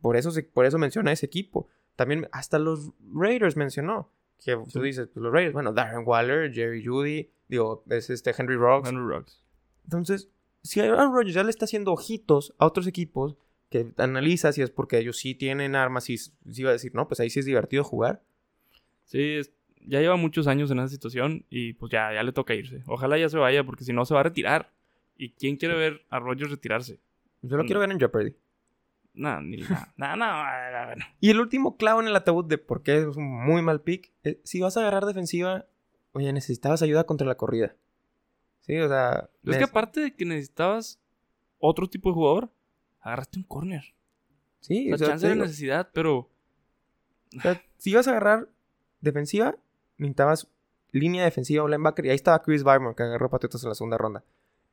Por 0.01 0.15
eso, 0.15 0.31
se- 0.31 0.43
por 0.43 0.65
eso 0.65 0.77
menciona 0.77 1.11
ese 1.11 1.25
equipo. 1.25 1.67
También 1.95 2.27
hasta 2.31 2.57
los 2.59 2.91
Raiders 3.13 3.55
mencionó. 3.57 4.11
Que 4.43 4.57
tú 4.71 4.81
dices, 4.81 5.07
pues, 5.13 5.21
los 5.21 5.31
Raiders, 5.31 5.53
bueno, 5.53 5.71
Darren 5.73 6.03
Waller, 6.07 6.51
Jerry 6.51 6.83
Judy, 6.83 7.29
digo, 7.47 7.83
es 7.89 8.09
este 8.09 8.33
Henry 8.35 8.55
Rocks. 8.55 8.89
Henry 8.89 9.03
Ruggs. 9.03 9.40
Entonces, 9.83 10.29
si 10.63 10.79
Aaron 10.79 11.13
Rodgers 11.13 11.33
ya 11.35 11.43
le 11.43 11.49
está 11.49 11.65
haciendo 11.65 11.91
ojitos 11.93 12.53
a 12.57 12.65
otros 12.65 12.87
equipos, 12.87 13.35
que 13.69 13.91
analiza 13.97 14.51
si 14.51 14.61
es 14.61 14.69
porque 14.69 14.97
ellos 14.97 15.17
sí 15.17 15.33
tienen 15.33 15.75
armas 15.75 16.09
y 16.09 16.17
si 16.17 16.63
va 16.63 16.69
a 16.69 16.73
decir, 16.73 16.93
no, 16.93 17.07
pues 17.07 17.19
ahí 17.19 17.29
sí 17.29 17.39
es 17.39 17.45
divertido 17.45 17.83
jugar. 17.83 18.21
Sí, 19.05 19.21
es- 19.35 19.51
ya 19.85 19.99
lleva 19.99 20.15
muchos 20.15 20.45
años 20.47 20.69
en 20.71 20.77
esa 20.79 20.89
situación 20.89 21.45
y 21.49 21.73
pues 21.73 21.91
ya, 21.91 22.13
ya 22.13 22.21
le 22.21 22.31
toca 22.33 22.53
irse. 22.53 22.83
Ojalá 22.85 23.17
ya 23.17 23.29
se 23.29 23.37
vaya 23.37 23.63
porque 23.63 23.83
si 23.83 23.93
no 23.93 24.05
se 24.05 24.13
va 24.13 24.19
a 24.19 24.23
retirar. 24.23 24.71
¿Y 25.17 25.31
quién 25.31 25.55
quiere 25.57 25.75
ver 25.75 26.05
a 26.09 26.19
Rodgers 26.19 26.51
retirarse? 26.51 26.99
Yo 27.41 27.57
lo 27.57 27.63
Mm. 27.63 27.65
quiero 27.65 27.79
ver 27.79 27.91
en 27.91 27.99
Jeopardy. 27.99 28.35
Nah, 29.13 29.41
ni 29.41 29.57
nada. 29.57 29.93
Nah, 29.97 30.15
nah. 30.15 30.95
Y 31.19 31.29
el 31.31 31.39
último 31.39 31.75
clavo 31.77 31.99
en 32.01 32.07
el 32.07 32.15
ataúd 32.15 32.45
de 32.45 32.57
por 32.57 32.81
qué 32.83 32.97
es 32.99 33.15
un 33.17 33.23
muy 33.45 33.61
mal 33.61 33.81
pick. 33.81 34.11
es, 34.23 34.37
si 34.43 34.59
vas 34.61 34.77
a 34.77 34.81
agarrar 34.81 35.05
defensiva, 35.05 35.65
oye, 36.13 36.31
necesitabas 36.31 36.81
ayuda 36.81 37.03
contra 37.05 37.25
la 37.27 37.35
corrida. 37.35 37.75
Sí, 38.61 38.77
o 38.77 38.87
sea. 38.87 39.29
Es 39.45 39.57
que 39.57 39.63
aparte 39.63 39.99
de 40.01 40.15
que 40.15 40.25
necesitabas 40.25 40.99
otro 41.59 41.87
tipo 41.89 42.09
de 42.09 42.13
jugador, 42.15 42.49
agarraste 43.01 43.37
un 43.39 43.43
corner. 43.45 43.83
Sí, 44.59 44.87
La 44.89 44.95
o 44.95 44.97
sea, 44.97 45.07
chance 45.09 45.27
de 45.27 45.35
necesidad, 45.35 45.89
pero 45.93 46.29
o 47.37 47.41
sea, 47.41 47.61
si 47.77 47.91
ibas 47.91 48.07
a 48.07 48.11
agarrar 48.11 48.49
defensiva, 48.99 49.55
necesitabas 49.97 50.47
línea 50.91 51.23
defensiva 51.23 51.63
o 51.63 51.67
linebacker. 51.67 52.05
Y 52.05 52.09
ahí 52.09 52.15
estaba 52.15 52.41
Chris 52.43 52.63
Barmore, 52.63 52.95
que 52.95 53.03
agarró 53.03 53.29
Patriotas 53.29 53.63
en 53.63 53.69
la 53.69 53.75
segunda 53.75 53.97
ronda. 53.97 54.23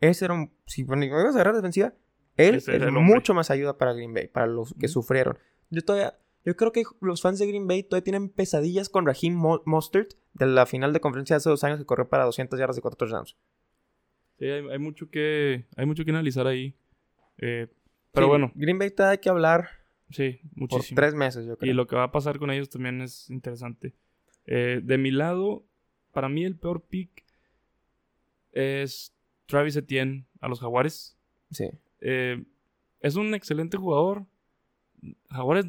Ese 0.01 0.27
era 0.27 0.35
un. 0.35 0.53
Si 0.67 0.85
bueno, 0.85 1.05
ibas 1.05 1.25
a 1.25 1.29
agarrar 1.31 1.55
defensiva, 1.57 1.93
Él 2.37 2.57
es 2.57 2.69
mucho 2.93 3.35
más 3.35 3.51
ayuda 3.51 3.79
para 3.79 3.93
Green 3.95 4.13
Bay, 4.15 4.29
para 4.29 4.47
los 4.47 4.75
que 4.79 4.89
sufrieron. 4.89 5.39
Yo 5.71 5.83
todavía, 5.85 6.19
yo 6.45 6.57
creo 6.57 6.73
que 6.73 6.85
los 7.01 7.23
fans 7.23 7.39
de 7.39 7.47
Green 7.47 7.67
Bay 7.67 7.83
todavía 7.83 8.05
tienen 8.05 8.29
pesadillas 8.29 8.89
con 8.89 9.07
Raheem 9.07 9.35
Mo- 9.35 9.63
Mostert 9.65 10.13
de 10.35 10.47
la 10.47 10.67
final 10.67 10.93
de 10.93 11.01
conferencia 11.01 11.35
de 11.35 11.39
hace 11.39 11.49
dos 11.51 11.65
años 11.65 11.79
que 11.79 11.87
corrió 11.87 12.09
para 12.09 12.25
200 12.25 12.59
yardas 12.59 12.79
y 12.79 12.81
4 12.81 12.97
touchdowns. 12.97 13.37
Sí, 14.39 14.45
hay, 14.47 14.65
hay 14.71 14.79
mucho 14.79 15.11
que 15.11 15.65
hay 15.77 15.87
mucho 15.87 16.05
que 16.05 16.11
analizar 16.11 16.47
ahí. 16.47 16.75
Eh, 17.39 17.67
pero 18.13 18.27
Sí, 18.27 18.31
bueno, 18.31 18.53
Green 18.55 18.79
Bay 18.79 18.91
todavía 18.91 19.13
hay 19.13 19.19
que 19.19 19.29
hablar 19.29 19.69
sí, 20.11 20.41
por 20.51 20.59
muchísimo. 20.61 20.97
tres 20.97 21.15
meses, 21.15 21.47
yo 21.47 21.57
creo. 21.57 21.71
Y 21.71 21.75
lo 21.75 21.87
que 21.87 21.97
va 21.97 22.05
a 22.05 22.13
pasar 22.13 22.39
con 22.39 22.51
ellos 22.51 22.69
también 22.71 23.01
es 23.01 23.29
interesante. 23.31 23.95
Eh, 24.47 24.81
de 24.83 24.99
mi 24.99 25.11
lado, 25.11 25.65
para 26.13 26.29
mí 26.29 26.45
el 26.45 26.57
peor 26.57 26.83
pick 26.83 27.25
es 28.53 29.15
Travis 29.47 29.77
Etienne 29.77 30.27
a 30.41 30.49
los 30.49 30.61
Jaguares. 30.61 31.17
Sí. 31.51 31.69
Eh, 32.01 32.43
es 33.01 33.17
un 33.17 33.35
excelente 33.35 33.77
jugador. 33.77 34.25
Jaguares, 35.31 35.67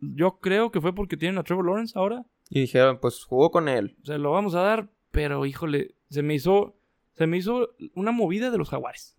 yo 0.00 0.38
creo 0.40 0.70
que 0.70 0.80
fue 0.80 0.94
porque 0.94 1.16
tienen 1.16 1.38
a 1.38 1.42
Trevor 1.42 1.66
Lawrence 1.66 1.98
ahora. 1.98 2.24
Y 2.48 2.60
dijeron, 2.62 2.98
pues 3.00 3.24
jugó 3.24 3.50
con 3.50 3.68
él. 3.68 3.96
Se 4.02 4.18
lo 4.18 4.32
vamos 4.32 4.54
a 4.54 4.60
dar, 4.62 4.88
pero 5.10 5.44
híjole, 5.46 5.94
se 6.08 6.22
me 6.22 6.34
hizo, 6.34 6.76
se 7.20 7.26
me 7.26 7.36
hizo 7.36 7.68
una 7.94 8.12
movida 8.12 8.50
de 8.50 8.56
los 8.56 8.70
Jaguares. 8.70 9.14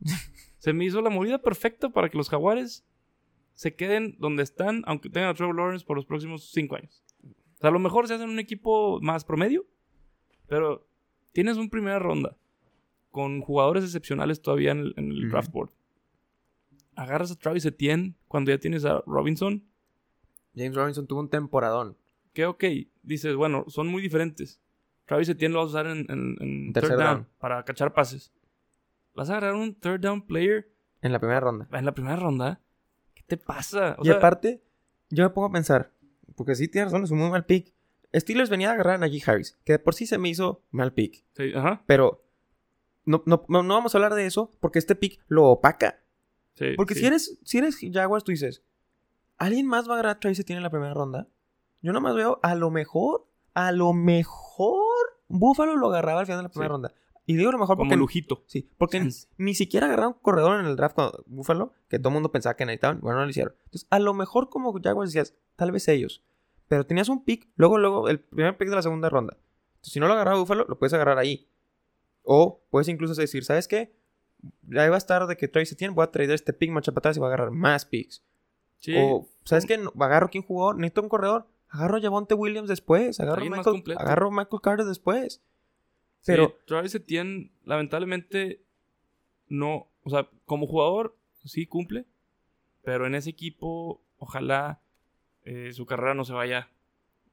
se 0.57 0.73
me 0.73 0.85
hizo 0.85 1.03
la 1.03 1.11
movida 1.11 1.37
perfecta 1.37 1.89
para 1.89 2.09
que 2.09 2.17
los 2.17 2.29
Jaguares 2.29 2.83
se 3.53 3.75
queden 3.75 4.15
donde 4.17 4.41
están, 4.41 4.81
aunque 4.87 5.11
tengan 5.11 5.29
a 5.29 5.35
Trevor 5.35 5.55
Lawrence 5.55 5.85
por 5.85 5.97
los 5.97 6.07
próximos 6.07 6.49
cinco 6.51 6.77
años. 6.77 7.03
O 7.23 7.57
sea, 7.59 7.69
a 7.69 7.73
lo 7.73 7.77
mejor 7.77 8.07
se 8.07 8.15
hacen 8.15 8.27
un 8.31 8.39
equipo 8.39 8.99
más 9.01 9.23
promedio, 9.23 9.67
pero 10.47 10.87
tienes 11.31 11.57
una 11.57 11.69
primera 11.69 11.99
ronda 11.99 12.35
con 13.11 13.41
jugadores 13.41 13.83
excepcionales 13.83 14.41
todavía 14.41 14.71
en 14.71 14.79
el, 14.79 14.93
en 14.97 15.11
el 15.11 15.19
Ujú. 15.25 15.29
draft 15.33 15.51
board. 15.51 15.69
Agarras 16.95 17.29
a 17.31 17.35
Travis 17.35 17.65
Etienne 17.65 18.15
cuando 18.27 18.49
ya 18.49 18.57
tienes 18.57 18.83
a 18.83 19.03
Robinson, 19.05 19.63
James 20.55 20.73
Robinson 20.75 21.05
tuvo 21.05 21.19
un 21.19 21.29
temporadón. 21.29 21.95
que 22.33 22.47
ok, 22.47 22.63
dices, 23.03 23.35
bueno, 23.35 23.65
son 23.67 23.89
muy 23.89 24.01
diferentes. 24.01 24.59
Travis 25.11 25.27
Etienne 25.27 25.53
lo 25.53 25.59
vas 25.59 25.67
a 25.67 25.69
usar 25.81 25.87
en, 25.87 26.05
en- 26.09 26.71
third 26.73 26.87
down, 26.89 26.99
down. 26.99 27.27
para 27.37 27.63
cachar 27.65 27.93
pases. 27.93 28.31
Vas 29.13 29.29
a 29.29 29.33
agarrar 29.37 29.55
un 29.55 29.75
third 29.75 29.99
down 29.99 30.21
player 30.21 30.71
En 31.01 31.11
la 31.11 31.19
primera 31.19 31.41
ronda. 31.41 31.67
en 31.69 31.83
la 31.85 31.91
primera 31.93 32.15
ronda. 32.15 32.61
¿Qué 33.13 33.23
te 33.27 33.35
pasa? 33.35 33.97
O 33.99 34.03
y 34.03 34.05
sea, 34.05 34.15
aparte, 34.15 34.63
yo 35.09 35.25
me 35.25 35.29
pongo 35.31 35.47
a 35.47 35.51
pensar, 35.51 35.91
porque 36.37 36.55
sí 36.55 36.69
tienes 36.69 36.91
razón, 36.93 37.03
es 37.03 37.11
un 37.11 37.17
muy 37.19 37.29
mal 37.29 37.45
pick. 37.45 37.73
Steelers 38.15 38.49
venía 38.49 38.69
a 38.69 38.73
agarrar 38.73 38.95
a 38.95 38.97
Najee 38.99 39.21
Harris, 39.25 39.57
que 39.65 39.73
de 39.73 39.79
por 39.79 39.95
sí 39.95 40.05
se 40.05 40.17
me 40.17 40.29
hizo 40.29 40.63
mal 40.71 40.93
pick. 40.93 41.25
sí, 41.35 41.51
ajá, 41.53 41.83
Pero 41.87 42.23
no, 43.03 43.21
no, 43.25 43.43
no 43.49 43.63
no 43.63 43.73
vamos 43.73 43.93
a 43.93 43.97
hablar 43.97 44.13
de 44.13 44.25
eso 44.25 44.49
porque 44.61 44.79
este 44.79 44.95
pick 44.95 45.19
lo 45.27 45.45
opaca. 45.47 45.99
sí, 46.55 46.73
Porque 46.77 46.93
sí. 46.93 47.01
si 47.01 47.05
eres 47.07 47.37
si 47.43 47.57
eres 47.57 47.77
Jaguars, 47.91 48.23
tú 48.23 48.31
dices, 48.31 48.63
¿alguien 49.37 49.67
más 49.67 49.87
va 49.89 49.91
a 49.91 49.95
agarrar 49.95 50.15
a 50.15 50.19
Travis 50.21 50.39
Etienne 50.39 50.59
en 50.59 50.63
la 50.63 50.69
primera 50.69 50.93
ronda? 50.93 51.27
Yo 51.81 51.91
nomás 51.91 52.15
veo, 52.15 52.39
a 52.43 52.55
lo 52.55 52.69
mejor, 52.71 53.27
a 53.53 53.71
lo 53.73 53.91
mejor, 53.91 54.85
Buffalo 55.39 55.75
lo 55.75 55.87
agarraba 55.87 56.21
al 56.21 56.25
final 56.25 56.39
de 56.39 56.43
la 56.43 56.49
primera 56.49 56.67
Sí. 56.67 56.71
ronda. 56.71 56.93
Y 57.25 57.35
digo 57.35 57.49
a 57.49 57.53
lo 57.53 57.59
mejor 57.59 57.77
como 57.77 57.89
porque... 57.89 57.97
lujito. 57.97 58.43
Sí, 58.47 58.69
porque 58.77 58.99
ni, 59.37 59.53
siquiera 59.53 59.87
agarraron 59.87 60.13
corredor 60.21 60.59
en 60.59 60.65
el 60.65 60.75
draft 60.75 60.95
con 60.95 61.11
Buffalo, 61.27 61.73
que 61.87 61.99
todo 61.99 62.09
el 62.09 62.13
mundo 62.15 62.31
pensaba 62.31 62.55
que 62.55 62.65
necesitaban. 62.65 62.99
Bueno, 62.99 63.19
no 63.19 63.25
lo 63.25 63.29
hicieron. 63.29 63.53
Entonces, 63.65 63.87
a 63.89 63.99
lo 63.99 64.13
mejor 64.13 64.49
como 64.49 64.73
Jaguars 64.81 65.11
decías, 65.11 65.35
tal 65.55 65.71
vez 65.71 65.87
ellos. 65.87 66.23
Pero 66.67 66.85
tenías 66.85 67.09
un 67.09 67.23
pick, 67.23 67.49
luego, 67.55 67.77
luego, 67.77 68.09
el 68.09 68.19
primer 68.19 68.57
pick 68.57 68.69
de 68.69 68.75
la 68.75 68.81
segunda 68.81 69.09
ronda. 69.09 69.37
Entonces, 69.75 69.93
si 69.93 69.99
no 69.99 70.07
lo 70.07 70.13
agarraba 70.13 70.39
Buffalo, 70.39 70.65
lo 70.67 70.79
puedes 70.79 70.93
agarrar 70.93 71.17
ahí. 71.17 71.47
O 72.23 72.61
puedes 72.69 72.87
incluso 72.87 73.13
decir, 73.13 73.43
¿sabes 73.43 73.67
qué? 73.67 73.93
Ahí 74.75 74.89
va 74.89 74.95
a 74.95 74.97
estar 74.97 75.27
de 75.27 75.37
que 75.37 75.47
Travis 75.47 75.71
Etienne, 75.71 75.93
voy 75.93 76.03
a 76.03 76.11
traer 76.11 76.31
este 76.31 76.53
pick 76.53 76.71
más 76.71 76.87
y 76.87 76.91
voy 77.19 77.25
a 77.25 77.27
agarrar 77.27 77.51
más 77.51 77.85
picks. 77.85 78.23
Sí, 78.79 78.95
O, 78.97 79.27
¿sabes 79.43 79.65
qué? 79.65 79.79
Agarro 79.99 80.29
quién 80.29 80.43
jugó, 80.43 80.73
necesito 80.73 81.01
un 81.01 81.09
corredor. 81.09 81.47
Agarro 81.71 81.97
a 81.97 82.01
Javonte 82.01 82.33
Williams 82.35 82.67
después. 82.69 83.19
Agarro 83.19 83.45
más 83.45 83.65
Michael, 83.65 83.97
agarro 83.97 84.27
a 84.27 84.31
Michael 84.31 84.61
Carter 84.61 84.85
después. 84.85 85.41
sí, 86.19 86.25
Pero, 86.25 86.55
Travis 86.67 86.93
Etienne, 86.95 87.51
lamentablemente, 87.63 88.61
no. 89.47 89.87
O 90.03 90.09
sea, 90.09 90.29
como 90.45 90.67
jugador, 90.67 91.15
sí 91.45 91.65
cumple. 91.65 92.05
Pero 92.83 93.07
en 93.07 93.15
ese 93.15 93.29
equipo, 93.29 94.01
ojalá 94.17 94.81
eh, 95.43 95.71
su 95.73 95.85
carrera 95.85 96.13
no 96.13 96.25
se 96.25 96.33
vaya. 96.33 96.69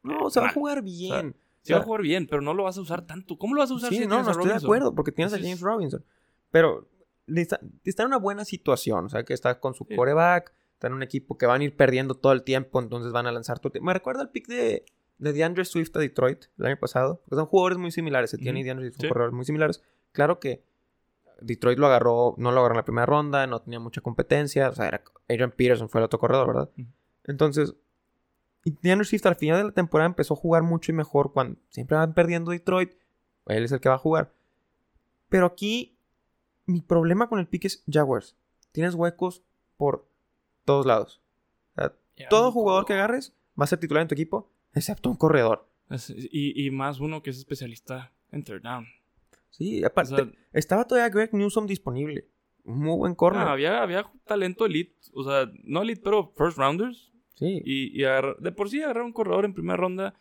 no, 0.03 0.31
se 0.31 0.41
va 0.41 0.49
a 0.49 0.53
jugar 0.53 0.83
bien. 0.83 1.37
Sí 1.63 1.73
va 1.73 1.81
a 1.81 1.83
jugar 1.83 2.03
bien, 2.03 2.27
pero 2.27 2.41
no 2.41 2.55
lo 2.55 2.63
vas 2.65 2.79
a 2.79 2.81
usar 2.81 3.05
tanto. 3.07 3.37
¿Cómo 3.37 3.55
lo 3.55 3.61
vas 3.61 3.71
a 3.71 3.75
usar 3.75 3.91
Sí, 3.91 3.97
si 3.97 4.07
no, 4.07 4.17
tienes 4.17 4.27
no 4.27 4.31
a 4.31 4.33
estoy 4.33 4.49
de 4.49 4.65
acuerdo, 4.65 4.95
porque 4.95 5.13
tienes 5.13 5.35
a 5.35 5.39
James 5.39 5.61
Robinson. 5.61 6.03
Pero 6.51 6.89
está, 7.27 7.61
está 7.85 8.03
en 8.05 8.09
una 8.09 8.17
buena 8.19 8.45
situación, 8.45 9.05
o 9.07 9.09
sea, 9.09 9.25
que 9.25 9.35
está 9.35 9.59
con 9.61 9.75
su 9.75 9.85
Sí. 9.85 9.95
coreback, 9.97 10.55
está 10.79 10.87
en 10.87 10.93
un 10.95 11.03
equipo 11.03 11.37
que 11.37 11.47
van 11.47 11.61
a 11.61 11.65
ir 11.65 11.77
perdiendo 11.77 12.15
todo 12.15 12.33
el 12.33 12.45
tiempo, 12.45 12.81
entonces 12.81 13.11
van 13.13 13.27
a 13.27 13.33
lanzar 13.33 13.59
todo 13.59 13.69
el 13.69 13.73
tiempo. 13.73 13.87
Me 13.87 13.95
recuerda 13.95 14.23
el 14.23 14.29
pick 14.29 14.47
de, 14.47 14.85
de 15.19 15.33
DeAndre 15.33 15.65
Swift 15.65 15.91
a 15.97 15.99
Detroit 15.99 16.45
el 16.57 16.67
año 16.67 16.77
pasado, 16.79 17.21
porque 17.25 17.35
son 17.35 17.47
jugadores 17.47 17.79
muy 17.79 17.91
similares, 17.91 18.33
Etienne 18.33 18.61
y 18.61 18.63
Ujú. 18.63 18.67
DeAndre 18.67 18.87
Swift 18.87 18.95
son 18.97 19.03
Sí. 19.03 19.09
corredores 19.09 19.35
muy 19.35 19.45
similares. 19.45 19.83
Claro 20.13 20.39
que 20.39 20.63
Detroit 21.41 21.79
lo 21.81 21.87
agarró, 21.87 22.35
no 22.39 22.53
lo 22.53 22.61
agarró 22.61 22.75
en 22.75 22.79
la 22.79 22.85
primera 22.85 23.07
ronda, 23.07 23.47
no 23.49 23.61
tenía 23.61 23.81
mucha 23.81 24.01
competencia, 24.01 24.69
o 24.71 24.73
sea, 24.73 24.87
era 24.89 25.03
Adrian 25.29 25.51
Peterson 25.51 25.89
fue 25.89 26.01
el 26.01 26.05
otro 26.05 26.19
corredor, 26.21 26.47
¿verdad? 26.47 26.71
Entonces, 27.25 27.75
y 28.65 28.77
DeAndre 28.81 29.05
Swift 29.05 29.27
al 29.27 29.37
final 29.37 29.59
de 29.59 29.65
la 29.65 29.73
temporada 29.73 30.07
empezó 30.07 30.35
a 30.35 30.37
jugar 30.37 30.63
mucho 30.63 30.93
y 30.93 30.95
mejor 30.95 31.33
cuando 31.33 31.59
siempre 31.71 31.97
van 31.97 32.15
perdiendo 32.15 32.51
Detroit. 32.53 32.93
Él 33.47 33.65
es 33.65 33.73
el 33.73 33.81
que 33.81 33.89
va 33.89 33.95
a 33.97 33.99
jugar. 33.99 34.33
Pero 35.29 35.47
aquí, 35.47 35.97
mi 36.67 36.81
problema 36.83 37.29
con 37.29 37.39
el 37.41 37.47
pick 37.49 37.65
es 37.67 37.83
Jaguars. 37.91 38.37
Tienes 38.73 38.95
huecos 38.95 39.43
por 39.77 40.08
todos 40.69 40.87
lados. 40.87 41.21
O 41.77 41.81
sea, 41.81 41.93
Ya, 42.17 42.29
todo 42.29 42.53
jugador 42.53 42.85
que 42.85 42.93
agarres 42.95 43.35
va 43.61 43.65
a 43.65 43.67
ser 43.67 43.79
titular 43.81 44.03
en 44.03 44.09
tu 44.09 44.15
equipo, 44.15 44.51
excepto 44.75 45.09
un 45.11 45.17
corredor. 45.17 45.67
Es- 45.91 46.11
Y, 46.11 46.67
y 46.67 46.71
más 46.71 47.01
uno 47.01 47.23
que 47.23 47.31
es 47.31 47.39
especialista 47.39 48.13
en 48.31 48.45
third 48.45 48.63
down. 48.63 48.87
Sí, 49.51 49.83
O 49.83 49.87
aparte, 49.87 50.15
sea, 50.15 50.29
estaba 50.53 50.85
todavía 50.87 51.09
Greg 51.09 51.33
Newsom 51.35 51.67
disponible. 51.67 52.29
Muy 52.65 52.97
buen 52.99 53.15
corner. 53.15 53.43
ah, 53.49 53.53
había, 53.53 53.83
había 53.83 54.05
talento 54.27 54.67
elite. 54.67 54.95
O 55.15 55.25
sea, 55.25 55.51
no 55.65 55.83
elite, 55.83 56.03
pero 56.05 56.33
first 56.37 56.59
rounders. 56.59 57.13
sí, 57.35 57.63
Y, 57.65 58.01
y 58.01 58.05
de 58.41 58.53
por 58.53 58.69
sí 58.69 58.83
agarrar 58.83 59.05
un 59.05 59.13
corredor 59.13 59.45
en 59.47 59.55
primera 59.55 59.77
ronda 59.79 60.15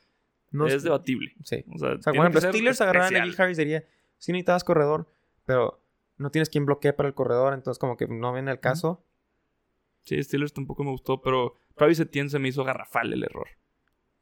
no 0.52 0.66
es 0.66 0.82
debatible. 0.84 1.36
Sí. 1.44 1.66
O 1.74 1.78
sea, 1.78 1.94
O 1.96 2.02
sea, 2.02 2.14
bueno, 2.14 2.30
los 2.34 2.42
Steelers 2.44 2.80
agarraron 2.80 3.14
a. 3.16 3.20
Najee 3.20 3.42
Harris 3.42 3.58
diría, 3.58 3.84
sí 4.18 4.32
necesitabas 4.32 4.64
corredor, 4.64 5.12
pero 5.46 5.82
no 6.18 6.30
tienes 6.32 6.50
quien 6.50 6.66
bloquee 6.66 6.94
para 6.94 7.10
el 7.10 7.14
corredor, 7.16 7.54
entonces 7.54 7.78
como 7.80 7.98
que 7.98 8.08
no 8.08 8.32
viene 8.34 8.50
el 8.52 8.60
caso. 8.62 9.04
Sí, 10.08 10.24
Steelers 10.24 10.54
tampoco 10.54 10.86
me 10.86 10.92
gustó, 10.92 11.22
pero 11.22 11.56
Travis 11.76 12.00
Etienne 12.00 12.30
se 12.30 12.40
me 12.40 12.48
hizo 12.48 12.64
garrafal 12.64 13.12
el 13.12 13.24
error. 13.26 13.50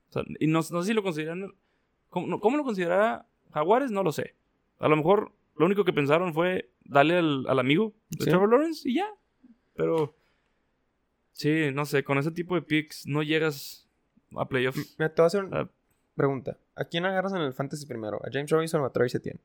O 0.10 0.14
sea, 0.14 0.24
y 0.40 0.48
no, 0.48 0.62
no 0.72 0.82
sé 0.82 0.88
si 0.88 0.94
lo 0.96 1.04
consideran... 1.04 1.54
¿Cómo, 2.10 2.26
no- 2.26 2.40
cómo 2.40 2.58
lo 2.58 2.64
considerará 2.64 3.28
Jaguares? 3.54 3.92
No 3.92 4.02
lo 4.02 4.12
sé. 4.12 4.34
A 4.80 4.88
lo 4.88 4.96
mejor 4.96 5.32
lo 5.56 5.66
único 5.68 5.86
que 5.86 5.94
pensaron 5.94 6.34
fue 6.34 6.72
darle 6.86 7.18
al, 7.18 7.46
al 7.48 7.60
amigo 7.60 7.94
de 8.10 8.24
Sí. 8.26 8.30
Trevor 8.32 8.50
Lawrence 8.50 8.90
y 8.90 8.96
ya. 8.96 9.08
Pero... 9.76 10.16
Sí, 11.34 11.70
no 11.74 11.86
sé, 11.86 12.04
con 12.04 12.18
ese 12.18 12.32
tipo 12.32 12.56
de 12.56 12.62
picks 12.64 13.06
no 13.06 13.22
llegas 13.22 13.88
a 14.36 14.48
playoffs. 14.48 14.96
Mira, 14.98 15.14
te 15.14 15.22
voy 15.22 15.26
a 15.26 15.28
hacer 15.28 15.44
una 15.44 15.60
Ah. 15.62 15.70
pregunta. 16.16 16.58
¿A 16.76 16.86
quién 16.86 17.06
agarras 17.06 17.34
en 17.34 17.42
el 17.42 17.54
fantasy 17.54 17.86
primero? 17.86 18.18
¿A 18.26 18.30
James 18.32 18.50
Robinson 18.50 18.82
o 18.82 18.86
a 18.86 18.92
Travis 18.92 19.14
Etienne? 19.16 19.40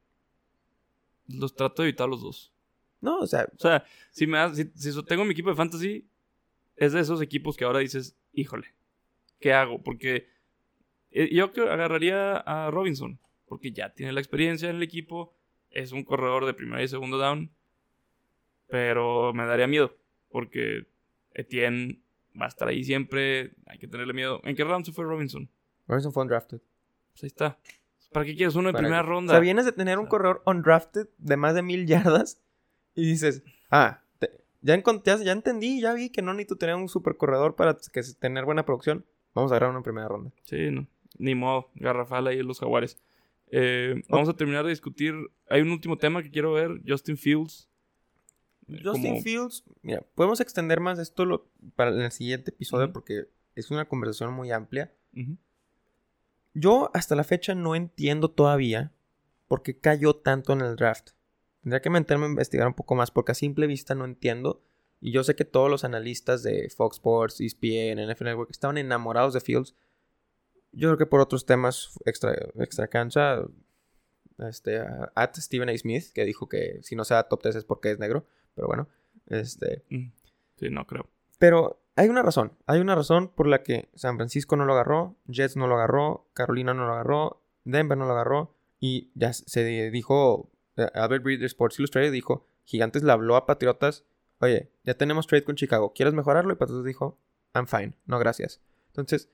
Los 1.28 1.54
trato 1.54 1.82
de 1.82 1.88
evitar 1.90 2.08
los 2.08 2.22
dos. 2.22 2.52
No, 3.00 3.18
o 3.18 3.26
sea, 3.26 3.46
O 3.56 3.58
sea, 3.58 3.84
si, 4.10 4.26
me 4.26 4.38
si, 4.54 4.64
tengo 5.04 5.24
mi 5.24 5.32
equipo 5.32 5.50
de 5.50 5.56
fantasy, 5.56 6.06
es 6.80 6.92
de 6.92 7.00
esos 7.00 7.22
equipos 7.22 7.56
que 7.56 7.64
ahora 7.64 7.78
dices, 7.78 8.16
híjole, 8.32 8.74
¿qué 9.38 9.52
hago? 9.52 9.80
Porque 9.82 10.26
eh, 11.12 11.28
yo 11.32 11.52
que 11.52 11.60
agarraría 11.62 12.36
a 12.38 12.70
Robinson, 12.72 13.20
porque 13.46 13.70
ya 13.70 13.90
tiene 13.94 14.12
la 14.12 14.20
experiencia 14.20 14.68
en 14.70 14.76
el 14.76 14.82
equipo, 14.82 15.32
es 15.70 15.92
un 15.92 16.02
corredor 16.04 16.46
de 16.46 16.54
primera 16.54 16.82
y 16.82 16.88
segundo 16.88 17.18
down, 17.18 17.50
pero 18.68 19.32
me 19.34 19.46
daría 19.46 19.66
miedo, 19.66 19.96
porque 20.30 20.86
Etienne 21.34 22.00
va 22.40 22.46
a 22.46 22.48
estar 22.48 22.68
ahí 22.68 22.84
siempre, 22.84 23.52
hay 23.66 23.78
que 23.78 23.88
tenerle 23.88 24.12
miedo. 24.12 24.40
¿En 24.44 24.54
qué 24.56 24.64
round 24.64 24.84
se 24.86 24.92
fue 24.92 25.04
Robinson? 25.04 25.48
Robinson 25.86 26.12
fue 26.12 26.22
undrafted. 26.22 26.60
Pues 27.12 27.24
ahí 27.24 27.26
está. 27.28 27.58
¿Para 28.12 28.24
qué 28.26 28.34
quieres 28.36 28.54
uno 28.54 28.68
en 28.68 28.72
Para- 28.72 28.82
primera 28.84 29.02
O 29.02 29.06
ronda? 29.06 29.34
sea, 29.34 29.40
vienes 29.40 29.64
de 29.64 29.72
tener 29.72 29.98
un 29.98 30.06
O 30.06 30.08
corredor 30.08 30.42
undrafted 30.46 31.08
de 31.18 31.36
más 31.36 31.54
de 31.54 31.62
mil 31.62 31.86
yardas 31.86 32.40
y 32.94 33.04
dices, 33.06 33.42
ah, 33.70 34.02
ya, 34.62 34.82
ya, 35.04 35.16
ya 35.16 35.32
entendí, 35.32 35.80
ya 35.80 35.92
vi 35.94 36.10
que 36.10 36.22
no 36.22 36.32
necesito 36.32 36.56
tener 36.56 36.74
un 36.76 36.88
super 36.88 37.16
corredor 37.16 37.56
para 37.56 37.76
que, 37.92 38.02
tener 38.18 38.44
buena 38.44 38.64
producción. 38.64 39.04
Vamos 39.34 39.52
a 39.52 39.56
agarrar 39.56 39.76
en 39.76 39.82
primera 39.82 40.08
ronda. 40.08 40.32
Sí, 40.44 40.70
no. 40.70 40.86
Ni 41.18 41.34
modo. 41.34 41.70
Garrafal 41.74 42.26
ahí 42.26 42.40
en 42.40 42.46
los 42.46 42.60
jaguares. 42.60 42.98
Eh, 43.52 44.02
vamos 44.08 44.28
a 44.28 44.34
terminar 44.34 44.64
de 44.64 44.70
discutir. 44.70 45.14
Hay 45.48 45.60
un 45.62 45.70
último 45.70 45.98
tema 45.98 46.22
que 46.22 46.30
quiero 46.30 46.52
ver. 46.52 46.80
Justin 46.86 47.16
Fields. 47.16 47.68
Eh, 48.68 48.80
Justin 48.84 49.10
como- 49.12 49.22
Fields, 49.22 49.64
mira, 49.82 50.02
podemos 50.14 50.40
extender 50.40 50.78
más 50.80 50.98
esto 50.98 51.24
lo- 51.24 51.48
para 51.74 51.90
el 51.90 52.12
siguiente 52.12 52.50
episodio 52.50 52.92
porque 52.92 53.26
es 53.56 53.70
una 53.72 53.86
conversación 53.86 54.32
muy 54.32 54.50
amplia. 54.52 54.92
Yo 56.54 56.90
hasta 56.94 57.14
la 57.14 57.24
fecha 57.24 57.54
no 57.54 57.74
entiendo 57.74 58.30
todavía 58.30 58.92
por 59.48 59.62
qué 59.62 59.78
cayó 59.78 60.14
tanto 60.14 60.52
en 60.52 60.60
el 60.60 60.76
draft. 60.76 61.10
Tendría 61.62 61.80
que 61.80 61.90
meterme 61.90 62.26
a 62.26 62.28
investigar 62.28 62.66
un 62.66 62.74
poco 62.74 62.94
más 62.94 63.10
porque 63.10 63.32
a 63.32 63.34
simple 63.34 63.66
vista 63.66 63.94
no 63.94 64.04
entiendo. 64.04 64.62
Y 65.00 65.12
yo 65.12 65.24
sé 65.24 65.34
que 65.34 65.44
todos 65.44 65.70
los 65.70 65.84
analistas 65.84 66.42
de 66.42 66.68
Fox 66.74 66.96
Sports, 66.96 67.40
ESPN, 67.40 68.10
NFL 68.10 68.24
Network 68.24 68.50
estaban 68.50 68.78
enamorados 68.78 69.34
de 69.34 69.40
Fields. 69.40 69.74
Yo 70.72 70.88
creo 70.88 70.98
que 70.98 71.06
por 71.06 71.20
otros 71.20 71.46
temas 71.46 71.98
extra, 72.04 72.34
extra 72.56 72.88
cancha, 72.88 73.42
este, 74.38 74.80
at 75.14 75.34
Stephen 75.36 75.68
A. 75.68 75.76
Smith, 75.76 76.12
que 76.14 76.24
dijo 76.24 76.48
que 76.48 76.78
si 76.82 76.96
no 76.96 77.04
sea 77.04 77.24
top 77.24 77.42
3 77.42 77.56
es 77.56 77.64
porque 77.64 77.90
es 77.90 77.98
negro, 77.98 78.26
pero 78.54 78.68
bueno, 78.68 78.88
este... 79.26 79.84
Mm, 79.88 80.10
Sí, 80.60 80.68
no 80.68 80.86
creo. 80.86 81.08
Pero 81.38 81.80
hay 81.96 82.10
una 82.10 82.22
razón, 82.22 82.52
hay 82.66 82.80
una 82.80 82.94
razón 82.94 83.28
por 83.28 83.46
la 83.46 83.62
que 83.62 83.88
San 83.94 84.16
Francisco 84.16 84.56
no 84.56 84.66
lo 84.66 84.74
agarró, 84.74 85.16
Jets 85.26 85.56
no 85.56 85.66
lo 85.66 85.76
agarró, 85.76 86.28
Carolina 86.34 86.74
no 86.74 86.86
lo 86.86 86.92
agarró, 86.92 87.42
Denver 87.64 87.96
no 87.96 88.04
lo 88.04 88.12
agarró, 88.12 88.54
y 88.78 89.10
ya 89.14 89.32
se 89.32 89.90
dijo, 89.90 90.50
eh, 90.76 90.88
Albert 90.94 91.22
Breeder 91.24 91.46
Sports 91.46 91.78
Illustrated 91.78 92.12
dijo, 92.12 92.46
Gigantes 92.64 93.02
le 93.02 93.12
habló 93.12 93.36
a 93.36 93.46
Patriotas, 93.46 94.04
oye, 94.40 94.70
ya 94.84 94.94
tenemos 94.94 95.26
trade 95.26 95.44
con 95.44 95.56
Chicago, 95.56 95.92
¿quieres 95.94 96.14
mejorarlo? 96.14 96.52
Y 96.52 96.56
Patriotas 96.56 96.84
dijo, 96.84 97.18
I'm 97.54 97.66
fine, 97.66 97.94
no 98.06 98.18
gracias. 98.18 98.60
Entonces, 98.88 99.30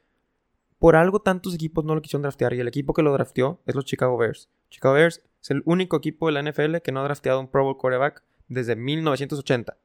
por 0.79 0.97
algo 0.97 1.21
tantos 1.21 1.55
equipos 1.55 1.85
no 1.85 1.95
lo 1.95 2.03
quisieron 2.03 2.23
draftear 2.23 2.55
y 2.55 2.61
el 2.61 2.69
equipo 2.69 2.93
que 2.93 3.03
lo 3.03 3.13
drafteó 3.13 3.61
es 3.67 3.75
los 3.75 3.85
Chicago 3.85 4.17
Bears. 4.17 4.51
Chicago 4.69 4.95
Bears 4.95 5.23
es 5.43 5.51
el 5.51 5.63
único 5.65 5.97
equipo 5.97 6.27
de 6.27 6.33
la 6.33 6.43
NFL 6.43 6.77
que 6.79 6.93
no 6.93 7.01
ha 7.01 7.05
drafteado 7.05 7.41
un 7.41 7.49
Pro 7.49 7.65
Bowl 7.65 7.79
quarterback 7.79 8.23
desde 8.49 8.77
1980. 8.77 9.77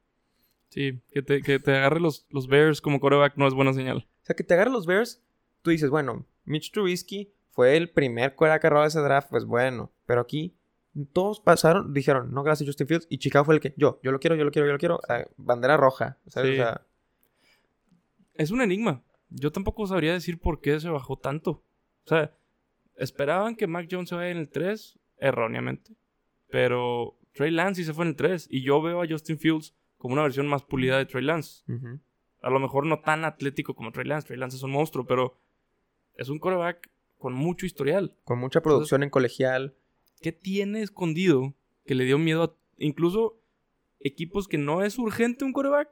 Sí, 0.68 1.00
que 1.10 1.22
te, 1.22 1.42
que 1.42 1.58
te 1.58 1.76
agarre 1.76 2.00
los, 2.00 2.26
los 2.30 2.46
Bears 2.46 2.80
como 2.80 3.00
quarterback 3.00 3.36
no 3.36 3.46
es 3.46 3.54
buena 3.54 3.72
señal. 3.72 4.08
O 4.22 4.24
sea, 4.24 4.36
que 4.36 4.44
te 4.44 4.54
agarre 4.54 4.70
los 4.70 4.86
Bears, 4.86 5.22
tú 5.62 5.70
dices, 5.70 5.90
bueno, 5.90 6.26
Mitch 6.44 6.72
Trubisky 6.72 7.32
fue 7.50 7.76
el 7.76 7.90
primer 7.90 8.34
quarterback 8.34 8.62
que 8.62 8.70
robó 8.70 8.84
ese 8.84 9.00
draft, 9.00 9.28
pues 9.30 9.44
bueno, 9.44 9.92
pero 10.06 10.22
aquí 10.22 10.54
todos 11.12 11.40
pasaron, 11.40 11.92
dijeron, 11.94 12.32
no, 12.32 12.42
gracias 12.42 12.68
Justin 12.68 12.86
Fields, 12.86 13.06
y 13.08 13.18
Chicago 13.18 13.44
fue 13.44 13.54
el 13.54 13.60
que, 13.60 13.74
yo, 13.76 13.98
yo 14.02 14.12
lo 14.12 14.20
quiero, 14.20 14.36
yo 14.36 14.44
lo 14.44 14.50
quiero, 14.50 14.66
yo 14.66 14.72
lo 14.72 14.78
quiero, 14.78 15.00
bandera 15.36 15.76
roja, 15.76 16.18
¿sabes? 16.26 16.50
Sí. 16.50 16.60
O 16.60 16.64
sea, 16.64 16.82
Es 18.34 18.50
un 18.50 18.62
enigma. 18.62 19.02
Yo 19.30 19.50
tampoco 19.52 19.86
sabría 19.86 20.12
decir 20.12 20.38
por 20.38 20.60
qué 20.60 20.78
se 20.80 20.90
bajó 20.90 21.16
tanto. 21.18 21.50
O 22.04 22.08
sea, 22.08 22.34
esperaban 22.96 23.56
que 23.56 23.66
Mac 23.66 23.88
Jones 23.90 24.10
se 24.10 24.14
vaya 24.14 24.30
en 24.30 24.38
el 24.38 24.48
3, 24.50 24.98
erróneamente. 25.18 25.94
Pero 26.50 27.16
Trey 27.32 27.50
Lance 27.50 27.80
sí 27.80 27.86
se 27.86 27.94
fue 27.94 28.04
en 28.04 28.10
el 28.10 28.16
3. 28.16 28.48
Y 28.50 28.62
yo 28.62 28.82
veo 28.82 29.02
a 29.02 29.06
Justin 29.08 29.38
Fields 29.38 29.74
como 29.96 30.12
una 30.14 30.22
versión 30.22 30.46
más 30.46 30.62
pulida 30.62 30.98
de 30.98 31.06
Trey 31.06 31.24
Lance. 31.24 31.62
A 32.42 32.50
lo 32.50 32.60
mejor 32.60 32.84
no 32.84 33.00
tan 33.00 33.24
atlético 33.24 33.74
como 33.74 33.92
Trey 33.92 34.06
Lance. 34.06 34.26
Trey 34.26 34.38
Lance 34.38 34.56
es 34.56 34.62
un 34.62 34.72
monstruo, 34.72 35.06
pero 35.06 35.38
es 36.16 36.28
un 36.28 36.38
quarterback 36.38 36.90
con 37.16 37.32
mucho 37.32 37.64
historial. 37.64 38.16
con 38.24 38.38
mucha 38.38 38.60
producción 38.60 39.02
en 39.02 39.10
colegial. 39.10 39.74
¿Qué 40.22 40.32
tiene 40.32 40.82
escondido 40.82 41.54
que 41.84 41.94
le 41.94 42.04
dio 42.04 42.18
miedo 42.18 42.42
a 42.44 42.54
incluso 42.78 43.38
equipos 44.00 44.48
que 44.48 44.58
no 44.58 44.82
es 44.82 44.98
urgente 44.98 45.44
un 45.44 45.52
quarterback? 45.52 45.90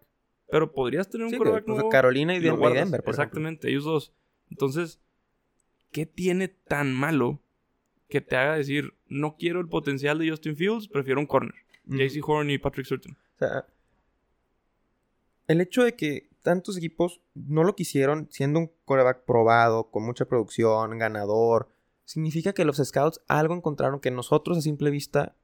Pero 0.50 0.72
podrías 0.72 1.08
tener 1.08 1.26
un 1.26 1.30
Sí, 1.30 1.36
quarterback 1.36 1.64
pues, 1.64 1.74
nuevo 1.76 1.90
Carolina 1.90 2.34
y, 2.34 2.38
y 2.38 2.40
lo 2.40 2.46
Den- 2.48 2.54
y 2.54 2.58
guardas. 2.58 2.78
Denver, 2.84 3.02
por 3.02 3.14
ejemplo. 3.14 3.22
Exactamente, 3.24 3.68
ellos 3.68 3.84
dos. 3.84 4.12
Entonces, 4.50 5.00
¿qué 5.92 6.06
tiene 6.06 6.48
tan 6.48 6.92
malo 6.94 7.40
que 8.08 8.20
te 8.20 8.36
haga 8.36 8.56
decir, 8.56 8.94
no 9.06 9.36
quiero 9.36 9.60
el 9.60 9.68
potencial 9.68 10.18
de 10.18 10.30
Justin 10.30 10.56
Fields, 10.56 10.88
prefiero 10.88 11.20
un 11.20 11.26
corner? 11.26 11.54
Ujú. 11.86 11.98
JC 11.98 12.20
Horn 12.26 12.50
y 12.50 12.58
Patrick 12.58 12.86
Surtain. 12.86 13.14
O 13.14 13.38
sea, 13.38 13.66
el 15.46 15.60
hecho 15.60 15.82
de 15.84 15.94
que 15.94 16.28
tantos 16.42 16.76
equipos 16.76 17.20
no 17.34 17.64
lo 17.64 17.74
quisieron, 17.76 18.28
siendo 18.30 18.58
un 18.60 18.70
quarterback 18.84 19.24
probado, 19.24 19.90
con 19.90 20.04
mucha 20.04 20.24
producción, 20.24 20.98
ganador, 20.98 21.68
significa 22.10 22.52
que 22.52 22.64
los 22.64 22.78
scouts 22.78 23.20
algo 23.28 23.54
encontraron 23.54 24.00
que 24.00 24.10
nosotros 24.10 24.58
a 24.58 24.62
simple 24.62 24.90
vista 24.90 25.36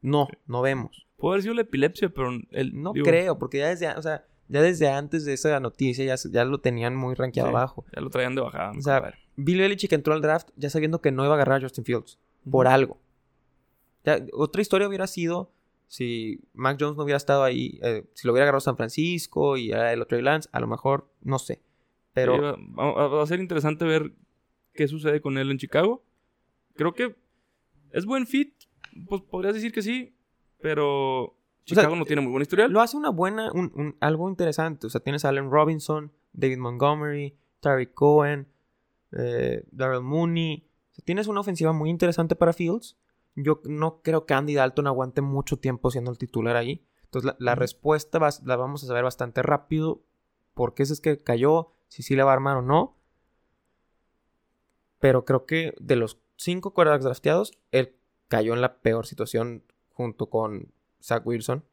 no, 0.00 0.28
no 0.46 0.62
vemos. 0.62 1.06
Puede 1.16 1.34
haber 1.34 1.42
sido 1.42 1.54
la 1.54 1.62
epilepsia, 1.62 2.08
pero 2.10 2.30
el, 2.50 2.80
No 2.80 2.92
digo, 2.92 3.04
creo, 3.04 3.38
porque 3.38 3.58
ya 3.58 3.68
desde, 3.68 3.88
o 3.88 4.02
sea, 4.02 4.24
ya 4.48 4.62
desde 4.62 4.88
antes 4.88 5.24
de 5.24 5.32
esa 5.32 5.58
noticia 5.60 6.04
ya, 6.04 6.14
ya 6.30 6.44
lo 6.44 6.58
tenían 6.60 6.94
muy 6.94 7.14
rankeado 7.14 7.50
Sí. 7.50 7.54
abajo. 7.56 7.84
Ya 7.94 8.00
lo 8.00 8.10
traían 8.10 8.34
de 8.36 8.40
bajada. 8.42 8.72
O 8.78 8.80
sea. 8.80 9.14
Bill 9.36 9.58
Belichick 9.60 9.92
entró 9.92 10.14
al 10.14 10.20
draft 10.22 10.48
ya 10.56 10.70
sabiendo 10.70 11.00
que 11.00 11.10
no 11.12 11.24
iba 11.24 11.32
a 11.32 11.36
agarrar 11.36 11.58
a 11.58 11.62
Justin 11.62 11.84
Fields. 11.84 12.18
Por 12.50 12.66
algo. 12.68 12.98
Ya, 14.04 14.18
otra 14.32 14.62
historia 14.62 14.86
hubiera 14.88 15.06
sido 15.06 15.50
si 15.88 16.40
Mac 16.54 16.76
Jones 16.80 16.96
no 16.96 17.02
hubiera 17.02 17.16
estado 17.16 17.42
ahí, 17.42 17.78
eh, 17.82 18.04
si 18.14 18.26
lo 18.28 18.32
hubiera 18.32 18.44
agarrado 18.44 18.60
San 18.60 18.76
Francisco 18.76 19.56
y 19.56 19.72
era 19.72 19.92
el 19.92 20.00
otro 20.02 20.20
Lance, 20.20 20.48
a 20.52 20.60
lo 20.60 20.66
mejor, 20.68 21.08
no 21.22 21.38
sé. 21.40 21.60
Pero 22.12 22.34
Sí, 22.36 22.40
va, 22.76 22.92
va- 22.92 23.08
va 23.08 23.22
a 23.22 23.26
ser 23.26 23.40
interesante 23.40 23.84
ver 23.84 24.12
qué 24.74 24.88
sucede 24.88 25.20
con 25.20 25.38
él 25.38 25.50
en 25.50 25.58
Chicago. 25.58 26.02
Creo 26.74 26.92
que 26.94 27.16
es 27.92 28.06
buen 28.06 28.26
fit. 28.26 28.54
Pues 29.08 29.22
podrías 29.22 29.54
decir 29.54 29.72
que 29.72 29.82
sí, 29.82 30.14
pero 30.60 31.36
sea, 31.64 31.76
Chicago 31.76 31.96
no 31.96 32.04
tiene 32.04 32.22
muy 32.22 32.32
buen 32.32 32.42
historial. 32.42 32.72
lo 32.72 32.80
hace 32.80 32.96
una 32.96 33.10
buena, 33.10 33.52
un, 33.52 33.72
un- 33.74 33.96
algo 34.00 34.28
interesante. 34.28 34.86
O 34.86 34.90
sea, 34.90 35.00
tienes 35.00 35.24
a 35.24 35.28
Allen 35.28 35.50
Robinson, 35.50 36.12
David 36.32 36.58
Montgomery, 36.58 37.36
Tariq 37.60 37.92
Cohen, 37.94 38.48
eh, 39.12 39.64
Darrell 39.70 40.02
Mooney. 40.02 40.66
O 40.90 40.94
sea, 40.94 41.04
tienes 41.04 41.26
una 41.28 41.40
ofensiva 41.40 41.72
muy 41.72 41.90
interesante 41.90 42.34
para 42.36 42.52
Fields. 42.52 42.96
Yo 43.36 43.60
no 43.64 44.02
creo 44.02 44.26
que 44.26 44.34
Andy 44.34 44.54
Dalton 44.54 44.86
aguante 44.88 45.20
mucho 45.22 45.56
tiempo 45.58 45.90
siendo 45.90 46.10
el 46.10 46.18
titular 46.18 46.56
ahí. 46.56 46.84
Entonces, 47.04 47.26
la, 47.26 47.36
la 47.38 47.54
respuesta 47.54 48.18
la 48.44 48.56
vamos 48.56 48.82
a 48.82 48.86
saber 48.86 49.04
bastante 49.04 49.42
rápido. 49.42 50.02
¿Por 50.54 50.74
qué 50.74 50.82
es 50.82 51.00
que 51.00 51.18
cayó? 51.18 51.72
Si 51.88 52.02
sí 52.02 52.16
le 52.16 52.22
va 52.24 52.30
a 52.30 52.34
armar 52.34 52.56
o 52.56 52.62
no. 52.62 52.96
Pero 55.00 55.24
creo 55.24 55.44
que 55.46 55.74
de 55.80 55.96
los 55.96 56.18
cinco 56.36 56.72
quarterbacks 56.72 57.04
drafteados, 57.04 57.52
él 57.72 57.94
cayó 58.28 58.54
en 58.54 58.60
la 58.60 58.76
peor 58.78 59.06
situación 59.06 59.64
junto 59.90 60.30
con 60.30 60.72
Zach 61.02 61.26
Wilson. 61.26 61.64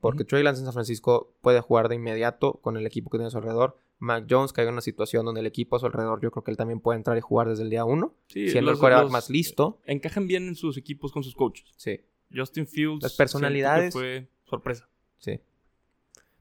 Porque. 0.00 0.24
Trey 0.24 0.42
Lance 0.42 0.60
en 0.60 0.66
San 0.66 0.72
Francisco 0.74 1.34
puede 1.40 1.60
jugar 1.60 1.88
de 1.88 1.96
inmediato 1.96 2.54
con 2.62 2.76
el 2.76 2.86
equipo 2.86 3.10
que 3.10 3.18
tiene 3.18 3.26
a 3.28 3.30
su 3.30 3.38
alrededor. 3.38 3.76
Mac 3.98 4.26
Jones 4.28 4.52
cayó 4.52 4.68
en 4.68 4.74
una 4.74 4.82
situación 4.82 5.24
donde 5.24 5.40
el 5.40 5.46
equipo 5.46 5.74
a 5.74 5.78
su 5.78 5.86
alrededor, 5.86 6.20
yo 6.20 6.30
creo 6.30 6.44
que 6.44 6.50
él 6.50 6.56
también 6.56 6.80
puede 6.80 6.98
entrar 6.98 7.16
y 7.16 7.22
jugar 7.22 7.48
desde 7.48 7.62
el 7.62 7.70
día 7.70 7.84
uno. 7.86 8.14
Sí, 8.28 8.50
siendo 8.50 8.70
los- 8.70 8.78
el 8.78 8.80
quarterback 8.82 9.04
los- 9.04 9.12
más 9.12 9.30
listo. 9.30 9.80
Encajan 9.86 10.26
bien 10.26 10.46
en 10.48 10.54
sus 10.54 10.76
equipos 10.76 11.12
con 11.12 11.24
sus 11.24 11.34
coaches. 11.34 11.72
Sí, 11.76 12.00
Justin 12.34 12.66
Fields. 12.66 13.02
Las 13.02 13.14
personalidades. 13.14 13.92
Fue 13.94 14.28
sorpresa. 14.44 14.88
sí. 15.18 15.40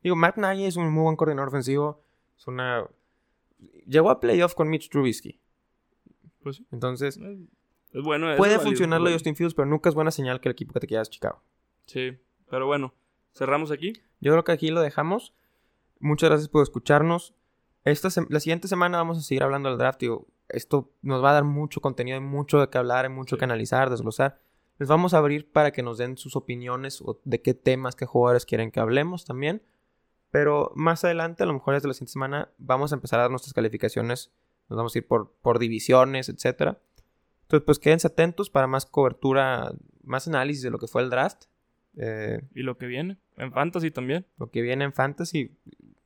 Digo, 0.04 0.16
Matt 0.16 0.38
Nagy 0.38 0.66
es 0.66 0.76
un 0.76 0.91
muy 0.93 1.02
buen 1.04 1.16
coordinador 1.16 1.48
ofensivo. 1.48 2.04
Es 2.38 2.46
una... 2.46 2.86
Llegó 3.88 4.12
a 4.12 4.20
playoff 4.20 4.54
con 4.54 4.70
Mitch 4.70 4.89
Trubisky. 4.89 5.39
Pues 6.46 6.58
sí. 6.58 6.68
Entonces, 6.72 7.18
Es, 7.18 7.39
es 7.91 8.04
bueno. 8.04 8.30
es 8.32 8.38
puede 8.38 8.60
funcionar 8.60 9.02
lo 9.02 9.08
de. 9.08 9.14
Justin 9.14 9.36
Fields, 9.36 9.56
pero 9.56 9.66
nunca 9.66 9.89
es 9.89 9.96
buena 9.96 10.12
señal 10.12 10.39
que 10.39 10.48
el 10.48 10.54
equipo 10.54 10.74
que 10.74 10.80
te 10.80 10.86
queda 10.86 11.02
es 11.02 11.10
Chicago. 11.10 11.41
Sí, 11.88 12.12
pero 12.52 12.68
bueno. 12.68 12.93
Cerramos 13.34 13.72
aquí. 13.72 13.93
Yo 14.22 14.32
creo 14.32 14.43
que 14.43 14.52
aquí 14.52 14.70
lo 14.70 14.82
dejamos. 14.82 15.34
Muchas 16.00 16.30
gracias 16.30 16.48
por 16.50 16.62
escucharnos. 16.62 17.34
Esta 17.84 18.10
la 18.30 18.39
siguiente 18.39 18.68
semana 18.68 19.00
vamos 19.00 19.18
a 19.18 19.22
seguir 19.22 19.41
hablando 19.41 19.70
del 19.70 19.80
draft. 19.80 20.02
Esto 20.50 20.91
nos 21.02 21.24
va 21.24 21.32
a 21.32 21.34
dar 21.34 21.43
mucho 21.46 21.82
contenido, 21.82 22.16
hay 22.16 22.24
mucho 22.24 22.60
de 22.60 22.70
qué 22.70 22.78
hablar, 22.78 23.06
hay 23.06 23.12
mucho 23.12 23.36
Sí. 23.36 23.39
que 23.39 23.46
analizar, 23.46 23.89
desglosar. 23.89 24.39
Les 24.78 24.88
vamos 24.88 25.16
a 25.16 25.18
abrir 25.18 25.52
para 25.52 25.72
que 25.72 25.82
nos 25.82 25.98
den 25.98 26.16
sus 26.18 26.36
opiniones 26.36 27.02
o 27.02 27.20
de 27.24 27.41
qué 27.41 27.56
temas, 27.56 27.96
qué 27.96 28.06
jugadores 28.06 28.46
quieren 28.46 28.70
que 28.70 28.80
hablemos 28.80 29.26
también. 29.26 29.64
Pero 30.30 30.72
más 30.76 31.04
adelante, 31.04 31.41
a 31.41 31.46
lo 31.48 31.54
mejor 31.54 31.74
desde 31.74 31.88
la 31.88 31.93
siguiente 31.96 32.12
semana, 32.14 32.50
vamos 32.60 32.91
a 32.91 32.96
empezar 32.96 33.20
a 33.20 33.24
dar 33.24 33.32
nuestras 33.32 33.54
calificaciones. 33.54 34.32
Nos 34.70 34.78
vamos 34.78 34.95
a 34.95 34.97
ir 34.99 35.07
por, 35.07 35.32
por 35.41 35.59
divisiones, 35.59 36.30
etcétera. 36.30 36.80
Entonces, 37.43 37.66
pues 37.66 37.80
quédense 37.80 38.07
atentos 38.07 38.49
para 38.49 38.68
más 38.68 38.86
cobertura, 38.86 39.72
más 40.03 40.28
análisis 40.28 40.63
de 40.63 40.72
lo 40.72 40.80
que 40.80 40.88
fue 40.88 41.03
el 41.03 41.09
draft. 41.09 41.43
Eh, 41.97 42.41
Y 42.53 42.63
lo 42.63 42.78
que 42.78 42.88
viene. 42.88 43.18
En 43.38 43.51
Fantasy 43.51 43.91
también. 43.91 44.26
lo 44.38 44.49
que 44.49 44.61
viene 44.61 44.84
en 44.86 44.93
Fantasy. 44.93 45.55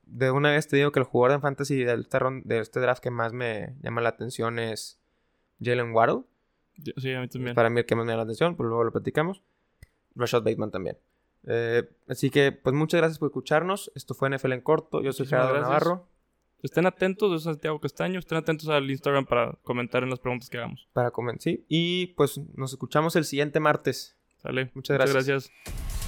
De 0.06 0.32
una 0.32 0.52
vez 0.52 0.68
te 0.68 0.76
digo 0.76 0.92
que 0.92 1.00
el 1.00 1.06
jugador 1.06 1.36
en 1.36 1.42
Fantasy 1.42 1.84
de 1.84 1.94
este, 1.94 2.18
de 2.44 2.60
este 2.60 2.80
draft 2.80 3.02
que 3.02 3.12
más 3.12 3.32
me 3.32 3.76
llama 3.82 4.02
la 4.02 4.10
atención 4.10 4.60
es 4.60 5.00
Jalen 5.62 5.94
Waddle. 5.94 6.24
Sí, 6.98 7.14
a 7.14 7.22
mí 7.22 7.28
también. 7.28 7.56
Para 7.56 7.70
mí 7.70 7.80
el 7.80 7.86
que 7.86 7.96
más 7.96 8.06
me 8.06 8.12
llama 8.12 8.24
la 8.24 8.24
atención, 8.24 8.56
pero 8.56 8.70
luego 8.70 8.84
lo 8.84 8.92
platicamos. 8.92 9.42
Rashad 10.16 10.44
Bateman 10.44 10.72
también. 10.72 10.98
Eh, 11.46 11.88
así 12.08 12.30
que, 12.30 12.52
pues 12.52 12.76
muchas 12.76 13.00
gracias 13.00 13.20
por 13.20 13.28
escucharnos. 13.28 13.92
Esto 13.96 14.14
fue 14.14 14.30
NFL 14.30 14.54
en 14.54 14.62
corto. 14.62 15.02
Yo 15.02 15.14
soy 15.14 15.26
Gerardo. 15.28 15.60
Navarro. 15.62 16.08
Estén 16.62 16.86
atentos, 16.86 17.32
yo 17.32 17.40
soy 17.40 17.54
Santiago 17.54 17.80
Castaño. 17.80 18.20
Estén 18.20 18.38
atentos 18.38 18.68
al 18.70 18.90
Instagram 18.90 19.26
para 19.26 19.54
comentar 19.64 20.04
en 20.04 20.10
las 20.10 20.20
preguntas 20.20 20.50
que 20.50 20.58
hagamos. 20.58 20.88
Para 20.94 21.12
comentar. 21.12 21.54
Y 21.68 22.08
pues 22.18 22.40
nos 22.56 22.72
escuchamos 22.72 23.16
el 23.16 23.26
siguiente 23.26 23.60
martes. 23.60 24.16
¿Sale? 24.42 24.72
Muchas 24.74 24.98
gracias. 24.98 25.26
gracias. 25.28 25.99